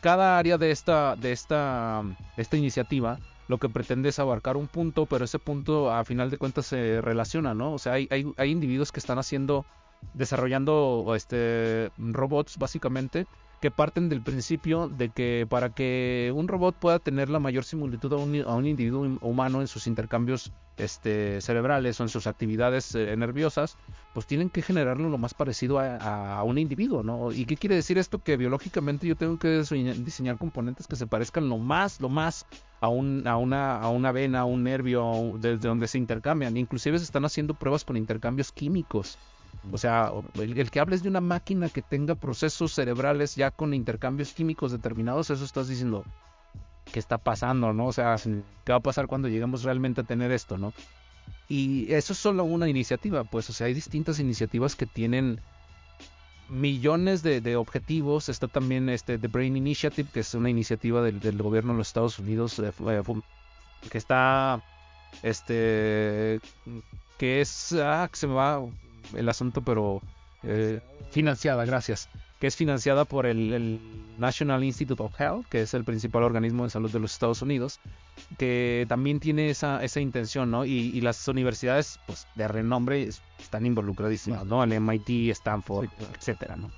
cada 0.00 0.38
área 0.38 0.58
de 0.58 0.70
esta, 0.70 1.16
de, 1.16 1.32
esta, 1.32 2.02
esta 2.36 2.56
iniciativa 2.56 3.18
lo 3.48 3.58
que 3.58 3.68
pretende 3.68 4.08
es 4.08 4.18
abarcar 4.18 4.56
un 4.56 4.68
punto, 4.68 5.06
pero 5.06 5.24
ese 5.24 5.38
punto 5.38 5.92
a 5.92 6.04
final 6.04 6.30
de 6.30 6.38
cuentas 6.38 6.66
se 6.66 7.00
relaciona, 7.02 7.54
¿no? 7.54 7.74
O 7.74 7.78
sea, 7.78 7.94
hay, 7.94 8.08
hay, 8.10 8.32
hay 8.36 8.50
individuos 8.50 8.90
que 8.90 9.00
están 9.00 9.18
haciendo, 9.18 9.66
desarrollando 10.14 11.12
este, 11.14 11.90
robots 11.98 12.56
básicamente, 12.56 13.26
que 13.64 13.70
parten 13.70 14.10
del 14.10 14.20
principio 14.20 14.90
de 14.90 15.08
que 15.08 15.46
para 15.48 15.70
que 15.70 16.30
un 16.36 16.48
robot 16.48 16.76
pueda 16.76 16.98
tener 16.98 17.30
la 17.30 17.38
mayor 17.38 17.64
similitud 17.64 18.12
a 18.12 18.16
un, 18.16 18.66
individuo 18.66 19.16
humano 19.22 19.62
en 19.62 19.68
sus 19.68 19.86
intercambios 19.86 20.52
este, 20.76 21.40
cerebrales 21.40 21.98
o 21.98 22.02
en 22.02 22.10
sus 22.10 22.26
actividades 22.26 22.94
eh, 22.94 23.16
nerviosas, 23.16 23.78
pues 24.12 24.26
tienen 24.26 24.50
que 24.50 24.60
generarlo 24.60 25.08
lo 25.08 25.16
más 25.16 25.32
parecido 25.32 25.78
a, 25.78 26.42
un 26.42 26.58
individuo, 26.58 27.02
¿no? 27.02 27.32
¿Y 27.32 27.46
qué 27.46 27.56
quiere 27.56 27.76
decir 27.76 27.96
esto? 27.96 28.18
Que 28.18 28.36
biológicamente 28.36 29.06
yo 29.06 29.16
tengo 29.16 29.38
que 29.38 29.62
diseñar 29.96 30.36
componentes 30.36 30.86
que 30.86 30.96
se 30.96 31.06
parezcan 31.06 31.48
lo 31.48 31.56
más, 31.56 32.02
lo 32.02 32.10
más 32.10 32.44
a, 32.82 32.88
un, 32.88 33.26
a, 33.26 33.38
una, 33.38 33.80
a 33.80 33.88
una 33.88 34.12
vena, 34.12 34.40
a 34.40 34.44
un 34.44 34.62
nervio, 34.62 35.38
desde 35.38 35.68
donde 35.68 35.88
se 35.88 35.96
intercambian. 35.96 36.58
Inclusive 36.58 36.98
se 36.98 37.04
están 37.04 37.24
haciendo 37.24 37.54
pruebas 37.54 37.82
con 37.82 37.96
intercambios 37.96 38.52
químicos 38.52 39.16
o 39.72 39.78
sea, 39.78 40.12
el, 40.34 40.70
que 40.70 40.80
hables 40.80 41.02
de 41.02 41.08
una 41.08 41.20
máquina 41.20 41.68
que 41.68 41.82
tenga 41.82 42.14
procesos 42.14 42.72
cerebrales 42.72 43.36
ya 43.36 43.50
con 43.50 43.74
intercambios 43.74 44.32
químicos 44.32 44.72
determinados, 44.72 45.30
eso 45.30 45.44
estás 45.44 45.68
diciendo, 45.68 46.04
¿qué 46.92 46.98
está 46.98 47.18
pasando, 47.18 47.72
no? 47.72 47.86
O 47.86 47.92
sea, 47.92 48.16
¿qué 48.64 48.72
va 48.72 48.78
a 48.78 48.80
pasar 48.80 49.06
cuando 49.06 49.28
lleguemos 49.28 49.62
realmente 49.62 50.02
a 50.02 50.04
tener 50.04 50.30
esto, 50.32 50.58
no? 50.58 50.72
Y 51.48 51.92
eso 51.92 52.12
es 52.12 52.18
solo 52.18 52.44
una 52.44 52.68
iniciativa, 52.68 53.24
pues, 53.24 53.50
o 53.50 53.52
sea, 53.52 53.66
hay 53.66 53.74
distintas 53.74 54.18
iniciativas 54.18 54.76
que 54.76 54.86
tienen 54.86 55.40
millones 56.48 57.22
de, 57.22 57.56
objetivos. 57.56 58.28
Está 58.28 58.48
también 58.48 58.88
este 58.88 59.18
The 59.18 59.28
Brain 59.28 59.56
Initiative, 59.56 60.08
que 60.12 60.20
es 60.20 60.34
una 60.34 60.50
iniciativa 60.50 61.02
del, 61.02 61.42
gobierno 61.42 61.72
de 61.72 61.78
los 61.78 61.88
Estados 61.88 62.18
Unidos 62.18 62.58
eh, 62.58 62.72
eh, 62.88 63.02
que 63.90 63.98
está, 63.98 64.62
este, 65.22 66.40
que 67.18 67.40
es, 67.40 67.72
ah, 67.72 68.08
que 68.10 68.16
se 68.16 68.26
me 68.26 68.34
va 68.34 68.62
el 69.14 69.28
asunto, 69.28 69.62
pero 69.62 70.00
eh, 70.42 70.80
financiada, 71.10 71.64
gracias, 71.64 72.08
que 72.38 72.46
es 72.46 72.56
financiada 72.56 73.04
por 73.04 73.26
el, 73.26 73.80
National 74.18 74.62
Institute 74.62 75.02
of 75.02 75.18
Health, 75.18 75.46
que 75.48 75.62
es 75.62 75.74
el 75.74 75.82
principal 75.82 76.22
organismo 76.22 76.64
de 76.64 76.70
salud 76.70 76.90
de 76.90 77.00
los 77.00 77.12
Estados 77.12 77.42
Unidos, 77.42 77.80
que 78.38 78.86
también 78.88 79.18
tiene 79.18 79.50
esa, 79.50 79.82
esa 79.82 80.00
intención, 80.00 80.50
¿no? 80.52 80.64
Y, 80.64 81.00
las 81.00 81.26
universidades, 81.26 81.98
pues, 82.06 82.28
de 82.36 82.46
renombre 82.46 83.08
están 83.40 83.66
involucradísimas, 83.66 84.46
¿no? 84.46 84.62
El 84.62 84.80
MIT, 84.80 85.30
Stanford, 85.30 85.88
etcétera, 86.16 86.54
¿no? 86.54 86.70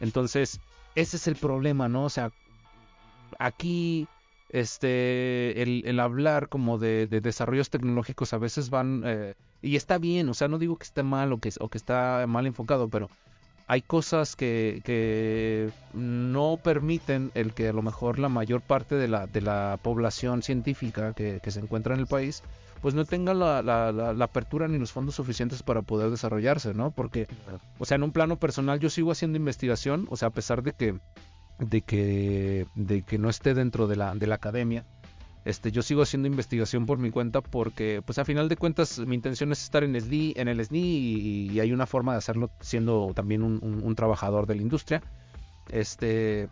Entonces, 0.00 0.60
ese 0.94 1.16
es 1.16 1.26
el 1.26 1.36
problema, 1.36 1.88
¿no? 1.88 2.04
O 2.04 2.10
sea, 2.10 2.30
aquí 3.38 4.08
este 4.48 5.60
el, 5.62 6.00
hablar 6.00 6.48
como 6.48 6.78
de, 6.78 7.06
desarrollos 7.06 7.68
tecnológicos 7.68 8.32
a 8.32 8.38
veces 8.38 8.70
van 8.70 9.02
eh, 9.04 9.34
y 9.62 9.76
está 9.76 9.98
bien, 9.98 10.28
o 10.28 10.34
sea, 10.34 10.48
no 10.48 10.58
digo 10.58 10.76
que 10.76 10.84
esté 10.84 11.02
mal 11.02 11.32
o 11.32 11.38
que, 11.38 11.52
o 11.60 11.68
que 11.68 11.78
está 11.78 12.24
mal 12.26 12.46
enfocado, 12.46 12.88
pero 12.88 13.08
hay 13.66 13.82
cosas 13.82 14.36
que, 14.36 14.80
que 14.84 15.70
no 15.92 16.58
permiten 16.62 17.30
el 17.34 17.52
que 17.52 17.68
a 17.68 17.72
lo 17.72 17.82
mejor 17.82 18.18
la 18.18 18.28
mayor 18.28 18.62
parte 18.62 18.94
de 18.94 19.08
la, 19.08 19.26
de 19.26 19.42
la 19.42 19.78
población 19.82 20.42
científica 20.42 21.12
que, 21.12 21.40
se 21.48 21.60
encuentra 21.60 21.94
en 21.94 22.00
el 22.00 22.06
país 22.06 22.42
pues 22.80 22.94
no 22.94 23.04
tenga 23.04 23.34
la, 23.34 23.60
la, 23.60 23.90
la, 23.90 24.24
apertura 24.24 24.68
ni 24.68 24.78
los 24.78 24.92
fondos 24.92 25.16
suficientes 25.16 25.64
para 25.64 25.82
poder 25.82 26.10
desarrollarse, 26.10 26.74
¿no? 26.74 26.92
Porque, 26.92 27.26
o 27.80 27.84
sea, 27.84 27.96
en 27.96 28.04
un 28.04 28.12
plano 28.12 28.38
personal 28.38 28.78
yo 28.78 28.88
sigo 28.88 29.10
haciendo 29.10 29.36
investigación, 29.36 30.06
o 30.10 30.16
sea, 30.16 30.28
a 30.28 30.30
pesar 30.30 30.62
de 30.62 30.74
que 30.74 30.94
de 31.58 31.82
que, 31.82 32.66
de 32.74 33.02
que 33.02 33.18
no 33.18 33.28
esté 33.28 33.54
dentro 33.54 33.86
de 33.86 33.96
la, 33.96 34.14
de 34.14 34.26
la 34.26 34.36
academia. 34.36 34.84
Este, 35.44 35.72
yo 35.72 35.82
sigo 35.82 36.02
haciendo 36.02 36.28
investigación 36.28 36.84
por 36.84 36.98
mi 36.98 37.10
cuenta 37.10 37.40
porque, 37.40 38.02
pues 38.04 38.18
a 38.18 38.24
final 38.24 38.48
de 38.48 38.56
cuentas, 38.56 38.98
mi 38.98 39.14
intención 39.14 39.52
es 39.52 39.62
estar 39.62 39.84
en, 39.84 39.96
en 39.96 40.48
el 40.48 40.64
SNI 40.64 40.78
y, 40.78 41.60
hay 41.60 41.72
una 41.72 41.86
forma 41.86 42.12
de 42.12 42.18
hacerlo 42.18 42.50
siendo 42.60 43.12
también 43.14 43.42
un, 43.42 43.94
trabajador 43.94 44.46
de 44.46 44.56
la 44.56 44.62
industria. 44.62 45.02
Este, 45.70 46.48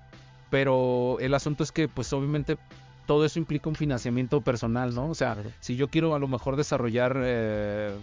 pero 0.51 1.19
el 1.21 1.35
asunto 1.35 1.63
es 1.63 1.73
que, 1.73 1.89
pues 1.89 2.13
obviamente, 2.13 2.57
todo 3.07 3.25
eso 3.25 3.39
implica 3.39 3.69
un 3.69 3.75
financiamiento 3.75 4.41
personal, 4.41 4.95
¿no? 4.95 5.11
O 5.11 5.15
sea, 5.15 5.37
si 5.61 5.77
yo 5.77 5.89
quiero 5.89 6.15
a 6.15 6.19
lo 6.19 6.29
mejor 6.29 6.57
desarrollar 6.57 7.21
eh, 7.23 7.95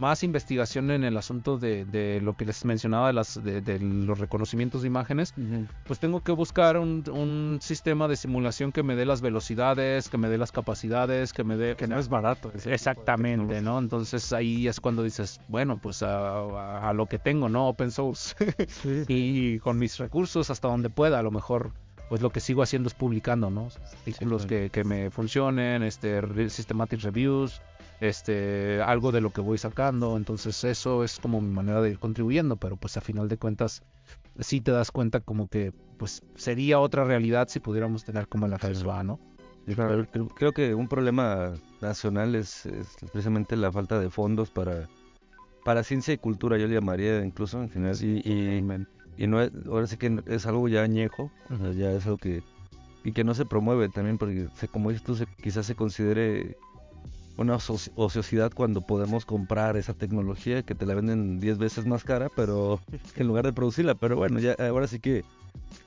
más 0.00 0.22
investigación 0.22 0.90
en 0.90 1.04
el 1.04 1.16
asunto 1.16 1.58
de, 1.58 2.20
lo 2.22 2.36
que 2.36 2.44
les 2.44 2.64
mencionaba 2.64 3.08
de, 3.08 3.12
las, 3.12 3.42
de, 3.42 3.78
los 3.78 4.18
reconocimientos 4.18 4.82
de 4.82 4.88
imágenes, 4.88 5.34
pues 5.84 5.98
tengo 5.98 6.22
que 6.22 6.32
buscar 6.32 6.78
un, 6.78 7.58
sistema 7.60 8.08
de 8.08 8.16
simulación 8.16 8.72
que 8.72 8.82
me 8.82 8.96
dé 8.96 9.04
las 9.04 9.20
velocidades, 9.20 10.08
que 10.08 10.18
me 10.18 10.28
dé 10.28 10.38
las 10.38 10.52
capacidades, 10.52 11.32
que 11.32 11.44
me 11.44 11.56
dé... 11.56 11.76
Que 11.76 11.86
no 11.86 11.98
es 11.98 12.08
barato. 12.08 12.52
Exactamente, 12.64 13.60
¿no? 13.60 13.78
Entonces 13.78 14.32
ahí 14.32 14.66
es 14.66 14.80
cuando 14.80 15.02
dices, 15.02 15.40
bueno, 15.48 15.78
pues 15.80 16.02
a, 16.02 16.92
lo 16.94 17.06
que 17.06 17.18
tengo, 17.18 17.48
¿no? 17.48 17.68
Open 17.68 17.90
source. 17.90 18.34
y 19.08 19.58
con 19.58 19.78
mis 19.78 19.98
recursos 19.98 20.50
hasta 20.50 20.68
donde 20.68 20.90
pueda, 20.90 21.18
a 21.18 21.22
lo 21.22 21.30
mejor 21.30 21.72
pues 22.08 22.22
lo 22.22 22.30
que 22.30 22.40
sigo 22.40 22.62
haciendo 22.62 22.88
es 22.88 22.94
publicando, 22.94 23.50
¿no? 23.50 23.68
Artículos 23.98 24.44
que, 24.44 24.68
que, 24.70 24.82
me 24.82 25.10
funcionen, 25.10 25.84
este, 25.84 26.20
systematic 26.50 27.00
reviews, 27.02 27.60
este, 28.00 28.82
algo 28.82 29.12
de 29.12 29.20
lo 29.20 29.30
que 29.30 29.40
voy 29.40 29.58
sacando, 29.58 30.16
entonces 30.16 30.64
eso 30.64 31.04
es 31.04 31.18
como 31.20 31.40
mi 31.40 31.52
manera 31.52 31.80
de 31.82 31.90
ir 31.90 31.98
contribuyendo, 31.98 32.56
pero 32.56 32.76
pues 32.76 32.96
a 32.96 33.00
final 33.00 33.28
de 33.28 33.36
cuentas 33.36 33.82
sí 34.38 34.60
te 34.60 34.72
das 34.72 34.90
cuenta 34.90 35.20
como 35.20 35.48
que 35.48 35.72
pues 35.98 36.22
sería 36.34 36.80
otra 36.80 37.04
realidad 37.04 37.48
si 37.48 37.60
pudiéramos 37.60 38.04
tener 38.04 38.26
como 38.26 38.48
la 38.48 38.58
FESBA, 38.58 39.02
¿no? 39.02 39.20
creo 40.34 40.52
que 40.52 40.74
un 40.74 40.88
problema 40.88 41.52
nacional 41.80 42.34
es, 42.34 42.68
precisamente 43.12 43.56
la 43.56 43.70
falta 43.70 44.00
de 44.00 44.10
fondos 44.10 44.50
para 44.50 44.88
para 45.64 45.82
ciencia 45.82 46.14
y 46.14 46.18
cultura, 46.18 46.56
yo 46.56 46.66
le 46.66 46.74
llamaría 46.74 47.22
incluso 47.22 47.62
en 47.62 47.70
general. 47.70 47.96
Y, 48.00 48.20
y, 48.24 48.64
y 49.16 49.26
no 49.26 49.42
es, 49.42 49.52
ahora 49.66 49.86
sí 49.86 49.96
que 49.96 50.22
es 50.26 50.46
algo 50.46 50.68
ya 50.68 50.82
añejo, 50.82 51.30
o 51.50 51.56
sea, 51.56 51.72
ya 51.72 51.92
es 51.92 52.06
algo 52.06 52.18
que. 52.18 52.42
Y 53.02 53.12
que 53.12 53.24
no 53.24 53.32
se 53.34 53.46
promueve 53.46 53.88
también, 53.88 54.18
porque 54.18 54.48
se, 54.54 54.68
como 54.68 54.90
dices 54.90 55.04
tú, 55.04 55.16
se, 55.16 55.26
quizás 55.26 55.64
se 55.66 55.74
considere 55.74 56.56
una 57.36 57.56
ociosidad 57.56 58.52
cuando 58.52 58.82
podemos 58.82 59.24
comprar 59.24 59.76
esa 59.76 59.94
tecnología 59.94 60.62
que 60.62 60.74
te 60.74 60.86
la 60.86 60.94
venden 60.94 61.40
10 61.40 61.58
veces 61.58 61.86
más 61.86 62.04
cara, 62.04 62.30
pero 62.34 62.80
en 63.16 63.26
lugar 63.26 63.46
de 63.46 63.52
producirla. 63.52 63.94
Pero 63.94 64.16
bueno, 64.16 64.38
ya 64.40 64.54
ahora 64.58 64.86
sí 64.86 65.00
que 65.00 65.24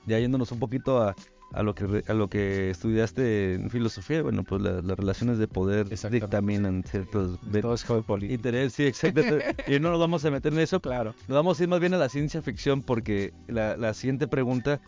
ya 0.06 0.20
yéndonos 0.20 0.52
un 0.52 0.60
poquito 0.60 1.02
a, 1.02 1.16
a 1.54 1.64
lo 1.64 1.76
que 1.76 2.04
a 2.08 2.14
lo 2.14 2.30
que 2.30 2.72
estudiaste 2.72 3.54
en 3.54 3.70
filosofía, 3.70 4.24
bueno, 4.24 4.44
pues 4.44 4.62
las 4.62 4.98
relaciones 4.98 5.38
de 5.38 5.48
poder 5.48 5.88
dictaminan 6.10 6.84
ciertos 6.84 7.39
Todo 7.39 7.76
es 7.76 7.86
interés, 8.24 8.74
sí, 8.74 8.86
exacto. 8.86 9.22
y 9.68 9.80
no 9.80 9.91
nos 9.91 10.00
vamos 10.00 10.26
a 10.26 10.32
meter 10.32 10.54
en 10.54 10.60
eso, 10.60 10.80
claro. 10.80 11.14
Nos 11.28 11.36
vamos 11.36 11.60
a 11.60 11.64
ir 11.64 11.70
más 11.70 11.80
bien 11.80 11.94
a 11.94 11.98
la 11.98 12.10
ciencia 12.10 12.41
ficción 12.41 12.82
porque 12.82 13.34
la, 13.48 13.78
la 13.78 13.94
siguiente 13.94 14.28
pregunta, 14.28 14.82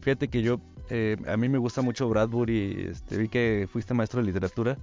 fíjate 0.00 0.28
que 0.28 0.42
yo 0.42 0.60
eh, 0.90 1.16
a 1.26 1.36
mí 1.38 1.48
me 1.48 1.58
gusta 1.58 1.80
mucho 1.80 2.08
Bradbury, 2.08 2.88
este, 2.90 3.16
vi 3.16 3.28
que 3.28 3.66
fuiste 3.72 3.94
maestro 3.94 4.20
de 4.20 4.26
literatura 4.26 4.76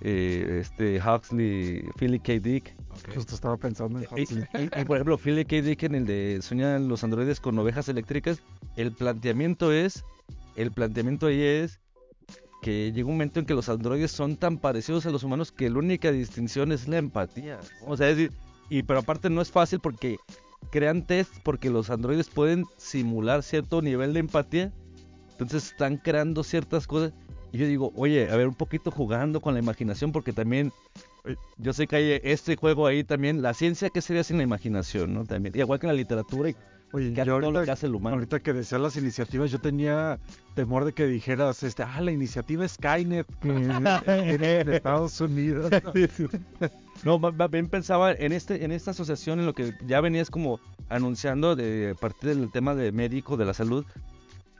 eh, 0.00 0.58
este 0.60 1.00
Huxley, 1.00 1.84
Philip 1.98 2.22
K. 2.22 2.32
Dick. 2.34 2.74
Justo 3.14 3.34
estaba 3.34 3.56
pensando 3.56 3.98
en 3.98 4.06
Huxley. 4.10 4.44
Y, 4.54 4.84
por 4.84 4.96
ejemplo, 4.96 5.18
Philip 5.18 5.48
K. 5.48 5.62
Dick 5.62 5.82
en 5.84 5.94
el 5.94 6.06
de 6.06 6.40
Sueñan 6.42 6.88
los 6.88 7.04
androides 7.04 7.40
con 7.40 7.58
ovejas 7.58 7.88
eléctricas, 7.88 8.42
el 8.76 8.92
planteamiento 8.92 9.72
es, 9.72 10.04
el 10.56 10.72
planteamiento 10.72 11.26
ahí 11.26 11.42
es 11.42 11.80
que 12.62 12.92
llega 12.92 13.08
un 13.08 13.14
momento 13.14 13.40
en 13.40 13.46
que 13.46 13.52
los 13.52 13.68
androides 13.68 14.10
son 14.10 14.36
tan 14.36 14.56
parecidos 14.56 15.04
a 15.04 15.10
los 15.10 15.22
humanos 15.22 15.52
que 15.52 15.68
la 15.68 15.78
única 15.78 16.10
distinción 16.10 16.72
es 16.72 16.88
la 16.88 16.96
empatía. 16.96 17.60
O 17.86 17.96
sea, 17.96 18.08
es 18.08 18.16
decir, 18.16 18.32
y 18.70 18.82
pero 18.82 19.00
aparte 19.00 19.28
no 19.28 19.42
es 19.42 19.50
fácil 19.50 19.80
porque 19.80 20.16
crean 20.70 21.06
test 21.06 21.30
porque 21.42 21.68
los 21.68 21.90
androides 21.90 22.30
pueden 22.30 22.64
simular 22.78 23.42
cierto 23.42 23.82
nivel 23.82 24.14
de 24.14 24.20
empatía. 24.20 24.72
Entonces 25.32 25.72
están 25.72 25.98
creando 25.98 26.42
ciertas 26.42 26.86
cosas 26.86 27.12
y 27.54 27.58
yo 27.58 27.68
digo, 27.68 27.92
oye, 27.94 28.28
a 28.28 28.34
ver, 28.34 28.48
un 28.48 28.54
poquito 28.54 28.90
jugando 28.90 29.40
con 29.40 29.54
la 29.54 29.60
imaginación, 29.60 30.10
porque 30.10 30.32
también 30.32 30.72
yo 31.56 31.72
sé 31.72 31.86
que 31.86 31.94
hay 31.94 32.20
este 32.24 32.56
juego 32.56 32.84
ahí 32.88 33.04
también. 33.04 33.42
La 33.42 33.54
ciencia, 33.54 33.90
¿qué 33.90 34.00
sería 34.00 34.24
sin 34.24 34.38
la 34.38 34.42
imaginación? 34.42 35.14
¿no? 35.14 35.24
También, 35.24 35.56
igual 35.56 35.78
que 35.78 35.86
la 35.86 35.92
literatura. 35.92 36.50
Y, 36.50 36.56
Oye, 36.90 37.12
yo 37.12 37.34
ahorita, 37.34 37.52
lo 37.52 37.64
que 37.64 37.70
hace 37.70 37.86
el 37.86 37.94
humano. 37.94 38.16
Ahorita 38.16 38.40
que 38.40 38.52
decías 38.52 38.80
las 38.80 38.96
iniciativas, 38.96 39.52
yo 39.52 39.60
tenía 39.60 40.18
temor 40.56 40.84
de 40.84 40.94
que 40.94 41.06
dijeras, 41.06 41.62
este, 41.62 41.84
ah, 41.84 42.00
la 42.00 42.10
iniciativa 42.10 42.66
Skynet 42.66 43.24
en, 43.44 44.68
Estados 44.72 45.20
Unidos. 45.20 45.70
no, 47.04 47.20
bien 47.48 47.68
pensaba 47.68 48.14
en 48.14 48.32
este, 48.32 48.64
en 48.64 48.72
esta 48.72 48.90
asociación, 48.90 49.38
en 49.38 49.46
lo 49.46 49.52
que 49.52 49.74
ya 49.86 50.00
venías 50.00 50.28
como 50.28 50.58
anunciando 50.88 51.54
de 51.54 51.94
a 51.96 52.00
partir 52.00 52.34
del 52.34 52.50
tema 52.50 52.74
de 52.74 52.90
médico 52.90 53.36
de 53.36 53.44
la 53.44 53.54
salud, 53.54 53.86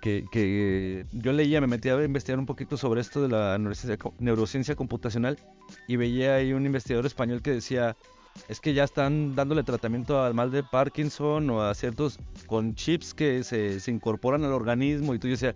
que, 0.05 1.07
yo 1.12 1.32
leía, 1.32 1.61
me 1.62 1.66
metía 1.66 1.96
a 1.96 2.05
investigar 2.05 2.38
un 2.38 2.44
poquito 2.44 2.76
sobre 2.76 3.00
esto 3.00 3.22
de 3.22 3.28
la 3.28 3.59
neurociencia, 4.18 4.76
computacional 4.76 5.38
y 5.88 5.96
veía 5.96 6.36
ahí 6.36 6.52
un 6.52 6.66
investigador 6.66 7.07
español 7.07 7.40
que 7.40 7.52
decía, 7.52 7.96
es 8.48 8.61
que 8.61 8.74
ya 8.74 8.84
están 8.84 9.34
dándole 9.34 9.62
tratamiento 9.62 10.22
al 10.22 10.34
mal 10.34 10.50
de 10.50 10.62
Parkinson 10.62 11.48
o 11.48 11.62
a 11.62 11.74
ciertos 11.74 12.18
con 12.46 12.74
chips 12.74 13.14
que 13.14 13.44
se, 13.44 13.80
incorporan 13.90 14.44
al 14.44 14.52
organismo 14.52 15.14
y 15.14 15.18
tú 15.18 15.28
decías, 15.28 15.55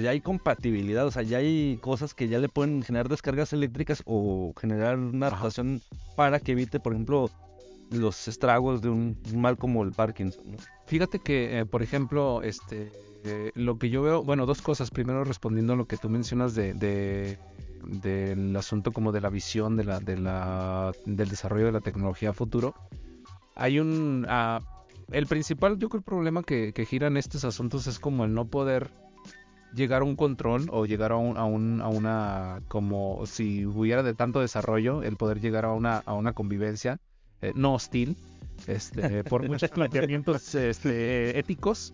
ya 0.00 0.10
hay 0.10 0.22
compatibilidad, 0.22 1.06
o 1.06 1.10
sea, 1.10 1.22
ya 1.22 1.38
hay 1.38 1.78
cosas 1.82 2.14
que 2.14 2.28
ya 2.28 2.38
le 2.38 2.48
pueden 2.48 2.82
generar 2.82 3.10
descargas 3.10 3.52
eléctricas 3.52 4.02
o 4.06 4.54
generar 4.58 4.98
una 4.98 5.26
adaptación 5.26 5.82
para 6.16 6.40
que 6.40 6.52
evite, 6.52 6.80
por 6.80 6.94
ejemplo, 6.94 7.30
los 7.90 8.26
estragos 8.26 8.80
de 8.80 8.88
un 8.88 9.18
mal 9.34 9.58
como 9.58 9.82
el 9.82 9.92
Parkinson. 9.92 10.56
Fíjate 10.90 11.20
que, 11.20 11.60
eh, 11.60 11.66
por 11.66 11.84
ejemplo, 11.84 12.42
este 12.42 12.90
eh, 13.22 13.52
lo 13.54 13.78
que 13.78 13.90
yo 13.90 14.02
veo, 14.02 14.24
bueno, 14.24 14.44
dos 14.44 14.60
cosas. 14.60 14.90
Primero, 14.90 15.22
respondiendo 15.22 15.74
a 15.74 15.76
lo 15.76 15.86
que 15.86 15.96
tú 15.96 16.08
mencionas 16.08 16.56
de, 16.56 17.38
del 17.84 18.56
asunto 18.56 18.90
como 18.90 19.12
de 19.12 19.20
la 19.20 19.30
visión 19.30 19.76
del 19.76 21.28
desarrollo 21.28 21.66
de 21.66 21.72
la 21.72 21.80
tecnología 21.80 22.32
futuro. 22.32 22.74
Hay 23.54 23.78
un... 23.78 24.26
Ah, 24.28 24.62
el 25.12 25.28
principal, 25.28 25.78
yo 25.78 25.88
creo, 25.90 26.00
el 26.00 26.04
problema 26.04 26.42
que, 26.42 26.72
que 26.72 26.84
gira 26.84 27.06
en 27.06 27.16
estos 27.16 27.44
asuntos 27.44 27.86
es 27.86 28.00
como 28.00 28.24
el 28.24 28.34
no 28.34 28.46
poder 28.46 28.90
llegar 29.72 30.02
a 30.02 30.06
un 30.06 30.16
control 30.16 30.66
o 30.72 30.86
llegar 30.86 31.12
a, 31.12 31.16
un, 31.18 31.36
a, 31.36 31.44
un, 31.44 31.80
a 31.82 31.88
una, 31.88 32.62
como 32.66 33.26
si 33.26 33.64
hubiera 33.64 34.02
de 34.02 34.14
tanto 34.14 34.40
desarrollo, 34.40 35.04
el 35.04 35.14
poder 35.14 35.40
llegar 35.40 35.66
a 35.66 35.72
una, 35.72 35.98
a 35.98 36.14
una 36.14 36.32
convivencia 36.32 36.98
eh, 37.42 37.52
no 37.54 37.74
hostil, 37.74 38.16
este, 38.66 39.24
por 39.24 39.46
muchos 39.48 39.70
planteamientos 39.70 40.54
este, 40.54 41.38
éticos 41.38 41.92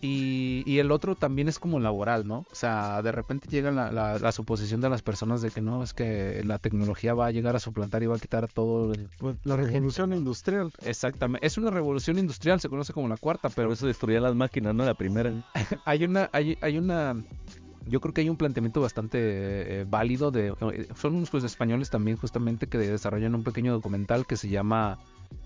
y, 0.00 0.78
el 0.78 0.90
otro 0.90 1.14
también 1.14 1.48
es 1.48 1.58
como 1.58 1.80
laboral, 1.80 2.26
¿no? 2.26 2.44
O 2.50 2.54
sea, 2.54 3.02
de 3.02 3.12
repente 3.12 3.48
llega 3.48 3.70
la, 3.70 4.32
suposición 4.32 4.80
de 4.80 4.90
las 4.90 5.02
personas 5.02 5.42
de 5.42 5.50
que 5.50 5.60
no, 5.60 5.82
es 5.82 5.94
que 5.94 6.42
la 6.44 6.58
tecnología 6.58 7.14
va 7.14 7.26
a 7.26 7.30
llegar 7.30 7.56
a 7.56 7.60
suplantar 7.60 8.02
y 8.02 8.06
va 8.06 8.16
a 8.16 8.18
quitar 8.18 8.48
todo. 8.48 8.92
Pues 9.18 9.36
la 9.44 9.56
revolución 9.56 10.12
industrial. 10.12 10.72
Exactamente. 10.82 11.46
Es 11.46 11.56
una 11.58 11.70
revolución 11.70 12.18
industrial, 12.18 12.60
se 12.60 12.68
conoce 12.68 12.92
como 12.92 13.08
la 13.08 13.16
cuarta, 13.16 13.48
pero. 13.48 13.72
eso 13.72 13.86
destruía 13.86 14.20
las 14.20 14.34
máquinas, 14.34 14.74
¿no? 14.74 14.84
La 14.84 14.94
primera. 14.94 15.32
hay 15.84 16.04
una, 16.04 16.28
hay, 16.32 16.58
hay 16.60 16.78
una. 16.78 17.16
Yo 17.88 18.00
creo 18.00 18.12
que 18.12 18.20
hay 18.20 18.28
un 18.28 18.36
planteamiento 18.36 18.80
bastante 18.80 19.18
eh, 19.20 19.86
válido 19.88 20.30
de. 20.30 20.48
Eh, 20.72 20.88
son 20.94 21.14
unos 21.16 21.30
pues, 21.30 21.44
españoles 21.44 21.90
también, 21.90 22.16
justamente, 22.16 22.66
que 22.66 22.78
desarrollan 22.78 23.34
un 23.34 23.44
pequeño 23.44 23.72
documental 23.72 24.26
que 24.26 24.36
se 24.36 24.48
llama. 24.48 24.98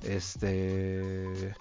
Este. 0.03 1.55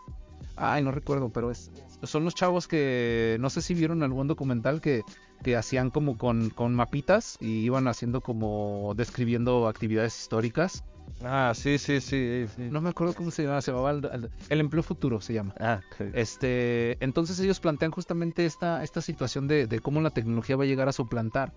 Ay, 0.55 0.83
no 0.83 0.91
recuerdo, 0.91 1.29
pero 1.29 1.51
es, 1.51 1.71
son 2.03 2.25
los 2.25 2.35
chavos 2.35 2.67
que 2.67 3.37
no 3.39 3.49
sé 3.49 3.61
si 3.61 3.73
vieron 3.73 4.03
algún 4.03 4.27
documental 4.27 4.81
que, 4.81 5.03
que 5.43 5.55
hacían 5.55 5.89
como 5.89 6.17
con, 6.17 6.49
con 6.49 6.75
mapitas 6.75 7.37
y 7.39 7.59
iban 7.59 7.87
haciendo 7.87 8.21
como 8.21 8.93
describiendo 8.95 9.67
actividades 9.67 10.19
históricas. 10.19 10.83
Ah, 11.23 11.53
sí, 11.55 11.77
sí, 11.77 11.99
sí, 12.01 12.45
No 12.57 12.81
me 12.81 12.89
acuerdo 12.89 13.13
cómo 13.13 13.31
se 13.31 13.43
llamaba, 13.43 13.61
se 13.61 13.71
llamaba 13.71 13.91
el, 13.91 14.59
empleo 14.59 14.83
futuro, 14.83 15.19
se 15.21 15.33
llama. 15.33 15.53
Ah, 15.59 15.81
Este, 16.13 16.97
entonces 17.03 17.39
ellos 17.39 17.59
plantean 17.59 17.91
justamente 17.91 18.45
esta, 18.45 18.83
esta 18.83 19.01
situación 19.01 19.47
de, 19.47 19.67
de 19.67 19.79
cómo 19.79 20.01
la 20.01 20.11
tecnología 20.11 20.55
va 20.55 20.63
a 20.63 20.67
llegar 20.67 20.87
a 20.87 20.93
suplantar 20.93 21.53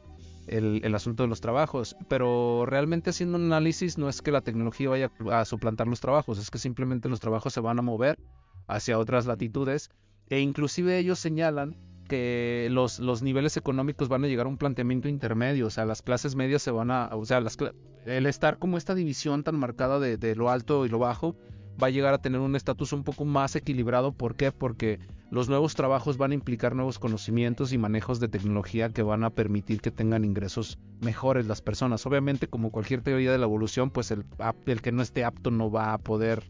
el, 0.46 0.94
asunto 0.94 1.22
de 1.22 1.28
los 1.28 1.40
trabajos, 1.40 1.96
pero 2.08 2.64
realmente 2.66 3.10
haciendo 3.10 3.38
un 3.38 3.46
análisis 3.46 3.98
no 3.98 4.08
es 4.08 4.22
que 4.22 4.32
la 4.32 4.40
tecnología 4.40 4.88
vaya 4.88 5.10
a 5.30 5.44
suplantar 5.44 5.86
los 5.86 6.00
trabajos, 6.00 6.38
es 6.38 6.50
que 6.50 6.58
simplemente 6.58 7.08
los 7.08 7.20
trabajos 7.20 7.52
se 7.52 7.60
van 7.60 7.78
a 7.78 7.82
mover 7.82 8.18
hacia 8.66 8.98
otras 8.98 9.26
latitudes 9.26 9.90
e 10.28 10.40
inclusive 10.40 10.98
ellos 10.98 11.18
señalan 11.18 11.76
que 12.08 12.68
los, 12.70 12.98
los 12.98 13.22
niveles 13.22 13.56
económicos 13.56 14.08
van 14.08 14.24
a 14.24 14.28
llegar 14.28 14.46
a 14.46 14.48
un 14.48 14.58
planteamiento 14.58 15.08
intermedio, 15.08 15.66
o 15.66 15.70
sea, 15.70 15.86
las 15.86 16.02
clases 16.02 16.34
medias 16.34 16.62
se 16.62 16.70
van 16.70 16.90
a, 16.90 17.10
o 17.12 17.24
sea, 17.24 17.40
las, 17.40 17.56
el 18.04 18.26
estar 18.26 18.58
como 18.58 18.76
esta 18.76 18.94
división 18.94 19.44
tan 19.44 19.56
marcada 19.56 19.98
de, 19.98 20.16
de 20.16 20.34
lo 20.34 20.50
alto 20.50 20.84
y 20.84 20.88
lo 20.88 20.98
bajo 20.98 21.36
va 21.82 21.86
a 21.86 21.90
llegar 21.90 22.14
a 22.14 22.18
tener 22.18 22.40
un 22.40 22.56
estatus 22.56 22.92
un 22.92 23.04
poco 23.04 23.24
más 23.24 23.56
equilibrado. 23.56 24.12
¿Por 24.12 24.36
qué? 24.36 24.52
Porque 24.52 24.98
los 25.32 25.48
nuevos 25.48 25.74
trabajos 25.74 26.18
van 26.18 26.32
a 26.32 26.34
implicar 26.34 26.76
nuevos 26.76 26.98
conocimientos 26.98 27.72
y 27.72 27.78
manejos 27.78 28.20
de 28.20 28.28
tecnología 28.28 28.90
que 28.90 29.02
van 29.02 29.24
a 29.24 29.30
permitir 29.30 29.80
que 29.80 29.90
tengan 29.90 30.26
ingresos 30.26 30.78
mejores 31.00 31.46
las 31.46 31.62
personas. 31.62 32.04
Obviamente, 32.04 32.48
como 32.48 32.70
cualquier 32.70 33.00
teoría 33.00 33.32
de 33.32 33.38
la 33.38 33.46
evolución, 33.46 33.88
pues 33.88 34.10
el, 34.10 34.26
el 34.66 34.82
que 34.82 34.92
no 34.92 35.00
esté 35.00 35.24
apto 35.24 35.50
no 35.50 35.70
va 35.70 35.94
a 35.94 35.98
poder 35.98 36.44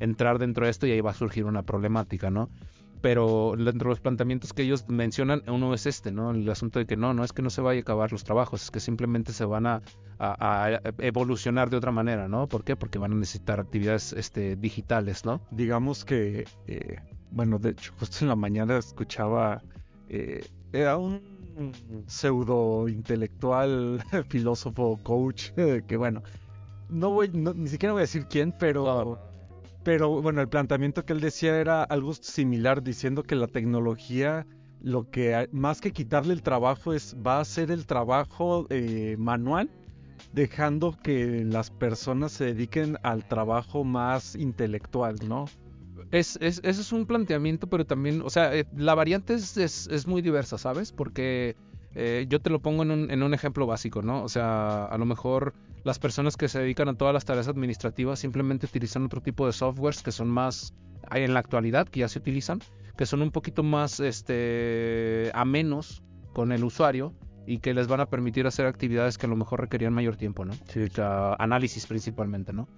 entrar 0.00 0.40
dentro 0.40 0.64
de 0.64 0.72
esto 0.72 0.88
y 0.88 0.90
ahí 0.90 1.00
va 1.00 1.12
a 1.12 1.14
surgir 1.14 1.44
una 1.44 1.62
problemática, 1.62 2.28
¿no? 2.28 2.50
Pero 3.02 3.54
dentro 3.56 3.90
de 3.90 3.92
los 3.92 4.00
planteamientos 4.00 4.52
que 4.52 4.62
ellos 4.62 4.88
mencionan, 4.88 5.44
uno 5.46 5.72
es 5.72 5.86
este, 5.86 6.10
¿no? 6.10 6.32
El 6.32 6.50
asunto 6.50 6.80
de 6.80 6.86
que 6.86 6.96
no, 6.96 7.14
no 7.14 7.22
es 7.22 7.32
que 7.32 7.42
no 7.42 7.50
se 7.50 7.60
vaya 7.60 7.78
a 7.78 7.82
acabar 7.82 8.10
los 8.10 8.24
trabajos, 8.24 8.64
es 8.64 8.72
que 8.72 8.80
simplemente 8.80 9.32
se 9.32 9.44
van 9.44 9.66
a, 9.66 9.80
evolucionar 10.98 11.70
de 11.70 11.76
otra 11.76 11.92
manera, 11.92 12.26
¿no? 12.26 12.48
¿Por 12.48 12.64
qué? 12.64 12.74
Porque 12.74 12.98
van 12.98 13.12
a 13.12 13.14
necesitar 13.14 13.60
actividades 13.60 14.12
este, 14.12 14.56
digitales, 14.56 15.24
¿no? 15.24 15.40
Digamos 15.52 16.04
que, 16.04 16.46
eh, 16.66 16.96
bueno, 17.34 17.58
de 17.58 17.70
hecho, 17.70 17.92
justo 17.98 18.18
en 18.24 18.28
la 18.28 18.36
mañana 18.36 18.78
escuchaba, 18.78 19.62
eh, 20.08 20.46
era 20.72 20.96
un 20.96 21.20
pseudo 22.06 22.88
intelectual, 22.88 24.02
filósofo, 24.28 24.98
coach, 25.02 25.50
que 25.86 25.96
bueno, 25.96 26.22
no 26.88 27.10
voy, 27.10 27.28
ni 27.28 27.68
siquiera 27.68 27.92
voy 27.92 28.00
a 28.00 28.08
decir 28.08 28.26
quién, 28.26 28.54
pero... 28.58 29.18
Pero 29.82 30.22
bueno, 30.22 30.40
el 30.40 30.48
planteamiento 30.48 31.04
que 31.04 31.12
él 31.12 31.20
decía 31.20 31.60
era 31.60 31.82
algo 31.82 32.14
similar, 32.14 32.82
diciendo 32.82 33.22
que 33.22 33.34
la 33.34 33.48
tecnología 33.48 34.46
lo 34.84 35.10
que 35.10 35.48
más 35.50 35.80
que 35.80 35.92
quitarle 35.92 36.34
el 36.34 36.42
trabajo 36.42 36.92
es 36.92 37.16
va 37.16 37.38
a 37.38 37.40
hacer 37.40 37.70
el 37.70 37.86
trabajo 37.86 38.66
eh, 38.68 39.16
manual, 39.18 39.70
dejando 40.34 40.96
que 41.02 41.42
las 41.44 41.70
personas 41.70 42.32
se 42.32 42.46
dediquen 42.46 42.98
al 43.02 43.26
trabajo 43.26 43.82
más 43.82 44.34
intelectual, 44.36 45.16
¿no? 45.26 45.46
Es, 46.14 46.38
es, 46.40 46.60
ese 46.62 46.80
es 46.80 46.92
un 46.92 47.06
planteamiento, 47.06 47.66
pero 47.66 47.84
también, 47.84 48.22
o 48.22 48.30
sea, 48.30 48.54
eh, 48.54 48.66
la 48.76 48.94
variante 48.94 49.34
es, 49.34 49.56
es, 49.56 50.06
muy 50.06 50.22
diversa, 50.22 50.58
¿sabes? 50.58 50.92
Porque 50.92 51.56
eh, 51.96 52.26
yo 52.28 52.40
te 52.40 52.50
lo 52.50 52.60
pongo 52.60 52.84
en 52.84 52.92
un, 52.92 53.10
en 53.10 53.24
un 53.24 53.34
ejemplo 53.34 53.66
básico, 53.66 54.00
¿no? 54.00 54.22
O 54.22 54.28
sea, 54.28 54.84
a 54.84 54.96
lo 54.96 55.06
mejor 55.06 55.54
las 55.82 55.98
personas 55.98 56.36
que 56.36 56.46
se 56.46 56.60
dedican 56.60 56.88
a 56.88 56.94
todas 56.94 57.12
las 57.12 57.24
tareas 57.24 57.48
administrativas 57.48 58.20
simplemente 58.20 58.66
utilizan 58.66 59.04
otro 59.04 59.22
tipo 59.22 59.44
de 59.46 59.52
softwares 59.52 60.04
que 60.04 60.12
son 60.12 60.28
más, 60.28 60.72
hay 61.10 61.24
en 61.24 61.34
la 61.34 61.40
actualidad, 61.40 61.88
que 61.88 62.00
ya 62.00 62.08
se 62.08 62.20
utilizan, 62.20 62.60
que 62.96 63.06
son 63.06 63.20
un 63.20 63.32
poquito 63.32 63.64
más 63.64 63.98
este, 63.98 65.32
a 65.34 65.44
menos 65.44 66.04
con 66.32 66.52
el 66.52 66.62
usuario 66.62 67.12
y 67.44 67.58
que 67.58 67.74
les 67.74 67.88
van 67.88 68.00
a 68.00 68.06
permitir 68.06 68.46
hacer 68.46 68.66
actividades 68.66 69.18
que 69.18 69.26
a 69.26 69.28
lo 69.28 69.34
mejor 69.34 69.62
requerían 69.62 69.92
mayor 69.92 70.14
tiempo, 70.14 70.44
¿no? 70.44 70.52
Sí. 70.68 70.82
O 70.82 70.90
sea, 70.90 71.34
análisis 71.40 71.86
principalmente, 71.86 72.52
¿no? 72.52 72.68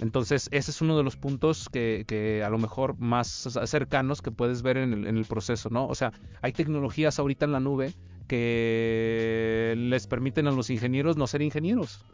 Entonces, 0.00 0.48
ese 0.50 0.70
es 0.70 0.80
uno 0.80 0.96
de 0.96 1.02
los 1.02 1.16
puntos 1.16 1.68
que, 1.68 2.04
que 2.06 2.42
a 2.42 2.50
lo 2.50 2.58
mejor 2.58 2.98
más 2.98 3.48
cercanos 3.66 4.22
que 4.22 4.30
puedes 4.30 4.62
ver 4.62 4.76
en 4.76 4.92
el, 4.92 5.06
en 5.06 5.16
el 5.16 5.24
proceso, 5.24 5.70
¿no? 5.70 5.86
O 5.86 5.94
sea, 5.94 6.12
hay 6.42 6.52
tecnologías 6.52 7.18
ahorita 7.18 7.44
en 7.44 7.52
la 7.52 7.60
nube 7.60 7.94
que 8.26 9.74
les 9.76 10.06
permiten 10.06 10.46
a 10.46 10.50
los 10.50 10.70
ingenieros 10.70 11.16
no 11.16 11.26
ser 11.26 11.42
ingenieros. 11.42 12.04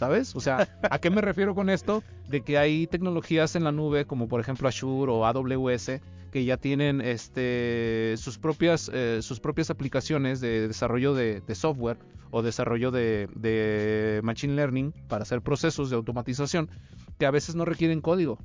¿Sabes? 0.00 0.34
O 0.34 0.40
sea, 0.40 0.66
¿a 0.90 0.98
qué 0.98 1.10
me 1.10 1.20
refiero 1.20 1.54
con 1.54 1.68
esto? 1.68 2.02
De 2.26 2.40
que 2.40 2.56
hay 2.56 2.86
tecnologías 2.86 3.54
en 3.54 3.64
la 3.64 3.70
nube, 3.70 4.06
como 4.06 4.28
por 4.28 4.40
ejemplo 4.40 4.66
Azure 4.66 5.12
o 5.12 5.26
AWS, 5.26 6.00
que 6.32 6.42
ya 6.46 6.56
tienen 6.56 7.02
este, 7.02 8.14
sus, 8.16 8.38
propias, 8.38 8.90
eh, 8.94 9.18
sus 9.20 9.40
propias 9.40 9.68
aplicaciones 9.68 10.40
de 10.40 10.68
desarrollo 10.68 11.12
de, 11.12 11.42
software 11.54 11.98
o 12.30 12.40
desarrollo 12.40 12.90
de, 12.90 13.28
de 13.34 14.22
Machine 14.24 14.54
Learning 14.54 14.94
para 15.06 15.24
hacer 15.24 15.42
procesos 15.42 15.90
de 15.90 15.96
automatización 15.96 16.70
que 17.18 17.26
a 17.26 17.30
veces 17.30 17.54
no 17.54 17.66
requieren 17.66 18.00
código. 18.00 18.38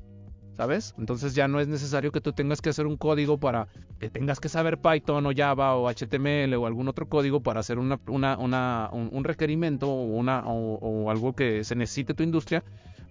¿Sabes? 0.58 0.96
Entonces 0.98 1.36
ya 1.36 1.48
no 1.48 1.60
es 1.60 1.68
necesario 1.68 2.12
que 2.12 2.22
tú 2.22 2.34
tengas 2.34 2.62
que 2.62 2.70
hacer 2.70 2.88
un 2.88 2.98
código 2.98 3.38
para 3.38 3.68
que 4.00 4.10
tengas 4.10 4.40
que 4.40 4.50
saber 4.50 4.80
Python 4.80 5.26
o 5.26 5.32
Java 5.36 5.76
o 5.76 5.90
HTML 5.90 6.54
o 6.56 6.66
algún 6.66 6.88
otro 6.88 7.08
código 7.08 7.42
para 7.42 7.60
hacer 7.60 7.78
una, 7.78 8.00
un, 8.08 9.24
requerimiento 9.24 9.90
o, 9.90 10.04
una, 10.04 10.44
o, 10.46 11.10
algo 11.10 11.34
que 11.34 11.64
se 11.64 11.76
necesite 11.76 12.14
tu 12.14 12.24
industria. 12.24 12.64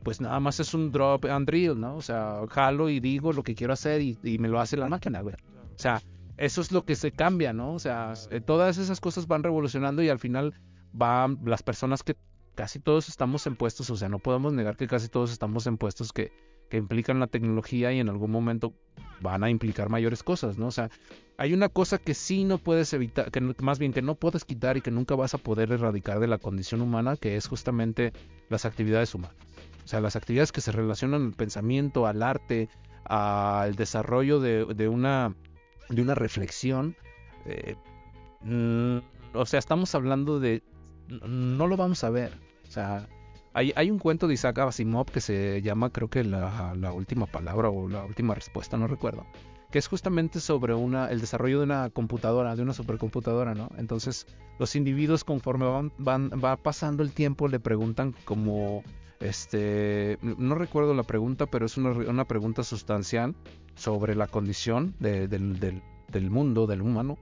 Pues 0.02 0.20
nada 0.20 0.38
más 0.38 0.60
es 0.60 0.74
un 0.74 0.92
drop 0.92 1.24
and 1.24 1.46
drill, 1.46 1.80
¿no? 1.80 1.96
O 1.96 2.02
sea, 2.02 2.40
jalo 2.50 2.90
y 2.90 3.00
digo 3.00 3.32
lo 3.32 3.42
que 3.42 3.54
quiero 3.54 3.72
hacer 3.72 4.02
y, 4.02 4.18
y 4.22 4.38
me 4.38 4.48
lo 4.48 4.60
hace 4.60 4.76
la 4.76 4.88
máquina, 4.88 5.22
güey. 5.22 5.34
O 5.34 5.78
sea, 5.78 6.02
eso 6.36 6.60
es 6.60 6.72
lo 6.72 6.84
que 6.84 6.94
se 6.94 7.12
cambia, 7.12 7.52
¿no? 7.52 7.72
O 7.72 7.78
sea, 7.78 8.12
todas 8.44 8.76
esas 8.76 9.00
cosas 9.00 9.26
van 9.26 9.42
revolucionando 9.42 10.02
y 10.02 10.10
al 10.10 10.18
final 10.18 10.52
van 10.92 11.38
las 11.44 11.62
personas 11.62 12.02
que 12.02 12.16
casi 12.54 12.80
todos 12.80 13.08
estamos 13.08 13.46
en 13.46 13.56
puestos, 13.56 13.90
o 13.90 13.96
sea, 13.96 14.08
no 14.08 14.18
podemos 14.18 14.52
negar 14.52 14.76
que 14.76 14.86
casi 14.86 15.08
todos 15.08 15.32
estamos 15.32 15.66
en 15.66 15.76
puestos 15.76 16.12
que, 16.12 16.32
que 16.74 16.78
implican 16.78 17.20
la 17.20 17.28
tecnología 17.28 17.92
y 17.92 18.00
en 18.00 18.08
algún 18.08 18.32
momento 18.32 18.74
van 19.20 19.44
a 19.44 19.48
implicar 19.48 19.90
mayores 19.90 20.24
cosas, 20.24 20.58
¿no? 20.58 20.66
O 20.66 20.70
sea, 20.72 20.90
hay 21.36 21.52
una 21.52 21.68
cosa 21.68 21.98
que 21.98 22.14
sí 22.14 22.42
no 22.42 22.58
puedes 22.58 22.92
evitar, 22.92 23.30
que 23.30 23.40
más 23.40 23.78
bien 23.78 23.92
que 23.92 24.02
no 24.02 24.16
puedes 24.16 24.44
quitar 24.44 24.76
y 24.76 24.80
que 24.80 24.90
nunca 24.90 25.14
vas 25.14 25.34
a 25.34 25.38
poder 25.38 25.70
erradicar 25.70 26.18
de 26.18 26.26
la 26.26 26.38
condición 26.38 26.80
humana, 26.80 27.16
que 27.16 27.36
es 27.36 27.46
justamente 27.46 28.12
las 28.48 28.64
actividades 28.64 29.14
humanas. 29.14 29.36
O 29.84 29.86
sea, 29.86 30.00
las 30.00 30.16
actividades 30.16 30.50
que 30.50 30.60
se 30.60 30.72
relacionan 30.72 31.26
al 31.26 31.32
pensamiento, 31.34 32.08
al 32.08 32.24
arte, 32.24 32.68
al 33.04 33.76
desarrollo 33.76 34.40
de, 34.40 34.88
una, 34.88 35.32
de 35.90 36.02
una 36.02 36.16
reflexión. 36.16 36.96
Eh, 37.46 37.76
mm, 38.40 38.98
o 39.32 39.46
sea, 39.46 39.60
estamos 39.60 39.94
hablando 39.94 40.40
de... 40.40 40.64
No 41.06 41.68
lo 41.68 41.76
vamos 41.76 42.02
a 42.02 42.10
ver. 42.10 42.32
O 42.66 42.70
sea, 42.72 43.06
hay, 43.54 43.72
hay, 43.76 43.90
un 43.90 43.98
cuento 43.98 44.26
de 44.26 44.34
Isaac 44.34 44.58
Asimov 44.58 45.06
que 45.06 45.20
se 45.20 45.62
llama, 45.62 45.90
creo 45.90 46.08
que 46.08 46.24
la, 46.24 46.74
última 46.92 47.26
palabra 47.26 47.70
o 47.70 47.88
la 47.88 48.04
última 48.04 48.34
respuesta, 48.34 48.76
no 48.76 48.88
recuerdo, 48.88 49.24
que 49.70 49.78
es 49.78 49.86
justamente 49.86 50.40
sobre 50.40 50.74
una, 50.74 51.08
el 51.08 51.20
desarrollo 51.20 51.58
de 51.58 51.64
una 51.64 51.88
computadora, 51.90 52.56
de 52.56 52.62
una 52.62 52.74
supercomputadora, 52.74 53.54
¿no? 53.54 53.70
Entonces, 53.78 54.26
los 54.58 54.74
individuos 54.74 55.22
conforme 55.22 55.66
van, 55.66 55.92
van 55.98 56.30
va 56.32 56.56
pasando 56.56 57.04
el 57.04 57.12
tiempo 57.12 57.46
le 57.46 57.60
preguntan 57.60 58.12
como, 58.24 58.82
este, 59.20 60.18
no 60.20 60.56
recuerdo 60.56 60.92
la 60.92 61.04
pregunta, 61.04 61.46
pero 61.46 61.66
es 61.66 61.76
una, 61.76 61.90
una 61.90 62.24
pregunta 62.24 62.64
sustancial 62.64 63.36
sobre 63.76 64.16
la 64.16 64.26
condición 64.26 64.96
de, 64.98 65.28
del, 65.28 65.60
del, 65.60 65.80
del 66.08 66.28
mundo, 66.28 66.66
del 66.66 66.82
humano, 66.82 67.18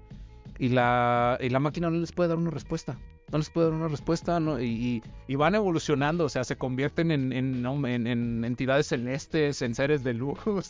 y 0.59 0.71
la, 0.71 1.37
y 1.43 1.51
la 1.51 1.61
máquina 1.61 1.91
no 1.91 1.99
les 1.99 2.13
puede 2.13 2.31
dar 2.31 2.39
una 2.39 2.51
respuesta 2.51 2.97
no 3.33 3.39
les 3.39 3.49
puedo 3.49 3.71
dar 3.71 3.79
una 3.79 3.89
respuesta 3.89 4.39
no, 4.39 4.61
y, 4.61 5.03
y, 5.27 5.35
van 5.37 5.55
evolucionando, 5.55 6.27
o 6.27 6.29
sea, 6.29 6.45
se 6.45 6.57
convierten 6.57 7.11
en, 7.11 7.33
en, 7.33 7.65
en, 7.67 8.07
en 8.07 8.45
entidades 8.45 8.89
celestes, 8.89 9.63
en 9.63 9.75
seres 9.75 10.05
de 10.05 10.13
luz, 10.13 10.39
o 10.47 10.61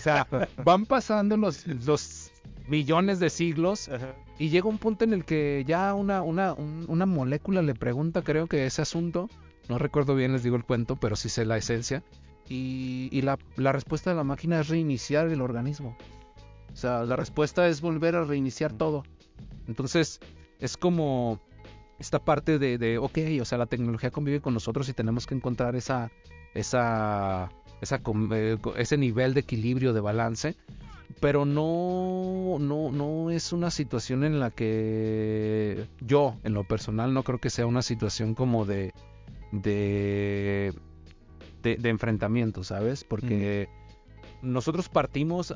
sea, 0.00 0.26
van 0.64 0.84
pasando 0.84 1.36
los, 1.36 1.64
los 1.66 2.32
millones 2.66 3.20
de 3.20 3.30
siglos 3.30 3.88
Ajá. 3.88 4.14
y 4.36 4.48
llega 4.48 4.68
un 4.68 4.78
punto 4.78 5.04
en 5.04 5.12
el 5.12 5.24
que 5.24 5.64
ya 5.66 5.94
una, 5.94 6.22
una, 6.22 6.54
un, 6.54 6.84
una 6.88 7.06
molécula 7.06 7.62
le 7.62 7.74
pregunta, 7.74 8.22
creo 8.22 8.48
que 8.48 8.66
ese 8.66 8.82
asunto, 8.82 9.30
no 9.68 9.78
recuerdo 9.78 10.16
bien, 10.16 10.32
les 10.32 10.42
digo 10.42 10.56
el 10.56 10.64
cuento, 10.64 10.96
pero 10.96 11.14
sí 11.14 11.28
sé 11.28 11.44
la 11.44 11.56
esencia, 11.56 12.02
y, 12.48 13.08
y 13.12 13.22
la, 13.22 13.38
la 13.56 13.70
respuesta 13.70 14.10
de 14.10 14.16
la 14.16 14.24
máquina 14.24 14.60
es 14.60 14.68
reiniciar 14.68 15.28
el 15.28 15.40
organismo. 15.40 15.96
O 16.72 16.76
sea, 16.76 17.04
la 17.04 17.14
respuesta 17.14 17.68
es 17.68 17.80
volver 17.80 18.16
a 18.16 18.24
reiniciar 18.24 18.72
todo. 18.72 19.04
Entonces, 19.68 20.20
es 20.58 20.76
como 20.76 21.40
esta 21.98 22.18
parte 22.18 22.58
de, 22.58 22.78
de, 22.78 22.98
ok, 22.98 23.18
o 23.40 23.44
sea, 23.44 23.58
la 23.58 23.66
tecnología 23.66 24.10
convive 24.10 24.40
con 24.40 24.54
nosotros 24.54 24.88
y 24.88 24.92
tenemos 24.92 25.26
que 25.26 25.34
encontrar 25.34 25.76
esa, 25.76 26.10
esa, 26.54 27.50
esa 27.80 28.00
eh, 28.34 28.58
ese 28.76 28.96
nivel 28.96 29.34
de 29.34 29.40
equilibrio, 29.40 29.92
de 29.92 30.00
balance, 30.00 30.56
pero 31.20 31.44
no, 31.44 32.56
no, 32.58 32.90
no 32.90 33.30
es 33.30 33.52
una 33.52 33.70
situación 33.70 34.24
en 34.24 34.40
la 34.40 34.50
que 34.50 35.86
yo, 36.00 36.36
en 36.42 36.54
lo 36.54 36.64
personal, 36.64 37.14
no 37.14 37.22
creo 37.22 37.38
que 37.38 37.50
sea 37.50 37.66
una 37.66 37.82
situación 37.82 38.34
como 38.34 38.64
de, 38.64 38.92
de, 39.52 40.74
de, 41.62 41.76
de 41.76 41.88
enfrentamiento, 41.88 42.64
¿sabes? 42.64 43.04
Porque 43.04 43.68
mm. 44.42 44.52
nosotros 44.52 44.88
partimos, 44.88 45.54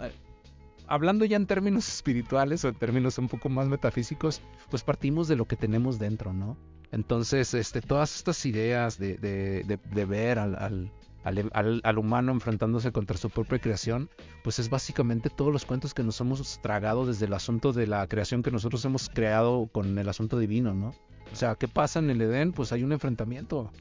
hablando 0.87 1.25
ya 1.25 1.37
en 1.37 1.47
términos 1.47 1.89
espirituales 1.95 2.65
o 2.65 2.69
en 2.69 2.75
términos 2.75 3.19
un 3.19 3.29
poco 3.29 3.49
más 3.49 3.69
metafísicos, 3.69 4.41
pues 4.71 4.83
partimos 4.83 5.29
de 5.29 5.37
lo 5.37 5.47
que 5.47 5.57
tenemos 5.57 5.99
dentro, 5.99 6.33
¿no? 6.33 6.57
Entonces, 6.93 7.53
este, 7.55 7.81
todas 7.81 8.15
estas 8.17 8.47
ideas 8.47 8.99
de, 8.99 9.17
de, 9.19 9.65
de, 9.65 9.77
de 9.77 10.05
ver 10.05 10.39
al, 10.39 10.55
al, 10.55 10.93
al, 11.25 11.81
al, 11.83 11.99
humano 11.99 12.31
enfrentándose 12.31 12.93
contra 12.93 13.17
su 13.17 13.29
propia 13.29 13.59
creación, 13.59 14.09
pues 14.45 14.61
es 14.61 14.71
básicamente 14.71 15.29
todos 15.29 15.53
los 15.53 15.65
cuentos 15.65 15.93
que 15.93 16.05
nos 16.05 16.21
hemos 16.21 16.61
tragado 16.63 17.05
desde 17.05 17.27
el 17.27 17.33
asunto 17.33 17.73
de 17.73 17.89
la 17.89 18.07
creación 18.07 18.43
que 18.45 18.53
nosotros 18.53 18.85
hemos 18.85 19.09
creado 19.09 19.69
con 19.73 19.99
el 19.99 20.09
asunto 20.09 20.39
divino, 20.39 20.73
¿no? 20.73 20.95
O 21.33 21.37
sea, 21.37 21.57
¿qué 21.57 21.67
pasa 21.67 21.99
en 21.99 22.11
el 22.11 22.23
Edén? 22.23 22.53
Pues 22.53 22.71
hay 22.73 22.85
un 22.85 22.93
enfrentamiento. 22.93 23.73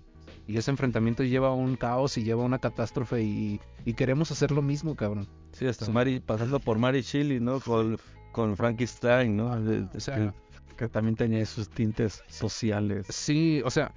Y 0.48 0.58
ese 0.58 0.72
enfrentamiento 0.72 1.24
lleva 1.24 1.50
a 1.50 1.54
un 1.54 1.76
caos 1.76 2.18
y 2.18 2.24
lleva 2.24 2.44
a 2.44 2.46
una 2.46 2.60
catástrofe 2.60 3.24
y, 3.24 3.60
y 3.84 3.94
queremos 3.94 4.32
hacer 4.32 4.52
lo 4.52 4.62
mismo, 4.62 4.96
cabrón. 4.96 5.28
Sí, 5.52 5.66
hasta 5.66 5.90
Mari, 5.90 6.20
pasando 6.20 6.60
por 6.60 6.78
Mary 6.78 7.02
Shelley, 7.02 7.40
¿no? 7.40 7.60
Con, 7.60 7.98
con 8.32 8.56
Frankenstein, 8.56 9.36
¿no? 9.36 9.52
O 9.94 10.00
sea, 10.00 10.16
que, 10.18 10.32
que, 10.78 10.90
también 10.90 11.16
tenía 11.16 11.40
esos 11.40 11.70
tintes 11.70 12.24
sociales. 12.28 13.08
Sí, 13.10 13.62
o 13.66 13.72
sea, 13.72 13.92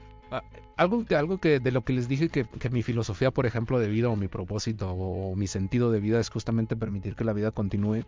algo, 0.77 1.05
algo 1.11 1.39
que 1.39 1.61
de 1.61 1.71
lo 1.71 1.83
que 1.83 1.93
les 1.93 2.09
dije 2.09 2.29
que, 2.29 2.45
que 2.45 2.71
mi 2.71 2.83
filosofía, 2.83 3.31
por 3.31 3.47
ejemplo, 3.47 3.79
de 3.79 3.89
vida 3.89 4.09
o 4.09 4.17
mi 4.17 4.29
propósito 4.29 4.91
o, 4.91 5.33
o, 5.33 5.37
mi 5.37 5.47
sentido 5.47 5.91
de 5.91 6.01
vida 6.01 6.21
es 6.21 6.31
justamente 6.31 6.77
permitir 6.77 7.15
que 7.15 7.25
la 7.25 7.33
vida 7.33 7.51
continúe, 7.51 8.05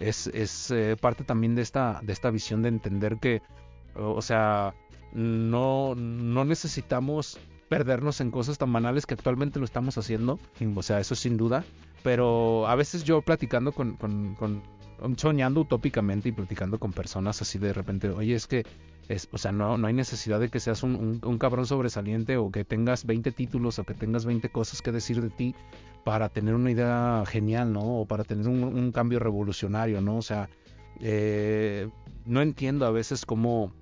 es, 0.00 0.26
es 0.28 0.70
eh, 0.70 0.96
parte 1.00 1.24
también 1.24 1.54
de 1.54 1.62
esta, 1.62 2.00
de 2.02 2.12
esta 2.12 2.30
visión 2.30 2.62
de 2.62 2.68
entender 2.68 3.18
que, 3.18 3.42
o 3.94 4.22
sea, 4.22 4.74
no, 5.12 5.94
no 5.94 6.44
necesitamos 6.44 7.38
perdernos 7.70 8.20
en 8.20 8.32
cosas 8.32 8.58
tan 8.58 8.72
banales 8.72 9.06
que 9.06 9.14
actualmente 9.14 9.60
lo 9.60 9.64
estamos 9.64 9.96
haciendo, 9.96 10.40
o 10.74 10.82
sea, 10.82 10.98
eso 10.98 11.14
sin 11.14 11.36
duda, 11.36 11.64
pero 12.02 12.66
a 12.66 12.74
veces 12.74 13.04
yo 13.04 13.22
platicando 13.22 13.70
con, 13.70 13.94
con, 13.94 14.34
con 14.34 14.60
soñando 15.16 15.60
utópicamente 15.60 16.28
y 16.28 16.32
platicando 16.32 16.80
con 16.80 16.92
personas 16.92 17.40
así 17.42 17.60
de 17.60 17.72
repente, 17.72 18.08
oye, 18.08 18.34
es 18.34 18.48
que, 18.48 18.66
es, 19.08 19.28
o 19.30 19.38
sea, 19.38 19.52
no, 19.52 19.78
no 19.78 19.86
hay 19.86 19.94
necesidad 19.94 20.40
de 20.40 20.48
que 20.48 20.58
seas 20.58 20.82
un, 20.82 21.20
un, 21.24 21.38
cabrón 21.38 21.64
sobresaliente 21.64 22.36
o 22.38 22.50
que 22.50 22.64
tengas 22.64 23.06
20 23.06 23.30
títulos 23.30 23.78
o 23.78 23.84
que 23.84 23.94
tengas 23.94 24.24
20 24.24 24.48
cosas 24.48 24.82
que 24.82 24.90
decir 24.90 25.22
de 25.22 25.30
ti 25.30 25.54
para 26.02 26.28
tener 26.28 26.56
una 26.56 26.72
idea 26.72 27.22
genial, 27.24 27.72
¿no? 27.72 28.00
O 28.00 28.04
para 28.04 28.24
tener 28.24 28.48
un, 28.48 28.64
un 28.64 28.90
cambio 28.90 29.20
revolucionario, 29.20 30.00
¿no? 30.00 30.16
O 30.16 30.22
sea, 30.22 30.50
eh, 31.00 31.88
no 32.26 32.42
entiendo 32.42 32.84
a 32.84 32.90
veces 32.90 33.24
cómo 33.24 33.72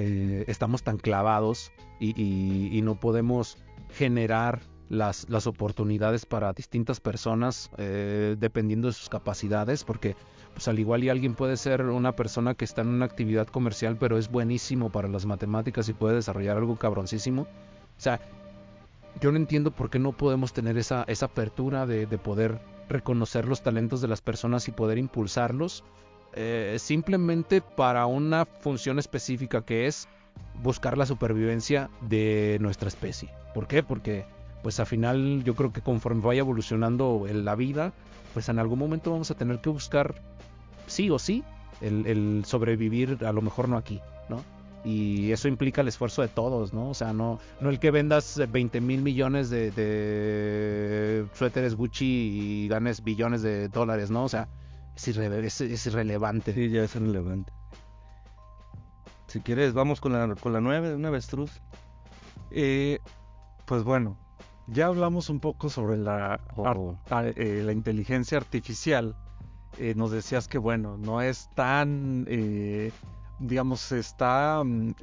eh, 0.00 0.44
estamos 0.46 0.84
tan 0.84 0.96
clavados 0.96 1.72
y, 1.98 2.80
no 2.84 3.00
podemos 3.00 3.58
generar 3.90 4.60
las, 4.88 5.28
las 5.28 5.48
oportunidades 5.48 6.24
para 6.24 6.52
distintas 6.52 7.00
personas 7.00 7.68
eh, 7.78 8.36
dependiendo 8.38 8.86
de 8.86 8.94
sus 8.94 9.08
capacidades, 9.08 9.82
porque 9.82 10.14
pues 10.54 10.68
al 10.68 10.78
igual 10.78 11.02
y 11.02 11.08
alguien 11.08 11.34
puede 11.34 11.56
ser 11.56 11.82
una 11.82 12.12
persona 12.12 12.54
que 12.54 12.64
está 12.64 12.82
en 12.82 12.88
una 12.88 13.06
actividad 13.06 13.48
comercial, 13.48 13.96
pero 13.98 14.18
es 14.18 14.30
buenísimo 14.30 14.90
para 14.90 15.08
las 15.08 15.26
matemáticas 15.26 15.88
y 15.88 15.94
puede 15.94 16.14
desarrollar 16.14 16.58
algo 16.58 16.76
cabroncísimo. 16.76 17.42
O 17.42 18.00
sea, 18.00 18.20
yo 19.20 19.32
no 19.32 19.36
entiendo 19.36 19.72
por 19.72 19.90
qué 19.90 19.98
no 19.98 20.12
podemos 20.12 20.52
tener 20.52 20.78
esa, 20.78 21.02
esa 21.08 21.26
apertura 21.26 21.86
de, 21.86 22.06
de 22.06 22.18
poder 22.18 22.60
reconocer 22.88 23.48
los 23.48 23.62
talentos 23.62 24.00
de 24.00 24.06
las 24.06 24.20
personas 24.20 24.68
y 24.68 24.70
poder 24.70 24.96
impulsarlos 24.98 25.82
eh, 26.40 26.76
simplemente 26.78 27.60
para 27.60 28.06
una 28.06 28.44
función 28.44 29.00
específica 29.00 29.62
que 29.62 29.88
es 29.88 30.06
buscar 30.62 30.96
la 30.96 31.04
supervivencia 31.04 31.90
de 32.00 32.58
nuestra 32.60 32.86
especie. 32.86 33.28
¿Por 33.54 33.66
qué? 33.66 33.82
Porque 33.82 34.24
pues 34.62 34.78
al 34.78 34.86
final 34.86 35.42
yo 35.42 35.56
creo 35.56 35.72
que 35.72 35.80
conforme 35.80 36.20
vaya 36.22 36.38
evolucionando 36.38 37.26
la 37.28 37.56
vida, 37.56 37.92
pues 38.34 38.48
en 38.48 38.60
algún 38.60 38.78
momento 38.78 39.10
vamos 39.10 39.32
a 39.32 39.34
tener 39.34 39.60
que 39.60 39.68
buscar 39.68 40.14
sí 40.86 41.10
o 41.10 41.18
sí 41.18 41.42
el, 41.80 42.44
sobrevivir, 42.46 43.18
a 43.24 43.32
lo 43.32 43.42
mejor 43.42 43.68
no 43.68 43.76
aquí, 43.76 44.00
¿no? 44.28 44.44
Y 44.84 45.32
eso 45.32 45.48
implica 45.48 45.80
el 45.80 45.88
esfuerzo 45.88 46.22
de 46.22 46.28
todos, 46.28 46.72
¿no? 46.72 46.90
O 46.90 46.94
sea, 46.94 47.12
no, 47.12 47.40
no 47.60 47.68
el 47.68 47.80
que 47.80 47.90
vendas 47.90 48.40
20 48.48 48.80
mil 48.80 49.02
millones 49.02 49.50
de, 49.50 49.72
de, 49.72 51.26
suéteres 51.34 51.74
Gucci 51.74 52.04
y 52.06 52.68
ganes 52.68 53.02
billones 53.02 53.42
de 53.42 53.66
dólares, 53.66 54.08
¿no? 54.12 54.22
O 54.22 54.28
sea, 54.28 54.46
es, 55.06 55.60
es, 55.60 55.86
irrelevante. 55.86 56.52
Sí, 56.52 56.68
ya 56.68 56.82
es 56.82 56.94
irrelevante. 56.96 57.52
Si 59.26 59.40
quieres, 59.40 59.74
vamos 59.74 60.00
con 60.00 60.12
la, 60.12 60.34
con 60.36 60.52
la 60.52 60.60
nueve, 60.60 60.94
una 60.94 61.08
avestruz. 61.08 61.60
Eh, 62.50 62.98
pues 63.66 63.84
bueno, 63.84 64.16
ya 64.66 64.86
hablamos 64.86 65.28
un 65.28 65.40
poco 65.40 65.68
sobre 65.68 65.98
la, 65.98 66.40
oh. 66.56 66.96
eh, 67.10 67.62
la 67.64 67.72
inteligencia 67.72 68.38
artificial. 68.38 69.16
Eh, 69.78 69.94
nos 69.94 70.10
decías 70.10 70.48
que, 70.48 70.58
bueno, 70.58 70.96
no 70.96 71.20
es 71.20 71.50
tan, 71.54 72.24
digamos, 73.38 73.80
se 73.80 73.98
está 73.98 74.62
mm, 74.64 74.94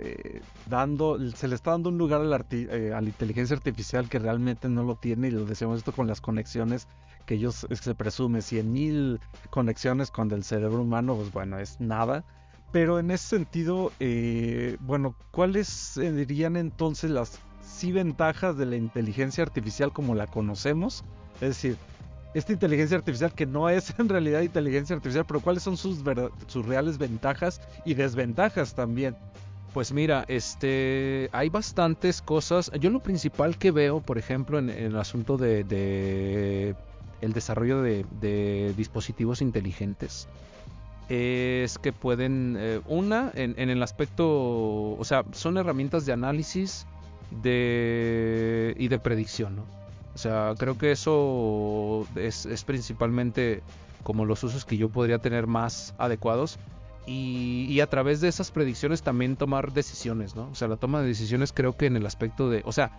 dando, 0.68 1.20
se 1.32 1.48
le 1.48 1.56
está 1.56 1.72
dando 1.72 1.90
un 1.90 1.98
lugar 1.98 2.22
a 2.22 2.26
la, 2.26 2.38
a 2.38 3.02
la, 3.02 3.08
inteligencia 3.08 3.56
artificial 3.56 4.10
que 4.10 4.20
realmente 4.20 4.68
no 4.68 4.84
lo 4.84 4.96
tiene, 4.96 5.28
y 5.28 5.32
lo 5.32 5.46
decíamos 5.46 5.78
esto 5.78 5.94
con 5.94 6.08
las 6.08 6.20
conexiones 6.20 6.88
que 7.26 7.36
ellos 7.36 7.68
se 7.70 7.96
presume, 7.96 8.40
100.000 8.40 9.20
conexiones 9.50 10.12
con 10.12 10.32
el 10.32 10.44
cerebro 10.44 10.82
humano, 10.82 11.16
pues 11.16 11.32
bueno, 11.32 11.60
es 11.60 11.80
nada. 11.80 12.24
Pero 12.72 13.00
en 13.00 13.12
ese 13.12 13.28
sentido, 13.38 13.92
eh, 14.00 14.78
bueno, 14.82 15.16
¿cuáles 15.32 15.94
dirían 15.96 16.58
entonces 16.58 17.12
las 17.12 17.40
sí 17.62 17.92
ventajas 17.92 18.58
de 18.58 18.66
la 18.66 18.76
inteligencia 18.76 19.44
artificial 19.44 19.94
como 19.94 20.16
la 20.16 20.28
conocemos? 20.28 21.04
Es 21.36 21.50
decir, 21.50 21.78
esta 22.34 22.52
inteligencia 22.52 22.98
artificial 22.98 23.34
que 23.34 23.46
no 23.46 23.70
es 23.70 23.98
en 23.98 24.10
realidad 24.10 24.42
inteligencia 24.42 24.96
artificial, 24.96 25.26
pero 25.26 25.40
cuáles 25.40 25.64
son 25.64 25.78
sus, 25.78 26.04
sus 26.48 26.66
reales 26.66 26.98
ventajas 26.98 27.62
y 27.86 27.94
desventajas 27.94 28.76
también. 28.76 29.16
Pues 29.74 29.92
mira, 29.92 30.24
este, 30.30 31.30
hay 31.34 31.50
bastantes 31.50 32.22
cosas. 32.22 32.72
Yo 32.80 32.90
lo 32.90 33.02
principal 33.02 33.58
que 33.58 33.72
veo, 33.72 34.00
por 34.00 34.18
ejemplo, 34.18 34.58
en, 34.58 34.70
el 34.70 34.96
asunto 34.96 35.38
de, 35.38 36.76
el 37.26 37.34
desarrollo 37.34 37.82
de 37.82 38.74
dispositivos 38.78 39.42
inteligentes, 39.42 40.28
es 41.10 41.78
que 41.78 41.94
pueden, 41.94 42.56
eh, 42.58 42.82
una, 42.88 43.32
en, 43.36 43.70
el 43.70 43.84
aspecto, 43.84 44.26
o 44.28 45.04
sea, 45.04 45.24
son 45.34 45.58
herramientas 45.58 46.06
de 46.06 46.14
análisis 46.14 46.88
de, 47.44 48.76
y 48.78 48.88
de 48.88 49.00
predicción, 49.00 49.58
¿no? 49.58 49.66
O 50.16 50.18
sea, 50.18 50.54
creo 50.58 50.78
que 50.78 50.92
eso 50.92 52.08
es, 52.16 52.48
principalmente 52.66 53.62
como 54.04 54.26
los 54.26 54.44
usos 54.44 54.66
que 54.66 54.78
yo 54.78 54.90
podría 54.90 55.20
tener 55.20 55.46
más 55.46 55.94
adecuados. 55.98 56.58
Y, 57.08 57.68
y, 57.70 57.82
a 57.82 57.88
través 57.88 58.20
de 58.20 58.28
esas 58.28 58.50
predicciones 58.50 59.04
también 59.04 59.36
tomar 59.36 59.74
decisiones, 59.74 60.36
¿no? 60.36 60.50
O 60.50 60.56
sea, 60.56 60.68
la 60.68 60.78
toma 60.78 61.02
de 61.02 61.08
decisiones 61.08 61.54
creo 61.54 61.78
que 61.78 61.86
en 61.86 61.96
el 61.98 62.06
aspecto 62.08 62.50
de, 62.50 62.64
o 62.66 62.72
sea, 62.72 62.92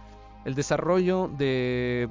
el 0.47 0.55
desarrollo 0.55 1.29
de, 1.37 2.09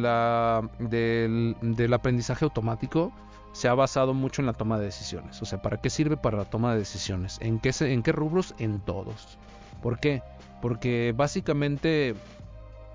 la, 0.00 0.66
del, 0.78 1.92
aprendizaje 1.92 2.46
automático 2.46 3.12
se 3.52 3.68
ha 3.68 3.74
basado 3.74 4.14
mucho 4.14 4.40
en 4.40 4.46
la 4.46 4.54
toma 4.54 4.78
de 4.78 4.86
decisiones. 4.86 5.40
O 5.42 5.44
sea, 5.44 5.60
¿para 5.60 5.76
qué 5.76 5.90
sirve 5.90 6.16
para 6.16 6.38
la 6.38 6.46
toma 6.46 6.72
de 6.72 6.78
decisiones? 6.78 7.36
¿En 7.42 7.60
qué, 7.60 7.72
en 7.80 8.02
qué 8.02 8.10
rubros? 8.10 8.54
En 8.58 8.80
todos. 8.80 9.38
¿Por 9.82 10.00
qué? 10.00 10.22
Porque 10.62 11.12
básicamente 11.14 12.14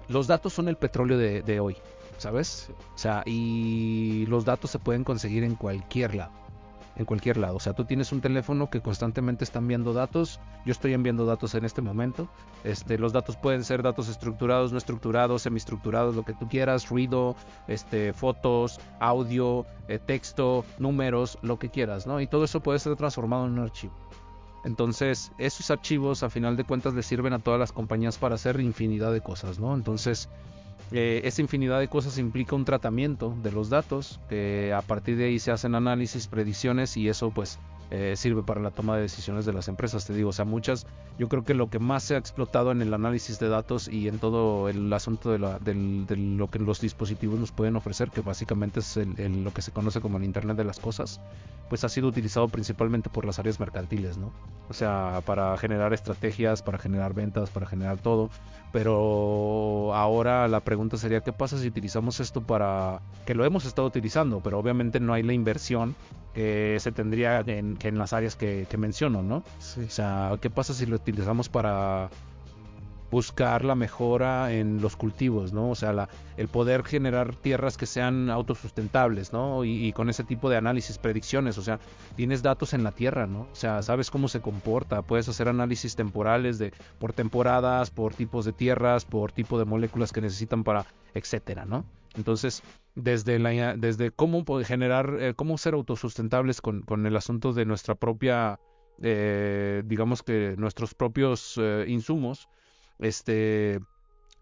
los 0.07 0.25
datos 0.25 0.53
son 0.53 0.67
el 0.67 0.75
petróleo 0.75 1.19
de, 1.19 1.43
de 1.43 1.59
hoy, 1.59 1.77
¿sabes? 2.17 2.71
O 2.95 2.97
sea, 2.97 3.21
y 3.27 4.25
los 4.25 4.43
datos 4.43 4.71
se 4.71 4.79
pueden 4.79 5.03
conseguir 5.03 5.43
en 5.43 5.53
cualquier 5.53 6.15
lado 6.15 6.48
en 6.99 7.05
cualquier 7.05 7.37
lado. 7.37 7.55
O 7.55 7.59
sea, 7.59 7.73
tú 7.73 7.85
tienes 7.85 8.11
un 8.11 8.19
teléfono 8.19 8.69
que 8.69 8.81
constantemente 8.81 9.45
está 9.45 9.59
enviando 9.59 9.93
datos. 9.93 10.39
Yo 10.65 10.73
estoy 10.73 10.93
enviando 10.93 11.25
datos 11.25 11.55
en 11.55 11.63
este 11.63 11.81
momento. 11.81 12.27
Este, 12.65 12.99
los 12.99 13.13
datos 13.13 13.37
pueden 13.37 13.63
ser 13.63 13.81
datos 13.81 14.09
estructurados, 14.09 14.73
no 14.73 14.77
estructurados, 14.77 15.41
semiestructurados, 15.41 16.13
lo 16.13 16.23
que 16.23 16.33
tú 16.33 16.49
quieras, 16.49 16.89
ruido, 16.89 17.37
este, 17.69 18.11
fotos, 18.11 18.81
audio, 18.99 19.65
eh, 19.87 19.97
texto, 19.97 20.65
números, 20.77 21.39
lo 21.41 21.57
que 21.57 21.69
quieras, 21.69 22.05
¿no? 22.05 22.19
Y 22.19 22.27
todo 22.27 22.43
eso 22.43 22.59
puede 22.59 22.79
ser 22.79 22.97
transformado 22.97 23.45
en 23.45 23.53
un 23.53 23.59
archivo. 23.59 23.93
Entonces, 24.65 25.31
esos 25.37 25.71
archivos 25.71 26.21
a 26.21 26.29
final 26.29 26.57
de 26.57 26.65
cuentas 26.65 26.93
le 26.93 27.01
sirven 27.01 27.31
a 27.31 27.39
todas 27.39 27.61
las 27.61 27.71
compañías 27.71 28.17
para 28.17 28.35
hacer 28.35 28.59
infinidad 28.59 29.13
de 29.13 29.21
cosas, 29.21 29.57
¿no? 29.57 29.73
Entonces, 29.73 30.27
eh, 30.91 31.21
esa 31.23 31.41
infinidad 31.41 31.79
de 31.79 31.87
cosas 31.87 32.17
implica 32.17 32.55
un 32.55 32.65
tratamiento 32.65 33.35
de 33.43 33.51
los 33.51 33.69
datos, 33.69 34.19
que 34.29 34.73
a 34.73 34.81
partir 34.81 35.17
de 35.17 35.25
ahí 35.25 35.39
se 35.39 35.51
hacen 35.51 35.75
análisis, 35.75 36.27
predicciones 36.27 36.97
y 36.97 37.09
eso 37.09 37.31
pues 37.31 37.59
eh, 37.91 38.13
sirve 38.15 38.43
para 38.43 38.61
la 38.61 38.71
toma 38.71 38.95
de 38.95 39.01
decisiones 39.01 39.45
de 39.45 39.53
las 39.53 39.67
empresas. 39.67 40.05
Te 40.05 40.13
digo, 40.13 40.29
o 40.29 40.33
sea, 40.33 40.45
muchas, 40.45 40.85
yo 41.17 41.27
creo 41.27 41.43
que 41.43 41.53
lo 41.53 41.69
que 41.69 41.79
más 41.79 42.03
se 42.03 42.15
ha 42.15 42.17
explotado 42.17 42.71
en 42.71 42.81
el 42.81 42.93
análisis 42.93 43.39
de 43.39 43.49
datos 43.49 43.87
y 43.87 44.07
en 44.07 44.19
todo 44.19 44.69
el 44.69 44.91
asunto 44.93 45.31
de, 45.31 45.39
la, 45.39 45.59
lo 45.59 46.47
que 46.49 46.59
los 46.59 46.81
dispositivos 46.81 47.39
nos 47.39 47.51
pueden 47.51 47.75
ofrecer, 47.75 48.11
que 48.11 48.21
básicamente 48.21 48.79
es 48.79 48.97
lo 48.97 49.53
que 49.53 49.61
se 49.61 49.71
conoce 49.71 50.01
como 50.01 50.17
el 50.17 50.23
Internet 50.23 50.57
de 50.57 50.63
las 50.63 50.79
Cosas, 50.79 51.19
pues 51.69 51.83
ha 51.83 51.89
sido 51.89 52.07
utilizado 52.07 52.47
principalmente 52.47 53.09
por 53.09 53.25
las 53.25 53.39
áreas 53.39 53.59
mercantiles, 53.59 54.17
¿no? 54.17 54.31
O 54.69 54.73
sea, 54.73 55.21
para 55.25 55.55
generar 55.57 55.93
estrategias, 55.93 56.61
para 56.61 56.77
generar 56.77 57.13
ventas, 57.13 57.49
para 57.49 57.65
generar 57.65 57.99
todo. 57.99 58.29
Pero 58.71 59.93
ahora 59.95 60.47
la 60.47 60.59
pregunta 60.59 60.97
sería, 60.97 61.21
¿qué 61.21 61.33
pasa 61.33 61.57
si 61.57 61.67
utilizamos 61.67 62.19
esto 62.19 62.41
para... 62.41 63.01
que 63.25 63.33
lo 63.33 63.45
hemos 63.45 63.65
estado 63.65 63.87
utilizando, 63.87 64.41
pero 64.41 64.59
obviamente 64.59 64.99
no 64.99 65.13
hay 65.13 65.23
la 65.23 65.33
inversión 65.33 65.95
que 66.33 66.77
se 66.79 66.91
tendría 66.91 67.39
en, 67.41 67.75
que 67.77 67.87
en 67.87 67.97
las 67.97 68.13
áreas 68.13 68.35
que, 68.35 68.67
menciono, 68.77 69.21
¿no? 69.23 69.37
O 69.37 69.89
sea, 69.89 70.37
¿qué 70.41 70.49
pasa 70.49 70.73
si 70.73 70.85
lo 70.85 70.95
utilizamos 70.95 71.49
para 71.49 72.09
buscar 73.11 73.65
la 73.65 73.75
mejora 73.75 74.53
en 74.53 74.81
los 74.81 74.95
cultivos, 74.95 75.51
¿no? 75.53 75.71
O 75.71 75.75
sea, 75.75 75.93
la, 75.93 76.09
el 76.37 76.47
poder 76.47 76.83
generar 76.83 77.35
tierras 77.35 77.77
que 77.77 77.85
sean 77.85 78.29
autosustentables, 78.29 79.33
¿no? 79.33 79.63
Y, 79.65 79.91
con 79.93 80.09
ese 80.09 80.23
tipo 80.23 80.49
de 80.49 80.57
análisis, 80.57 80.97
predicciones, 80.97 81.57
o 81.57 81.61
sea, 81.61 81.79
tienes 82.15 82.43
datos 82.43 82.73
en 82.73 82.83
la 82.83 82.91
tierra, 82.91 83.25
¿no? 83.25 83.41
O 83.51 83.55
sea, 83.55 83.81
sabes 83.81 84.11
cómo 84.11 84.27
se 84.27 84.41
comporta, 84.41 85.01
puedes 85.01 85.27
hacer 85.27 85.47
análisis 85.49 85.95
temporales 85.95 86.59
de 86.59 86.71
por 86.99 87.13
temporadas, 87.13 87.89
por 87.89 88.13
tipos 88.13 88.45
de 88.45 88.53
tierras, 88.53 89.05
por 89.05 89.31
tipo 89.31 89.57
de 89.57 89.65
moléculas 89.65 90.11
que 90.11 90.21
necesitan 90.21 90.63
para, 90.63 90.85
etcétera, 91.13 91.65
¿no? 91.65 91.85
Entonces, 92.19 92.61
desde, 92.95 93.39
la, 93.39 93.77
desde 93.77 94.11
cómo 94.11 94.43
generar, 94.63 95.17
eh, 95.19 95.33
cómo 95.35 95.57
ser 95.57 95.73
autosustentables 95.73 96.61
con, 96.61 96.81
con, 96.81 97.05
el 97.05 97.15
asunto 97.15 97.53
de 97.53 97.65
nuestra 97.65 97.95
propia, 97.95 98.59
eh, 99.01 99.83
digamos 99.85 100.21
que 100.21 100.55
nuestros 100.57 100.93
propios 100.93 101.55
eh, 101.57 101.85
insumos, 101.87 102.49
este, 102.99 103.79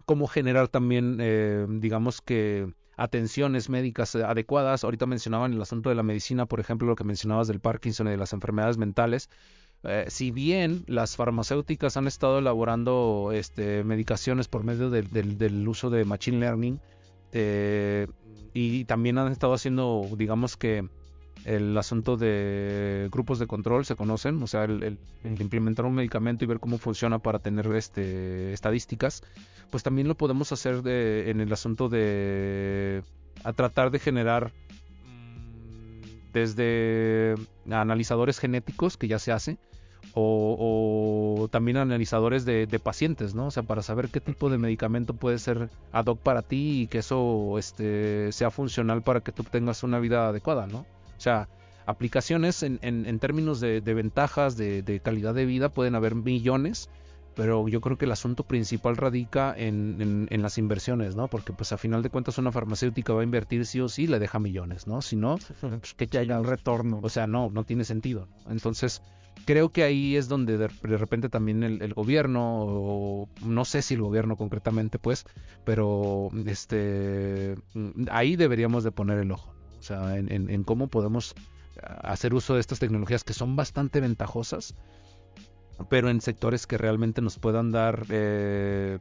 cómo 0.06 0.28
generar 0.28 0.70
también, 0.70 1.80
digamos 1.80 2.22
que 2.22 2.74
atenciones 2.96 3.70
médicas 3.70 4.16
adecuadas. 4.16 4.84
Ahorita 4.84 5.06
mencionaban 5.06 5.54
el 5.54 5.62
asunto 5.62 5.90
de 5.90 5.96
la 5.96 6.02
medicina, 6.02 6.48
por 6.48 6.60
ejemplo, 6.60 6.88
lo 6.88 6.96
que 6.96 7.04
mencionabas 7.04 7.48
del 7.48 7.60
Parkinson 7.60 8.08
y 8.08 8.12
de 8.12 8.18
las 8.18 8.34
enfermedades 8.34 8.78
mentales. 8.80 9.30
si 10.08 10.32
bien 10.32 10.84
las 10.88 11.16
farmacéuticas 11.16 11.98
han 11.98 12.08
estado 12.08 12.40
elaborando 12.40 13.30
este, 13.32 13.84
medicaciones 13.84 14.48
por 14.48 14.64
medio 14.64 14.90
del 14.90 15.68
uso 15.68 15.92
de 15.92 16.04
Machine 16.06 16.40
Learning, 16.40 16.80
eh, 17.40 18.08
y 18.54 18.86
también 18.86 19.20
han 19.20 19.32
estado 19.32 19.54
haciendo, 19.54 20.08
digamos 20.18 20.58
que 20.58 20.90
el 21.46 21.78
asunto 21.78 22.18
de 22.18 23.10
grupos 23.12 23.38
de 23.38 23.46
control 23.46 23.86
se 23.86 23.96
conocen, 23.96 24.42
o 24.42 24.48
sea, 24.48 24.64
el, 24.64 24.98
implementar 25.24 25.86
un 25.86 25.94
medicamento 25.94 26.44
y 26.44 26.48
ver 26.48 26.60
cómo 26.60 26.80
funciona 26.80 27.20
para 27.20 27.38
tener 27.38 27.68
este, 27.76 28.54
estadísticas, 28.54 29.22
pues 29.70 29.84
también 29.84 30.08
lo 30.08 30.16
podemos 30.16 30.52
hacer 30.52 30.82
en 30.88 31.40
el 31.40 31.54
asunto 31.54 31.90
de 31.90 33.04
a 33.44 33.54
tratar 33.54 33.92
de 33.92 34.00
generar 34.00 34.52
mm, 35.06 36.32
desde 36.34 37.36
analizadores 37.70 38.40
genéticos 38.40 38.98
que 38.98 39.08
ya 39.08 39.20
se 39.20 39.32
hace, 39.32 39.60
o, 40.20 41.48
también 41.52 41.78
analizadores 41.78 42.44
de, 42.46 42.80
pacientes, 42.84 43.36
¿no? 43.36 43.48
O 43.48 43.52
sea, 43.52 43.64
para 43.64 43.84
saber 43.84 44.10
qué 44.10 44.20
tipo 44.20 44.50
de 44.50 44.58
medicamento 44.58 45.14
puede 45.14 45.38
ser 45.38 45.70
ad 45.92 46.06
hoc 46.08 46.20
para 46.20 46.42
ti 46.42 46.82
y 46.82 46.88
que 46.88 47.00
eso 47.00 47.58
este, 47.58 48.32
sea 48.32 48.50
funcional 48.50 49.04
para 49.04 49.22
que 49.22 49.32
tú 49.32 49.44
tengas 49.44 49.84
una 49.84 50.00
vida 50.00 50.30
adecuada, 50.30 50.68
¿no? 50.68 50.80
O 50.80 51.20
sea, 51.20 51.48
aplicaciones 51.86 52.64
en, 52.64 52.80
en, 52.82 53.20
términos 53.20 53.60
de, 53.60 53.80
ventajas, 53.82 54.58
de, 54.58 55.02
calidad 55.04 55.34
de 55.34 55.46
vida, 55.46 55.70
pueden 55.70 55.96
haber 55.96 56.16
millones, 56.16 56.90
pero 57.38 57.68
yo 57.68 57.82
creo 57.82 58.00
que 58.00 58.06
el 58.06 58.12
asunto 58.12 58.44
principal 58.44 58.98
radica 58.98 59.54
en, 59.56 60.28
en, 60.32 60.42
las 60.42 60.58
inversiones, 60.58 61.16
¿no? 61.16 61.28
Porque 61.28 61.54
pues 61.54 61.72
a 61.72 61.78
final 61.78 62.02
de 62.02 62.10
cuentas 62.10 62.40
una 62.40 62.52
farmacéutica 62.52 63.14
va 63.14 63.22
a 63.22 63.24
invertir 63.24 63.68
sí 63.68 63.80
o 63.80 63.88
sí, 63.88 64.08
le 64.08 64.18
deja 64.18 64.40
millones, 64.40 64.88
¿no? 64.88 65.04
Si 65.04 65.16
no, 65.16 65.38
pues 65.62 65.94
que 65.94 66.18
haya 66.18 66.40
un 66.40 66.48
retorno. 66.48 67.00
O 67.04 67.10
sea, 67.10 67.28
no, 67.28 67.52
no 67.52 67.64
tiene 67.64 67.84
sentido. 67.84 68.28
Entonces, 68.50 69.04
creo 69.46 69.70
que 69.70 69.84
ahí 69.84 70.16
es 70.16 70.28
donde 70.28 70.58
de, 70.58 70.68
repente 70.98 71.30
también 71.30 71.62
el, 71.62 71.94
gobierno, 71.94 72.64
o 72.66 73.30
no 73.46 73.66
sé 73.66 73.84
si 73.84 73.94
el 73.94 74.02
gobierno 74.02 74.36
concretamente, 74.36 74.98
pues, 74.98 75.26
pero 75.64 76.32
este 76.48 77.54
ahí 78.10 78.36
deberíamos 78.36 78.84
de 78.84 78.92
poner 78.92 79.20
el 79.20 79.32
ojo. 79.32 79.54
O 79.78 79.84
sea, 79.84 80.18
en, 80.18 80.32
en 80.32 80.64
cómo 80.64 80.88
podemos 80.88 81.36
hacer 82.02 82.34
uso 82.34 82.56
de 82.56 82.62
estas 82.62 82.80
tecnologías 82.80 83.24
que 83.24 83.34
son 83.34 83.56
bastante 83.56 84.02
ventajosas 84.02 84.74
pero 85.90 86.10
en 86.10 86.22
sectores 86.22 86.68
que 86.68 86.78
realmente 86.78 87.22
nos 87.22 87.38
puedan 87.40 87.72
dar 87.72 88.06
eh, 88.10 89.00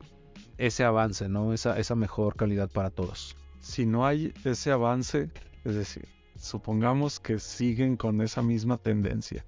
ese 0.58 0.84
avance, 0.84 1.28
¿no? 1.28 1.52
Esa, 1.52 1.78
esa 1.78 1.94
mejor 1.94 2.36
calidad 2.36 2.70
para 2.70 2.90
todos. 2.90 3.36
Si 3.60 3.86
no 3.86 4.06
hay 4.06 4.32
ese 4.44 4.70
avance, 4.70 5.30
es 5.64 5.74
decir, 5.74 6.08
supongamos 6.36 7.18
que 7.20 7.38
siguen 7.38 7.96
con 7.96 8.20
esa 8.20 8.42
misma 8.42 8.78
tendencia 8.78 9.44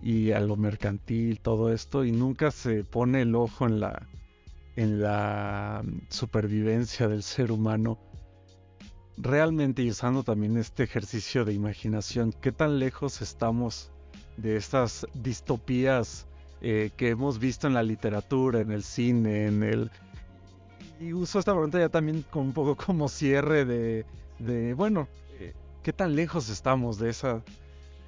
y 0.00 0.32
a 0.32 0.40
lo 0.40 0.56
mercantil, 0.56 1.40
todo 1.40 1.72
esto, 1.72 2.04
y 2.04 2.12
nunca 2.12 2.50
se 2.50 2.84
pone 2.84 3.22
el 3.22 3.34
ojo 3.34 3.66
en 3.66 3.80
la, 3.80 4.06
en 4.76 5.00
la 5.00 5.82
supervivencia 6.08 7.08
del 7.08 7.22
ser 7.22 7.50
humano, 7.50 7.98
realmente 9.16 9.82
y 9.82 9.90
usando 9.90 10.22
también 10.22 10.56
este 10.56 10.82
ejercicio 10.82 11.44
de 11.44 11.54
imaginación, 11.54 12.32
¿qué 12.32 12.52
tan 12.52 12.78
lejos 12.78 13.22
estamos 13.22 13.92
de 14.36 14.56
estas 14.56 15.06
distopías 15.14 16.26
eh, 16.66 16.92
que 16.96 17.10
hemos 17.10 17.38
visto 17.38 17.66
en 17.66 17.74
la 17.74 17.82
literatura, 17.82 18.60
en 18.60 18.72
el 18.72 18.82
cine, 18.82 19.48
en 19.48 19.62
el... 19.62 19.90
Y 20.98 21.12
uso 21.12 21.38
esta 21.38 21.52
pregunta 21.52 21.78
ya 21.78 21.90
también 21.90 22.24
con 22.30 22.44
un 22.44 22.52
poco 22.54 22.74
como 22.74 23.10
cierre 23.10 23.66
de, 23.66 24.06
de 24.38 24.72
bueno, 24.72 25.06
eh, 25.38 25.52
¿qué 25.82 25.92
tan 25.92 26.16
lejos 26.16 26.48
estamos 26.48 26.98
de 26.98 27.10
esa... 27.10 27.42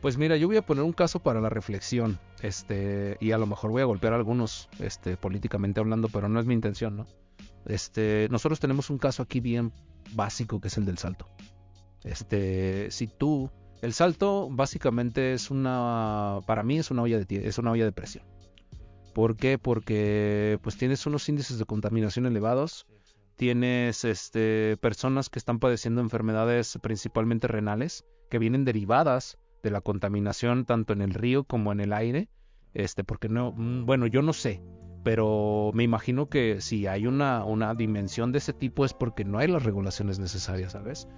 Pues 0.00 0.16
mira, 0.16 0.38
yo 0.38 0.46
voy 0.46 0.56
a 0.56 0.64
poner 0.64 0.84
un 0.84 0.94
caso 0.94 1.20
para 1.20 1.42
la 1.42 1.50
reflexión, 1.50 2.18
este, 2.40 3.18
y 3.20 3.32
a 3.32 3.38
lo 3.38 3.46
mejor 3.46 3.72
voy 3.72 3.82
a 3.82 3.84
golpear 3.84 4.14
a 4.14 4.16
algunos, 4.16 4.70
este, 4.78 5.18
políticamente 5.18 5.80
hablando, 5.80 6.08
pero 6.08 6.30
no 6.30 6.40
es 6.40 6.46
mi 6.46 6.54
intención, 6.54 6.96
¿no? 6.96 7.06
Este, 7.66 8.26
nosotros 8.30 8.58
tenemos 8.58 8.88
un 8.88 8.96
caso 8.96 9.22
aquí 9.22 9.40
bien 9.40 9.70
básico 10.14 10.62
que 10.62 10.68
es 10.68 10.78
el 10.78 10.86
del 10.86 10.96
salto. 10.96 11.28
Este, 12.04 12.90
si 12.90 13.06
tú, 13.06 13.50
el 13.82 13.92
salto 13.92 14.48
básicamente 14.50 15.34
es 15.34 15.50
una, 15.50 16.38
para 16.46 16.62
mí 16.62 16.78
es 16.78 16.90
una 16.90 17.02
olla 17.02 17.18
de, 17.18 17.46
es 17.46 17.58
una 17.58 17.72
olla 17.72 17.84
de 17.84 17.92
presión. 17.92 18.24
¿Por 19.16 19.38
qué? 19.38 19.56
Porque 19.56 20.58
pues 20.60 20.76
tienes 20.76 21.06
unos 21.06 21.26
índices 21.30 21.58
de 21.58 21.64
contaminación 21.64 22.26
elevados, 22.26 22.86
tienes 23.36 24.04
este, 24.04 24.76
personas 24.76 25.30
que 25.30 25.38
están 25.38 25.58
padeciendo 25.58 26.02
enfermedades 26.02 26.78
principalmente 26.82 27.48
renales, 27.48 28.04
que 28.28 28.38
vienen 28.38 28.66
derivadas 28.66 29.38
de 29.62 29.70
la 29.70 29.80
contaminación 29.80 30.66
tanto 30.66 30.92
en 30.92 31.00
el 31.00 31.14
río 31.14 31.44
como 31.44 31.72
en 31.72 31.80
el 31.80 31.94
aire, 31.94 32.28
este, 32.74 33.04
porque 33.04 33.30
no, 33.30 33.54
mm, 33.56 33.86
bueno, 33.86 34.06
yo 34.06 34.20
no 34.20 34.34
sé, 34.34 34.60
pero 35.02 35.70
me 35.72 35.82
imagino 35.82 36.28
que 36.28 36.60
si 36.60 36.86
hay 36.86 37.06
una, 37.06 37.42
una 37.46 37.74
dimensión 37.74 38.32
de 38.32 38.38
ese 38.38 38.52
tipo 38.52 38.84
es 38.84 38.92
porque 38.92 39.24
no 39.24 39.38
hay 39.38 39.48
las 39.48 39.62
regulaciones 39.62 40.18
necesarias, 40.18 40.72
¿sabes? 40.72 41.08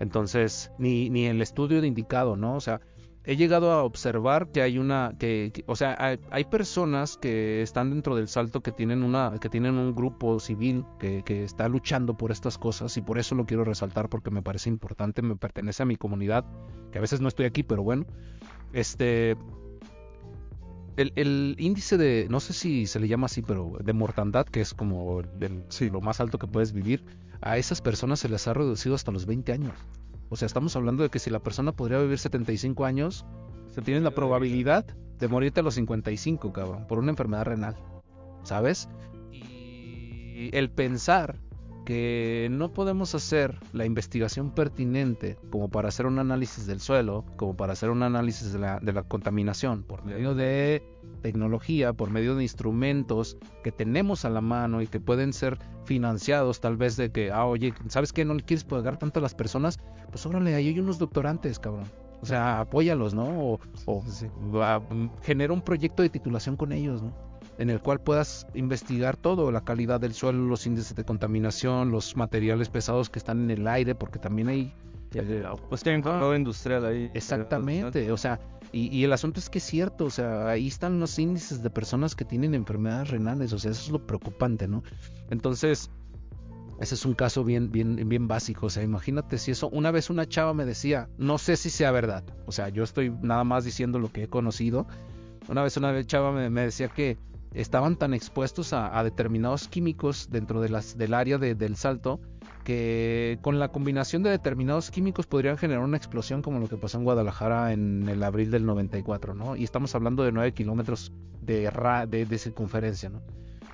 Entonces, 0.00 0.72
ni, 0.78 1.10
ni 1.10 1.26
el 1.26 1.42
estudio 1.42 1.82
de 1.82 1.86
indicado, 1.86 2.34
¿no? 2.34 2.56
O 2.56 2.60
sea, 2.60 2.80
he 3.24 3.36
llegado 3.36 3.70
a 3.70 3.84
observar 3.84 4.50
que 4.50 4.62
hay 4.62 4.78
una 4.78 5.14
que, 5.18 5.52
o 5.66 5.76
sea 5.76 5.96
hay, 6.30 6.44
personas 6.44 7.16
que 7.16 7.62
están 7.62 7.90
dentro 7.90 8.16
del 8.16 8.28
salto 8.28 8.62
que 8.62 8.72
tienen 8.72 9.02
una 9.02 9.38
que 9.40 9.48
tienen 9.48 9.74
un 9.74 9.94
grupo 9.94 10.40
civil 10.40 10.84
que, 10.98 11.22
que, 11.22 11.44
está 11.44 11.68
luchando 11.68 12.16
por 12.16 12.32
estas 12.32 12.58
cosas 12.58 12.96
y 12.96 13.02
por 13.02 13.18
eso 13.18 13.34
lo 13.34 13.46
quiero 13.46 13.64
resaltar 13.64 14.08
porque 14.08 14.30
me 14.30 14.42
parece 14.42 14.68
importante 14.68 15.22
me 15.22 15.36
pertenece 15.36 15.82
a 15.82 15.86
mi 15.86 15.96
comunidad 15.96 16.44
que 16.90 16.98
a 16.98 17.00
veces 17.00 17.20
no 17.20 17.28
estoy 17.28 17.46
aquí 17.46 17.62
pero 17.62 17.82
bueno 17.82 18.06
este 18.72 19.36
el, 20.96 21.12
el 21.14 21.56
índice 21.58 21.96
de 21.96 22.26
no 22.28 22.40
sé 22.40 22.52
si 22.52 22.86
se 22.86 22.98
le 22.98 23.06
llama 23.06 23.26
así 23.26 23.40
pero 23.40 23.74
de 23.82 23.92
mortandad 23.92 24.46
que 24.46 24.60
es 24.60 24.74
como 24.74 25.22
sí, 25.68 25.90
lo 25.90 26.00
más 26.00 26.20
alto 26.20 26.38
que 26.38 26.48
puedes 26.48 26.72
vivir 26.72 27.04
a 27.40 27.56
esas 27.56 27.80
personas 27.80 28.18
se 28.18 28.28
les 28.28 28.48
ha 28.48 28.54
reducido 28.54 28.96
hasta 28.96 29.12
los 29.12 29.26
20 29.26 29.52
años 29.52 29.74
o 30.32 30.36
sea, 30.36 30.46
estamos 30.46 30.74
hablando 30.76 31.02
de 31.02 31.10
que 31.10 31.18
si 31.18 31.28
la 31.28 31.40
persona 31.40 31.72
podría 31.72 31.98
vivir 31.98 32.18
75 32.18 32.86
años, 32.86 33.26
se 33.68 33.82
tiene 33.82 34.00
la 34.00 34.12
probabilidad 34.12 34.86
de 35.18 35.28
morirte 35.28 35.60
a 35.60 35.62
los 35.62 35.74
55, 35.74 36.54
cabrón, 36.54 36.86
por 36.86 36.98
una 36.98 37.10
enfermedad 37.10 37.44
renal. 37.44 37.76
¿Sabes? 38.42 38.88
Y 39.30 40.48
el 40.54 40.70
pensar 40.70 41.38
que 41.84 42.48
no 42.50 42.72
podemos 42.72 43.14
hacer 43.14 43.58
la 43.72 43.84
investigación 43.84 44.50
pertinente 44.50 45.36
como 45.50 45.68
para 45.68 45.88
hacer 45.88 46.06
un 46.06 46.18
análisis 46.18 46.66
del 46.66 46.80
suelo, 46.80 47.24
como 47.36 47.56
para 47.56 47.72
hacer 47.72 47.90
un 47.90 48.02
análisis 48.02 48.52
de 48.52 48.58
la, 48.58 48.78
de 48.80 48.92
la 48.92 49.02
contaminación 49.02 49.82
por 49.82 50.04
medio 50.04 50.34
de 50.34 50.82
tecnología, 51.22 51.92
por 51.92 52.10
medio 52.10 52.34
de 52.34 52.42
instrumentos 52.42 53.36
que 53.62 53.72
tenemos 53.72 54.24
a 54.24 54.30
la 54.30 54.40
mano 54.40 54.82
y 54.82 54.86
que 54.86 55.00
pueden 55.00 55.32
ser 55.32 55.58
financiados 55.84 56.60
tal 56.60 56.76
vez 56.76 56.96
de 56.96 57.10
que, 57.10 57.30
ah, 57.30 57.46
oye, 57.46 57.74
¿sabes 57.88 58.12
qué? 58.12 58.24
No 58.24 58.34
le 58.34 58.42
quieres 58.42 58.64
pagar 58.64 58.98
tanto 58.98 59.20
a 59.20 59.22
las 59.22 59.34
personas, 59.34 59.78
pues 60.10 60.24
órale, 60.26 60.54
ahí 60.54 60.68
hay 60.68 60.78
unos 60.78 60.98
doctorantes, 60.98 61.58
cabrón. 61.58 61.84
O 62.20 62.26
sea, 62.26 62.60
apóyalos, 62.60 63.14
¿no? 63.14 63.24
O, 63.24 63.60
o 63.86 64.04
genera 65.22 65.52
un 65.52 65.60
proyecto 65.60 66.02
de 66.02 66.08
titulación 66.08 66.56
con 66.56 66.72
ellos, 66.72 67.02
¿no? 67.02 67.31
En 67.62 67.70
el 67.70 67.80
cual 67.80 68.00
puedas 68.00 68.48
investigar 68.54 69.16
todo, 69.16 69.52
la 69.52 69.60
calidad 69.60 70.00
del 70.00 70.14
suelo, 70.14 70.46
los 70.46 70.66
índices 70.66 70.96
de 70.96 71.04
contaminación, 71.04 71.92
los 71.92 72.16
materiales 72.16 72.68
pesados 72.68 73.08
que 73.08 73.20
están 73.20 73.44
en 73.44 73.52
el 73.52 73.68
aire, 73.68 73.94
porque 73.94 74.18
también 74.18 74.48
hay... 74.48 74.74
Pues 75.68 75.82
tienen 75.84 76.02
todo 76.02 76.34
industrial 76.34 76.84
ahí. 76.84 77.08
Exactamente, 77.14 78.10
o 78.10 78.16
sea, 78.16 78.40
y, 78.72 79.04
el 79.04 79.12
asunto 79.12 79.38
es 79.38 79.48
que 79.48 79.58
es 79.58 79.64
cierto, 79.64 80.06
o 80.06 80.10
sea, 80.10 80.48
ahí 80.48 80.66
están 80.66 80.98
los 80.98 81.16
índices 81.20 81.62
de 81.62 81.70
personas 81.70 82.16
que 82.16 82.24
tienen 82.24 82.54
enfermedades 82.54 83.10
renales, 83.10 83.52
o 83.52 83.58
sea, 83.60 83.70
eso 83.70 83.82
es 83.82 83.90
lo 83.90 84.04
preocupante, 84.06 84.66
¿no? 84.66 84.82
Entonces, 85.30 85.88
ese 86.80 86.96
es 86.96 87.04
un 87.04 87.14
caso 87.14 87.44
bien, 87.44 87.70
bien, 87.70 88.08
bien 88.08 88.26
básico, 88.26 88.66
o 88.66 88.70
sea, 88.70 88.82
imagínate 88.82 89.38
si 89.38 89.52
eso, 89.52 89.68
una 89.68 89.92
vez 89.92 90.10
una 90.10 90.26
chava 90.26 90.52
me 90.52 90.64
decía, 90.64 91.08
no 91.16 91.38
sé 91.38 91.56
si 91.56 91.70
sea 91.70 91.92
verdad, 91.92 92.24
o 92.46 92.50
sea, 92.50 92.70
yo 92.70 92.82
estoy 92.82 93.10
nada 93.22 93.44
más 93.44 93.64
diciendo 93.64 94.00
lo 94.00 94.10
que 94.10 94.24
he 94.24 94.28
conocido, 94.28 94.88
una 95.48 95.62
vez 95.62 95.76
una 95.76 96.04
chava 96.04 96.32
me, 96.32 96.50
me 96.50 96.62
decía 96.62 96.88
que 96.88 97.18
estaban 97.54 97.96
tan 97.96 98.14
expuestos 98.14 98.72
a, 98.72 99.02
determinados 99.04 99.68
químicos 99.68 100.28
dentro 100.30 100.60
de 100.60 100.68
las, 100.68 100.96
del 100.96 101.14
área 101.14 101.38
del 101.38 101.76
salto 101.76 102.20
que 102.64 103.38
con 103.42 103.58
la 103.58 103.68
combinación 103.68 104.22
de 104.22 104.30
determinados 104.30 104.90
químicos 104.90 105.26
podrían 105.26 105.58
generar 105.58 105.82
una 105.82 105.96
explosión 105.96 106.42
como 106.42 106.60
lo 106.60 106.68
que 106.68 106.76
pasó 106.76 106.98
en 106.98 107.04
Guadalajara 107.04 107.72
en 107.72 108.08
el 108.08 108.22
abril 108.22 108.50
del 108.50 108.64
94, 108.66 109.34
¿no? 109.34 109.56
Y 109.56 109.64
estamos 109.64 109.94
hablando 109.94 110.22
de 110.22 110.32
9 110.32 110.52
kilómetros 110.52 111.12
de, 111.40 111.70
de, 112.08 112.26
de, 112.26 112.38
circunferencia, 112.38 113.08
¿no? 113.08 113.20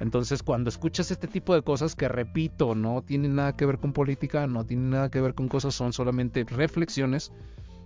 Entonces, 0.01 0.43
cuando 0.43 0.71
escuchas 0.71 1.11
este 1.11 1.27
tipo 1.27 1.55
de 1.55 1.63
cosas 1.63 1.97
que 1.97 2.09
repito, 2.09 2.75
no 2.75 3.03
tienen 3.03 3.35
nada 3.35 3.57
que 3.57 3.67
ver 3.67 3.79
con 3.79 3.93
política, 3.93 4.47
no 4.47 4.65
tienen 4.65 4.91
nada 4.91 5.11
que 5.11 5.21
ver 5.21 5.35
con 5.35 5.49
cosas, 5.49 5.75
son 5.75 5.93
solamente 5.93 6.45
reflexiones, 6.45 7.33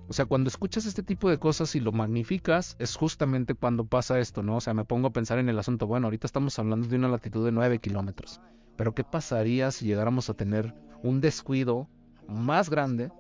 o 0.09 0.12
sea, 0.12 0.26
cuando 0.26 0.48
escuchas 0.48 0.86
este 0.86 1.03
tipo 1.03 1.30
de 1.30 1.38
cosas 1.38 1.74
y 1.74 1.80
lo 1.80 1.92
magnificas, 1.92 2.76
es 2.78 2.96
justamente 2.96 3.55
cuando 3.55 3.84
pasa 3.84 4.18
esto, 4.18 4.42
¿no? 4.42 4.57
O 4.57 4.61
sea, 4.61 4.74
me 4.74 4.84
pongo 4.84 5.09
a 5.09 5.12
pensar 5.12 5.38
en 5.38 5.48
el 5.48 5.59
asunto, 5.59 5.86
bueno, 5.86 6.07
ahorita 6.07 6.26
estamos 6.26 6.59
hablando 6.59 6.88
de 6.88 6.96
una 6.96 7.09
latitud 7.09 7.44
de 7.44 7.53
9 7.53 7.78
kilómetros, 7.78 8.40
pero 8.76 8.94
¿qué 8.94 9.05
pasaría 9.05 9.70
si 9.70 9.86
llegáramos 9.86 10.28
a 10.28 10.35
tener 10.35 10.74
un 11.02 11.20
descuido 11.20 11.89
más 12.28 12.68
grande 12.68 13.10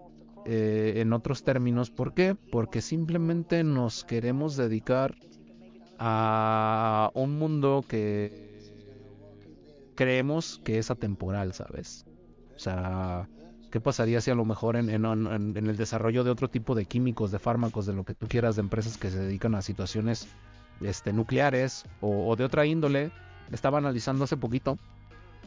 eh, 0.44 0.94
en 0.96 1.12
otros 1.12 1.44
términos? 1.44 1.90
¿Por 1.90 2.14
qué? 2.14 2.34
Porque 2.34 2.80
simplemente 2.80 3.64
nos 3.64 4.04
queremos 4.04 4.56
dedicar 4.56 5.14
a 5.98 7.10
un 7.14 7.38
mundo 7.38 7.84
que 7.86 8.52
creemos 9.94 10.60
que 10.64 10.78
es 10.78 10.90
atemporal, 10.90 11.52
¿sabes? 11.52 12.06
O 12.56 12.58
sea, 12.58 13.28
¿Qué 13.72 13.80
pasaría 13.80 14.20
si 14.20 14.30
a 14.30 14.34
lo 14.34 14.44
mejor 14.44 14.76
en, 14.76 14.90
el 14.90 15.76
desarrollo 15.78 16.24
de 16.24 16.30
otro 16.30 16.50
tipo 16.50 16.74
de 16.74 16.84
químicos, 16.84 17.30
de 17.30 17.38
fármacos, 17.38 17.86
de 17.86 17.94
lo 17.94 18.04
que 18.04 18.12
tú 18.12 18.28
quieras, 18.28 18.54
de 18.56 18.60
empresas 18.60 18.98
que 18.98 19.10
se 19.10 19.18
dedican 19.18 19.54
a 19.54 19.62
situaciones 19.62 20.28
este, 20.82 21.14
nucleares 21.14 21.86
o, 22.02 22.36
de 22.36 22.44
otra 22.44 22.66
índole? 22.66 23.10
Estaba 23.50 23.78
analizando 23.78 24.24
hace 24.24 24.36
poquito, 24.36 24.76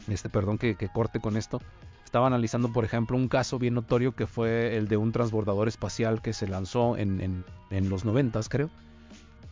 este, 0.08 0.28
perdón 0.28 0.58
que, 0.58 0.76
corte 0.92 1.20
con 1.20 1.36
esto, 1.36 1.62
estaba 2.04 2.26
analizando, 2.26 2.72
por 2.72 2.84
ejemplo, 2.84 3.16
un 3.16 3.28
caso 3.28 3.60
bien 3.60 3.74
notorio 3.74 4.16
que 4.16 4.26
fue 4.26 4.76
el 4.76 4.88
de 4.88 4.96
un 4.96 5.12
transbordador 5.12 5.68
espacial 5.68 6.20
que 6.20 6.32
se 6.32 6.48
lanzó 6.48 6.96
en, 6.96 7.44
en 7.70 7.88
los 7.88 8.04
noventas, 8.04 8.48
creo 8.48 8.70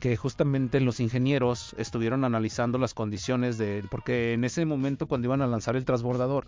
que 0.00 0.16
justamente 0.16 0.80
los 0.80 0.98
ingenieros 0.98 1.76
estuvieron 1.78 2.24
analizando 2.24 2.76
las 2.76 2.92
condiciones 2.92 3.56
de 3.56 3.84
porque 3.90 4.32
en 4.34 4.44
ese 4.44 4.66
momento 4.66 5.06
cuando 5.06 5.28
iban 5.28 5.40
a 5.40 5.46
lanzar 5.46 5.76
el 5.76 5.84
transbordador 5.84 6.46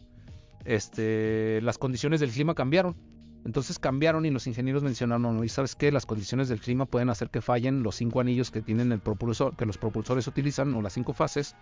este, 0.67 1.61
las 1.63 1.79
condiciones 1.79 2.21
del 2.21 2.31
clima 2.31 2.55
cambiaron. 2.55 2.97
Entonces 3.45 3.79
cambiaron 3.79 4.27
y 4.27 4.31
los 4.31 4.47
ingenieros 4.49 4.83
mencionaron, 4.83 5.45
¿y 5.45 5.49
sabes 5.49 5.77
qué? 5.77 5.93
Las 5.93 6.05
condiciones 6.05 6.49
del 6.49 6.61
clima 6.61 6.85
pueden 6.85 7.11
hacer 7.11 7.31
que 7.31 7.41
fallen 7.41 7.85
los 7.85 7.95
cinco 7.95 8.21
anillos 8.21 8.51
que 8.51 8.61
tienen 8.61 8.91
el 8.91 8.99
propulsor, 8.99 9.55
que 9.57 9.67
los 9.67 9.79
propulsores 9.79 10.27
utilizan, 10.27 10.75
o 10.75 10.83
las 10.83 10.95
cinco 10.95 11.13
fases, 11.13 11.55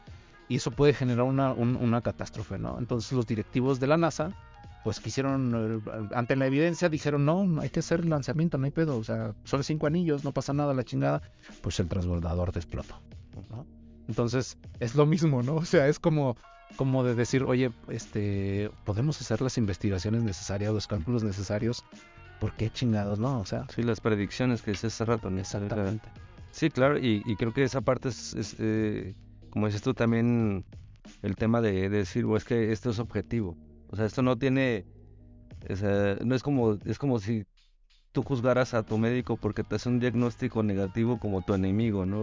y 0.48 0.56
eso 0.56 0.70
puede 0.70 0.94
generar 0.94 1.24
una, 1.24 1.52
una 1.52 2.00
catástrofe, 2.00 2.58
¿no? 2.58 2.78
Entonces 2.78 3.12
los 3.12 3.26
directivos 3.26 3.80
de 3.80 3.86
la 3.86 3.98
NASA 3.98 4.34
pues 4.84 5.00
quisieron, 5.00 5.82
eh, 5.86 6.08
ante 6.14 6.36
la 6.36 6.46
evidencia, 6.46 6.90
dijeron, 6.90 7.24
no, 7.24 7.60
hay 7.60 7.70
que 7.70 7.80
hacer 7.80 8.00
el 8.00 8.10
lanzamiento, 8.10 8.58
no 8.58 8.66
hay 8.66 8.70
pedo, 8.70 8.98
o 8.98 9.02
sea, 9.02 9.34
son 9.44 9.64
cinco 9.64 9.86
anillos, 9.86 10.24
no 10.24 10.32
pasa 10.32 10.52
nada, 10.52 10.74
la 10.74 10.84
chingada, 10.84 11.22
pues 11.62 11.80
el 11.80 11.88
transbordador 11.88 12.52
te 12.52 12.60
¿no? 13.50 13.66
Entonces, 14.06 14.58
es 14.80 14.94
lo 14.94 15.06
mismo, 15.06 15.42
¿no? 15.42 15.56
O 15.56 15.64
sea, 15.64 15.88
es 15.88 15.98
como, 15.98 16.36
como 16.76 17.04
de 17.04 17.14
decir, 17.14 17.44
oye, 17.44 17.70
este, 17.88 18.70
podemos 18.84 19.20
hacer 19.20 19.40
las 19.40 19.58
investigaciones 19.58 20.22
necesarias, 20.22 20.72
los 20.72 20.86
cálculos 20.86 21.22
necesarios, 21.22 21.84
¿por 22.40 22.54
qué 22.56 22.70
chingados, 22.70 23.18
no? 23.18 23.40
O 23.40 23.44
sea... 23.44 23.66
Sí, 23.74 23.82
las 23.82 24.00
predicciones 24.00 24.62
que 24.62 24.72
hice 24.72 24.88
hace 24.88 25.04
rato. 25.04 25.28
Exactamente. 25.28 26.08
Sí, 26.50 26.70
claro, 26.70 26.98
y, 26.98 27.22
creo 27.36 27.52
que 27.52 27.64
esa 27.64 27.80
parte 27.80 28.08
es, 28.08 28.56
eh, 28.58 29.14
como 29.50 29.66
dices 29.66 29.82
tú, 29.82 29.94
también 29.94 30.64
el 31.22 31.36
tema 31.36 31.60
de, 31.60 31.88
decir, 31.88 32.24
o 32.24 32.36
es 32.36 32.44
que 32.44 32.72
esto 32.72 32.90
es 32.90 32.98
objetivo. 32.98 33.56
O 33.90 33.96
sea, 33.96 34.06
esto 34.06 34.22
no 34.22 34.36
tiene, 34.36 34.84
no 36.24 36.34
es 36.34 36.42
como, 36.42 36.78
es 36.84 36.98
como 36.98 37.18
si 37.18 37.44
tú 38.14 38.22
juzgaras 38.22 38.74
a 38.74 38.84
tu 38.84 38.96
médico 38.96 39.36
porque 39.36 39.64
te 39.64 39.74
hace 39.74 39.88
un 39.88 39.98
diagnóstico 39.98 40.62
negativo 40.62 41.18
como 41.18 41.42
tu 41.42 41.52
enemigo, 41.52 42.06
¿no? 42.06 42.22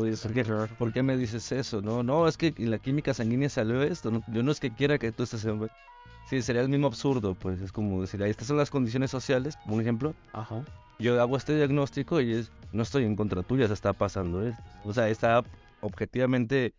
¿por, 0.80 0.94
qué, 0.94 1.04
me 1.04 1.18
dices 1.18 1.52
eso? 1.52 1.82
No, 1.82 2.02
no, 2.02 2.30
es 2.30 2.38
que 2.38 2.54
en 2.58 2.72
la 2.72 2.80
química 2.80 3.14
sanguínea 3.14 3.50
salió 3.50 3.84
esto. 3.84 4.24
yo 4.28 4.42
no 4.42 4.52
es 4.54 4.62
que 4.62 4.72
quiera 4.72 4.98
que 4.98 5.12
tú 5.12 5.24
estés 5.24 5.44
en... 5.44 5.70
Sí, 6.30 6.42
sería 6.42 6.62
el 6.62 6.70
mismo 6.70 6.88
absurdo, 6.88 7.36
pues 7.36 7.60
es 7.60 7.74
como 7.74 8.00
decir, 8.00 8.24
ahí 8.24 8.32
estas 8.32 8.48
son 8.48 8.56
las 8.56 8.70
condiciones 8.70 9.12
sociales, 9.12 9.58
un 9.66 9.82
ejemplo. 9.82 10.16
Ajá. 10.32 10.64
Yo 10.98 11.22
hago 11.22 11.36
este 11.36 11.58
diagnóstico 11.58 12.22
y 12.22 12.32
es, 12.32 12.52
no 12.72 12.84
estoy 12.84 13.04
en 13.04 13.18
contra 13.18 13.44
tuya, 13.44 13.68
se 13.68 13.74
está 13.74 13.92
pasando 13.92 14.48
esto. 14.48 14.64
O 14.86 14.94
sea, 14.94 15.10
está 15.10 15.44
objetivamente 15.82 16.74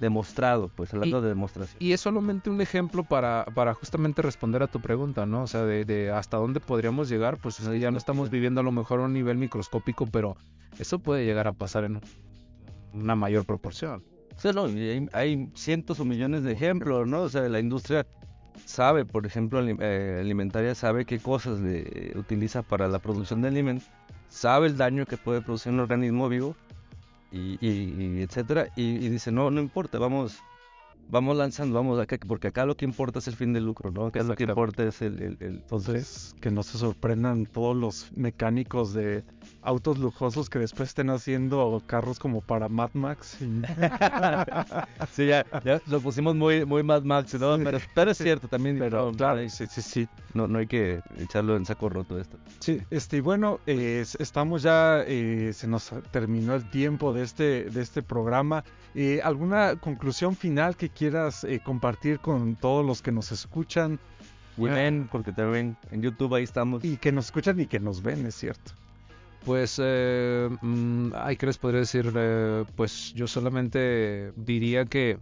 demostrado, 0.00 0.68
pues 0.68 0.92
hablando 0.92 1.20
de 1.20 1.28
demostración. 1.28 1.76
Y 1.80 1.92
es 1.92 2.00
solamente 2.00 2.50
un 2.50 2.60
ejemplo 2.60 3.04
para, 3.04 3.44
para 3.54 3.74
justamente 3.74 4.22
responder 4.22 4.62
a 4.62 4.66
tu 4.66 4.80
pregunta, 4.80 5.26
¿no? 5.26 5.42
O 5.42 5.46
sea, 5.46 5.64
de, 5.64 6.10
hasta 6.10 6.36
dónde 6.36 6.60
podríamos 6.60 7.08
llegar, 7.08 7.38
pues 7.38 7.58
ya 7.58 7.90
no 7.90 7.98
estamos 7.98 8.30
viviendo 8.30 8.60
a 8.60 8.64
lo 8.64 8.72
mejor 8.72 9.00
a 9.00 9.04
un 9.04 9.12
nivel 9.12 9.36
microscópico, 9.36 10.06
pero 10.06 10.36
eso 10.78 10.98
puede 10.98 11.24
llegar 11.24 11.48
a 11.48 11.52
pasar 11.52 11.84
en 11.84 12.00
una 12.92 13.16
mayor 13.16 13.44
proporción. 13.44 14.04
O 14.36 14.40
sea, 14.40 14.52
no, 14.52 14.66
hay, 14.66 15.08
hay, 15.12 15.50
cientos 15.54 15.98
o 16.00 16.04
millones 16.04 16.44
de 16.44 16.52
ejemplos, 16.52 17.08
¿no? 17.08 17.22
O 17.22 17.28
sea, 17.28 17.48
la 17.48 17.58
industria 17.58 18.06
sabe, 18.64 19.04
por 19.04 19.26
ejemplo, 19.26 19.60
eh, 19.66 20.18
alimentaria 20.20 20.74
sabe 20.74 21.04
qué 21.04 21.18
cosas 21.18 21.58
le 21.60 22.12
utiliza 22.16 22.62
para 22.62 22.86
la 22.88 23.00
producción 23.00 23.42
de 23.42 23.48
alimentos, 23.48 23.88
sabe 24.28 24.68
el 24.68 24.76
daño 24.76 25.06
que 25.06 25.16
puede 25.16 25.40
producir 25.40 25.72
un 25.72 25.80
organismo 25.80 26.28
vivo 26.28 26.54
y, 27.30 28.22
etcétera. 28.22 28.68
Y, 28.76 29.08
dice, 29.08 29.32
no, 29.32 29.50
no 29.50 29.60
importa, 29.60 29.98
vamos, 29.98 30.38
vamos 31.10 31.36
lanzando, 31.36 31.74
vamos 31.74 31.98
acá, 32.00 32.16
porque 32.26 32.48
acá 32.48 32.66
lo 32.66 32.76
que 32.76 32.84
importa 32.84 33.18
es 33.18 33.28
el 33.28 33.36
fin 33.36 33.52
del 33.52 33.64
lucro, 33.64 33.90
¿no? 33.90 34.06
Acá 34.06 34.22
lo 34.22 34.34
que 34.34 34.44
importa 34.44 34.84
es 34.84 35.02
el, 35.02 35.20
el, 35.22 35.36
Entonces, 35.40 36.34
que 36.40 36.50
no 36.50 36.62
se 36.62 36.78
sorprendan 36.78 37.46
todos 37.46 37.76
los 37.76 38.10
mecánicos 38.16 38.92
de 38.92 39.24
autos 39.62 39.98
lujosos 39.98 40.48
que 40.48 40.58
después 40.58 40.90
estén 40.90 41.10
haciendo 41.10 41.82
carros 41.86 42.18
como 42.18 42.40
para 42.40 42.68
Mad 42.68 42.90
Max. 42.94 43.38
sí, 45.12 45.26
ya, 45.26 45.44
ya 45.64 45.80
lo 45.86 46.00
pusimos 46.00 46.34
muy, 46.34 46.64
muy 46.64 46.82
Mad 46.82 47.02
Max, 47.02 47.34
¿no? 47.34 47.58
Pero, 47.94 48.10
es 48.10 48.18
cierto 48.18 48.48
también. 48.48 48.78
Pero, 48.78 49.12
claro, 49.12 49.46
sí, 49.48 49.66
sí, 49.66 49.82
sí. 49.82 50.08
No, 50.34 50.46
no 50.46 50.58
hay 50.58 50.66
que 50.66 51.00
echarlo 51.18 51.56
en 51.56 51.66
saco 51.66 51.88
roto 51.88 52.18
esto. 52.18 52.36
Sí, 52.60 52.80
este, 52.90 53.18
y 53.18 53.20
bueno, 53.20 53.60
eh, 53.66 54.04
estamos 54.18 54.62
ya, 54.62 55.02
eh, 55.06 55.52
se 55.54 55.66
nos 55.66 55.92
terminó 56.10 56.54
el 56.54 56.68
tiempo 56.70 57.12
de 57.12 57.22
este, 57.22 57.64
de 57.64 57.82
este 57.82 58.02
programa. 58.02 58.64
Eh, 58.94 59.20
¿Alguna 59.22 59.76
conclusión 59.76 60.36
final 60.36 60.76
que 60.76 60.88
quieras 60.88 61.46
compartir 61.64 62.20
con 62.20 62.56
todos 62.56 62.84
los 62.84 63.02
que 63.02 63.12
nos 63.12 63.32
escuchan? 63.32 63.98
Ven, 64.56 65.08
porque 65.10 65.32
también 65.32 65.76
en 65.90 66.02
YouTube 66.02 66.34
ahí 66.34 66.42
estamos. 66.42 66.84
Y 66.84 66.96
que 66.96 67.12
nos 67.12 67.26
escuchan 67.26 67.60
y 67.60 67.66
que 67.66 67.78
nos 67.78 68.02
ven, 68.02 68.26
es 68.26 68.34
cierto. 68.34 68.72
Pues, 69.44 69.80
eh, 69.82 70.48
mm, 70.60 71.10
¿qué 71.38 71.46
les 71.46 71.58
podría 71.58 71.80
decir? 71.80 72.12
Eh, 72.14 72.64
pues 72.76 73.12
yo 73.14 73.26
solamente 73.26 74.32
diría 74.36 74.84
que, 74.84 75.18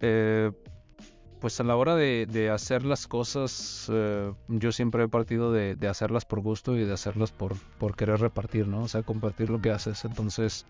eh, 0.00 0.50
pues 1.40 1.58
a 1.60 1.64
la 1.64 1.76
hora 1.76 1.96
de, 1.96 2.50
hacer 2.54 2.84
las 2.84 3.08
cosas, 3.08 3.88
eh, 3.92 4.32
yo 4.48 4.72
siempre 4.72 5.04
he 5.04 5.08
partido 5.08 5.52
de, 5.52 5.76
hacerlas 5.88 6.24
por 6.24 6.40
gusto 6.40 6.76
y 6.76 6.84
de 6.84 6.92
hacerlas 6.92 7.32
por, 7.32 7.56
querer 7.96 8.20
repartir, 8.20 8.68
¿no? 8.68 8.82
O 8.82 8.88
sea, 8.88 9.02
compartir 9.02 9.50
lo 9.50 9.60
que 9.60 9.70
haces. 9.70 10.04
Entonces, 10.04 10.66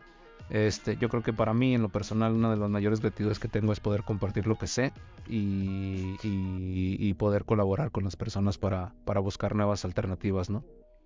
este, 0.49 0.97
yo 0.97 1.11
creo 1.11 1.23
que 1.23 1.33
para 1.33 1.53
mí, 1.53 1.75
en 1.75 1.83
lo 1.83 1.91
personal, 1.91 2.33
una 2.33 2.51
de 2.51 2.57
las 2.57 2.71
mayores 2.71 3.01
virtudes 3.03 3.39
que 3.39 3.49
tengo 3.49 3.73
es 3.73 3.81
poder 3.81 4.03
compartir 4.03 4.47
lo 4.47 4.57
que 4.57 4.67
sé 4.67 4.93
y, 5.29 6.17
y, 6.23 7.15
poder 7.15 7.45
colaborar 7.45 7.91
con 7.91 8.05
las 8.05 8.17
personas 8.17 8.57
para, 8.57 8.95
para 9.05 9.21
buscar 9.21 9.55
nuevas 9.55 9.85
alternativas, 9.85 10.49
¿no? 10.49 10.65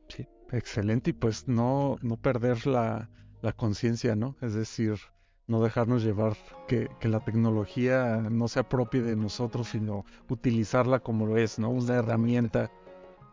Sí, 0.09 0.27
excelente. 0.53 1.11
Y 1.11 1.13
pues 1.13 1.49
no, 1.49 1.97
no 2.03 2.17
perder 2.17 2.67
la, 2.67 3.11
la 3.43 3.53
conciencia, 3.53 4.17
¿no? 4.17 4.37
Es 4.41 4.55
decir, 4.55 4.99
no 5.47 5.63
dejarnos 5.63 6.03
llevar 6.03 6.37
que, 6.67 6.89
que, 7.01 7.09
la 7.09 7.21
tecnología 7.21 8.17
no 8.31 8.49
sea 8.49 8.69
propia 8.69 9.03
de 9.03 9.17
nosotros, 9.17 9.69
sino 9.69 10.05
utilizarla 10.29 11.01
como 11.01 11.27
lo 11.27 11.37
es, 11.37 11.59
¿no? 11.59 11.71
Una 11.71 11.95
herramienta. 11.95 12.71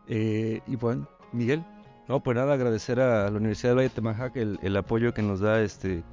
Eh, 0.06 0.60
y 0.66 0.76
bueno, 0.76 1.08
Miguel. 1.32 1.64
No, 2.06 2.22
pues 2.22 2.36
nada, 2.36 2.54
agradecer 2.54 3.00
a 3.00 3.30
la 3.30 3.36
Universidad 3.36 3.70
de 3.70 3.76
Valle 3.76 3.88
de 3.88 3.94
Temajac 3.94 4.36
el, 4.36 4.58
el, 4.62 4.76
apoyo 4.76 5.14
que 5.14 5.22
nos 5.22 5.40
da 5.40 5.62
este 5.62 6.04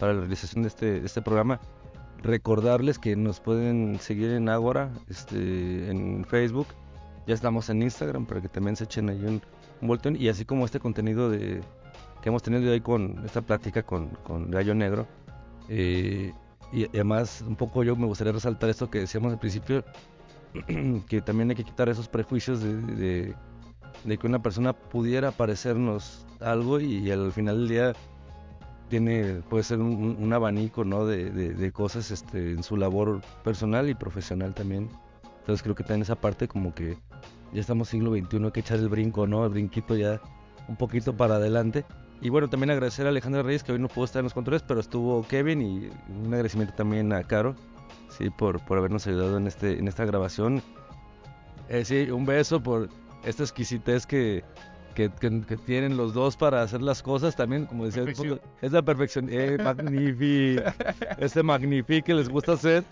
para 0.00 0.12
la 0.12 0.20
realización 0.20 0.62
de 0.62 0.68
este, 0.68 1.00
de 1.00 1.06
este 1.06 1.22
programa. 1.22 1.60
Recordarles 2.22 2.98
que 2.98 3.14
nos 3.14 3.40
pueden 3.40 4.00
seguir 4.00 4.30
en 4.30 4.48
Agora, 4.48 4.90
este, 5.08 5.90
en 5.90 6.24
Facebook. 6.24 6.66
Ya 7.26 7.34
estamos 7.34 7.70
en 7.70 7.82
Instagram 7.82 8.26
para 8.26 8.40
que 8.40 8.48
también 8.48 8.76
se 8.76 8.84
echen 8.84 9.08
ahí 9.08 9.24
un, 9.24 9.40
y 10.18 10.28
así 10.28 10.44
como 10.44 10.64
este 10.64 10.80
contenido 10.80 11.30
de 11.30 11.60
que 12.22 12.28
hemos 12.28 12.42
tenido 12.42 12.72
hoy 12.72 12.80
con 12.80 13.22
esta 13.24 13.42
plática 13.42 13.82
con, 13.82 14.08
con 14.24 14.50
Gallo 14.50 14.74
Negro. 14.74 15.06
Eh, 15.68 16.32
y 16.72 16.84
además, 16.86 17.44
un 17.46 17.56
poco 17.56 17.84
yo 17.84 17.94
me 17.96 18.06
gustaría 18.06 18.32
resaltar 18.32 18.70
esto 18.70 18.90
que 18.90 19.00
decíamos 19.00 19.32
al 19.32 19.38
principio, 19.38 19.84
que 21.08 21.22
también 21.22 21.50
hay 21.50 21.56
que 21.56 21.64
quitar 21.64 21.88
esos 21.88 22.08
prejuicios 22.08 22.60
de, 22.62 23.34
de, 24.04 24.18
que 24.18 24.26
una 24.26 24.42
persona 24.42 24.72
pudiera 24.72 25.30
parecernos 25.30 26.26
algo 26.40 26.80
y, 26.80 27.10
al 27.10 27.32
final 27.32 27.58
del 27.58 27.68
día 27.68 27.92
tiene 28.88 29.42
puede 29.48 29.64
ser 29.64 29.80
un, 29.80 30.32
abanico 30.32 30.84
¿no? 30.84 31.06
de, 31.06 31.30
de, 31.30 31.72
cosas 31.72 32.10
este, 32.10 32.52
en 32.52 32.62
su 32.62 32.76
labor 32.76 33.20
personal 33.42 33.88
y 33.88 33.94
profesional 33.94 34.54
también. 34.54 34.88
Entonces 35.40 35.62
creo 35.62 35.74
que 35.74 35.84
también 35.84 36.02
esa 36.02 36.16
parte 36.16 36.48
como 36.48 36.74
que 36.74 36.96
ya 37.52 37.60
estamos 37.60 37.88
siglo 37.88 38.12
XXI, 38.12 38.44
hay 38.44 38.50
que 38.50 38.60
echar 38.60 38.78
el 38.78 38.88
brinco, 38.88 39.26
¿no? 39.26 39.44
El 39.44 39.50
brinquito 39.50 39.96
ya 39.96 40.20
un 40.68 40.76
poquito 40.76 41.16
para 41.16 41.36
adelante. 41.36 41.84
Y 42.20 42.30
bueno, 42.30 42.48
también 42.48 42.70
agradecer 42.70 43.06
a 43.06 43.10
Alejandra 43.10 43.42
Reyes, 43.42 43.62
que 43.62 43.72
hoy 43.72 43.78
no 43.78 43.88
pudo 43.88 44.04
estar 44.04 44.20
en 44.20 44.24
los 44.24 44.34
controles, 44.34 44.62
pero 44.62 44.80
estuvo 44.80 45.26
Kevin 45.26 45.60
y 45.60 45.90
un 46.08 46.26
agradecimiento 46.32 46.74
también 46.74 47.12
a 47.12 47.22
Caro, 47.24 47.54
sí, 48.08 48.30
por, 48.30 48.64
por 48.64 48.78
habernos 48.78 49.06
ayudado 49.06 49.36
en, 49.36 49.46
este, 49.46 49.78
en 49.78 49.86
esta 49.86 50.04
grabación. 50.04 50.62
Eh, 51.68 51.84
sí, 51.84 52.10
un 52.10 52.24
beso 52.24 52.62
por 52.62 52.88
esta 53.24 53.42
exquisitez 53.42 54.06
que, 54.06 54.44
que, 54.96 55.10
que, 55.10 55.56
tienen 55.58 55.98
los 55.98 56.14
dos 56.14 56.36
para 56.36 56.62
hacer 56.62 56.80
las 56.80 57.02
cosas 57.02 57.36
también, 57.36 57.66
como 57.66 57.84
decía, 57.84 58.04
es 58.62 58.72
la 58.72 58.82
perfección, 58.82 59.28
eh, 59.30 59.58
magnífico, 59.62 60.62
este 61.18 61.42
magnífico 61.42 62.06
que 62.06 62.14
les 62.14 62.30
gusta 62.30 62.52
hacer. 62.54 62.82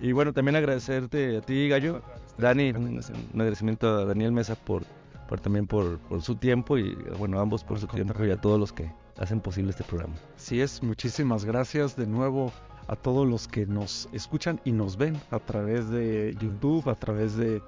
Y 0.00 0.10
bueno, 0.10 0.32
también 0.32 0.56
agradecerte 0.56 1.36
a 1.36 1.40
ti, 1.40 1.68
Gallo, 1.68 2.02
Dani, 2.38 2.70
un, 2.70 3.00
agradecimiento 3.34 3.88
a 3.88 4.04
Daniel 4.04 4.32
Mesa 4.32 4.56
por, 4.56 4.82
por 5.28 5.38
también 5.38 5.68
por, 5.68 5.98
por, 6.00 6.20
su 6.22 6.34
tiempo 6.34 6.76
y 6.76 6.92
bueno, 7.18 7.38
ambos 7.40 7.62
por 7.62 7.78
su 7.78 7.86
tiempo 7.86 8.24
y 8.24 8.32
a 8.32 8.36
todos 8.36 8.58
los 8.58 8.72
que 8.72 8.90
hacen 9.16 9.40
posible 9.40 9.70
este 9.70 9.84
programa. 9.84 10.14
Sí 10.36 10.60
es, 10.60 10.82
muchísimas 10.82 11.44
gracias 11.44 11.96
de 11.96 12.08
nuevo 12.08 12.52
a 12.88 12.96
todos 12.96 13.26
los 13.26 13.46
que 13.46 13.64
nos 13.64 14.08
escuchan 14.12 14.60
y 14.64 14.72
nos 14.72 14.96
ven 14.96 15.16
a 15.30 15.38
través 15.38 15.88
de 15.88 16.36
YouTube, 16.40 16.88
a 16.90 16.96
través 16.96 17.36
de 17.36 17.62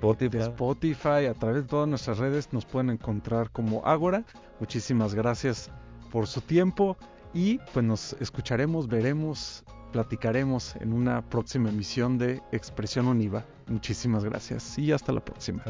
Spotify. 0.00 0.38
Spotify, 0.38 1.26
a 1.26 1.34
través 1.34 1.62
de 1.62 1.68
todas 1.68 1.88
nuestras 1.88 2.18
redes 2.18 2.52
nos 2.52 2.64
pueden 2.64 2.90
encontrar 2.90 3.50
como 3.50 3.84
Ágora. 3.84 4.24
Muchísimas 4.58 5.14
gracias 5.14 5.70
por 6.10 6.26
su 6.26 6.40
tiempo 6.40 6.96
y 7.34 7.58
pues 7.72 7.84
nos 7.84 8.14
escucharemos, 8.14 8.88
veremos 8.88 9.64
platicaremos 9.92 10.76
en 10.76 10.92
una 10.92 11.22
próxima 11.22 11.68
emisión 11.68 12.18
de 12.18 12.42
Expresión 12.52 13.08
Univa. 13.08 13.44
Muchísimas 13.66 14.24
gracias 14.24 14.78
y 14.78 14.92
hasta 14.92 15.12
la 15.12 15.20
próxima. 15.20 15.62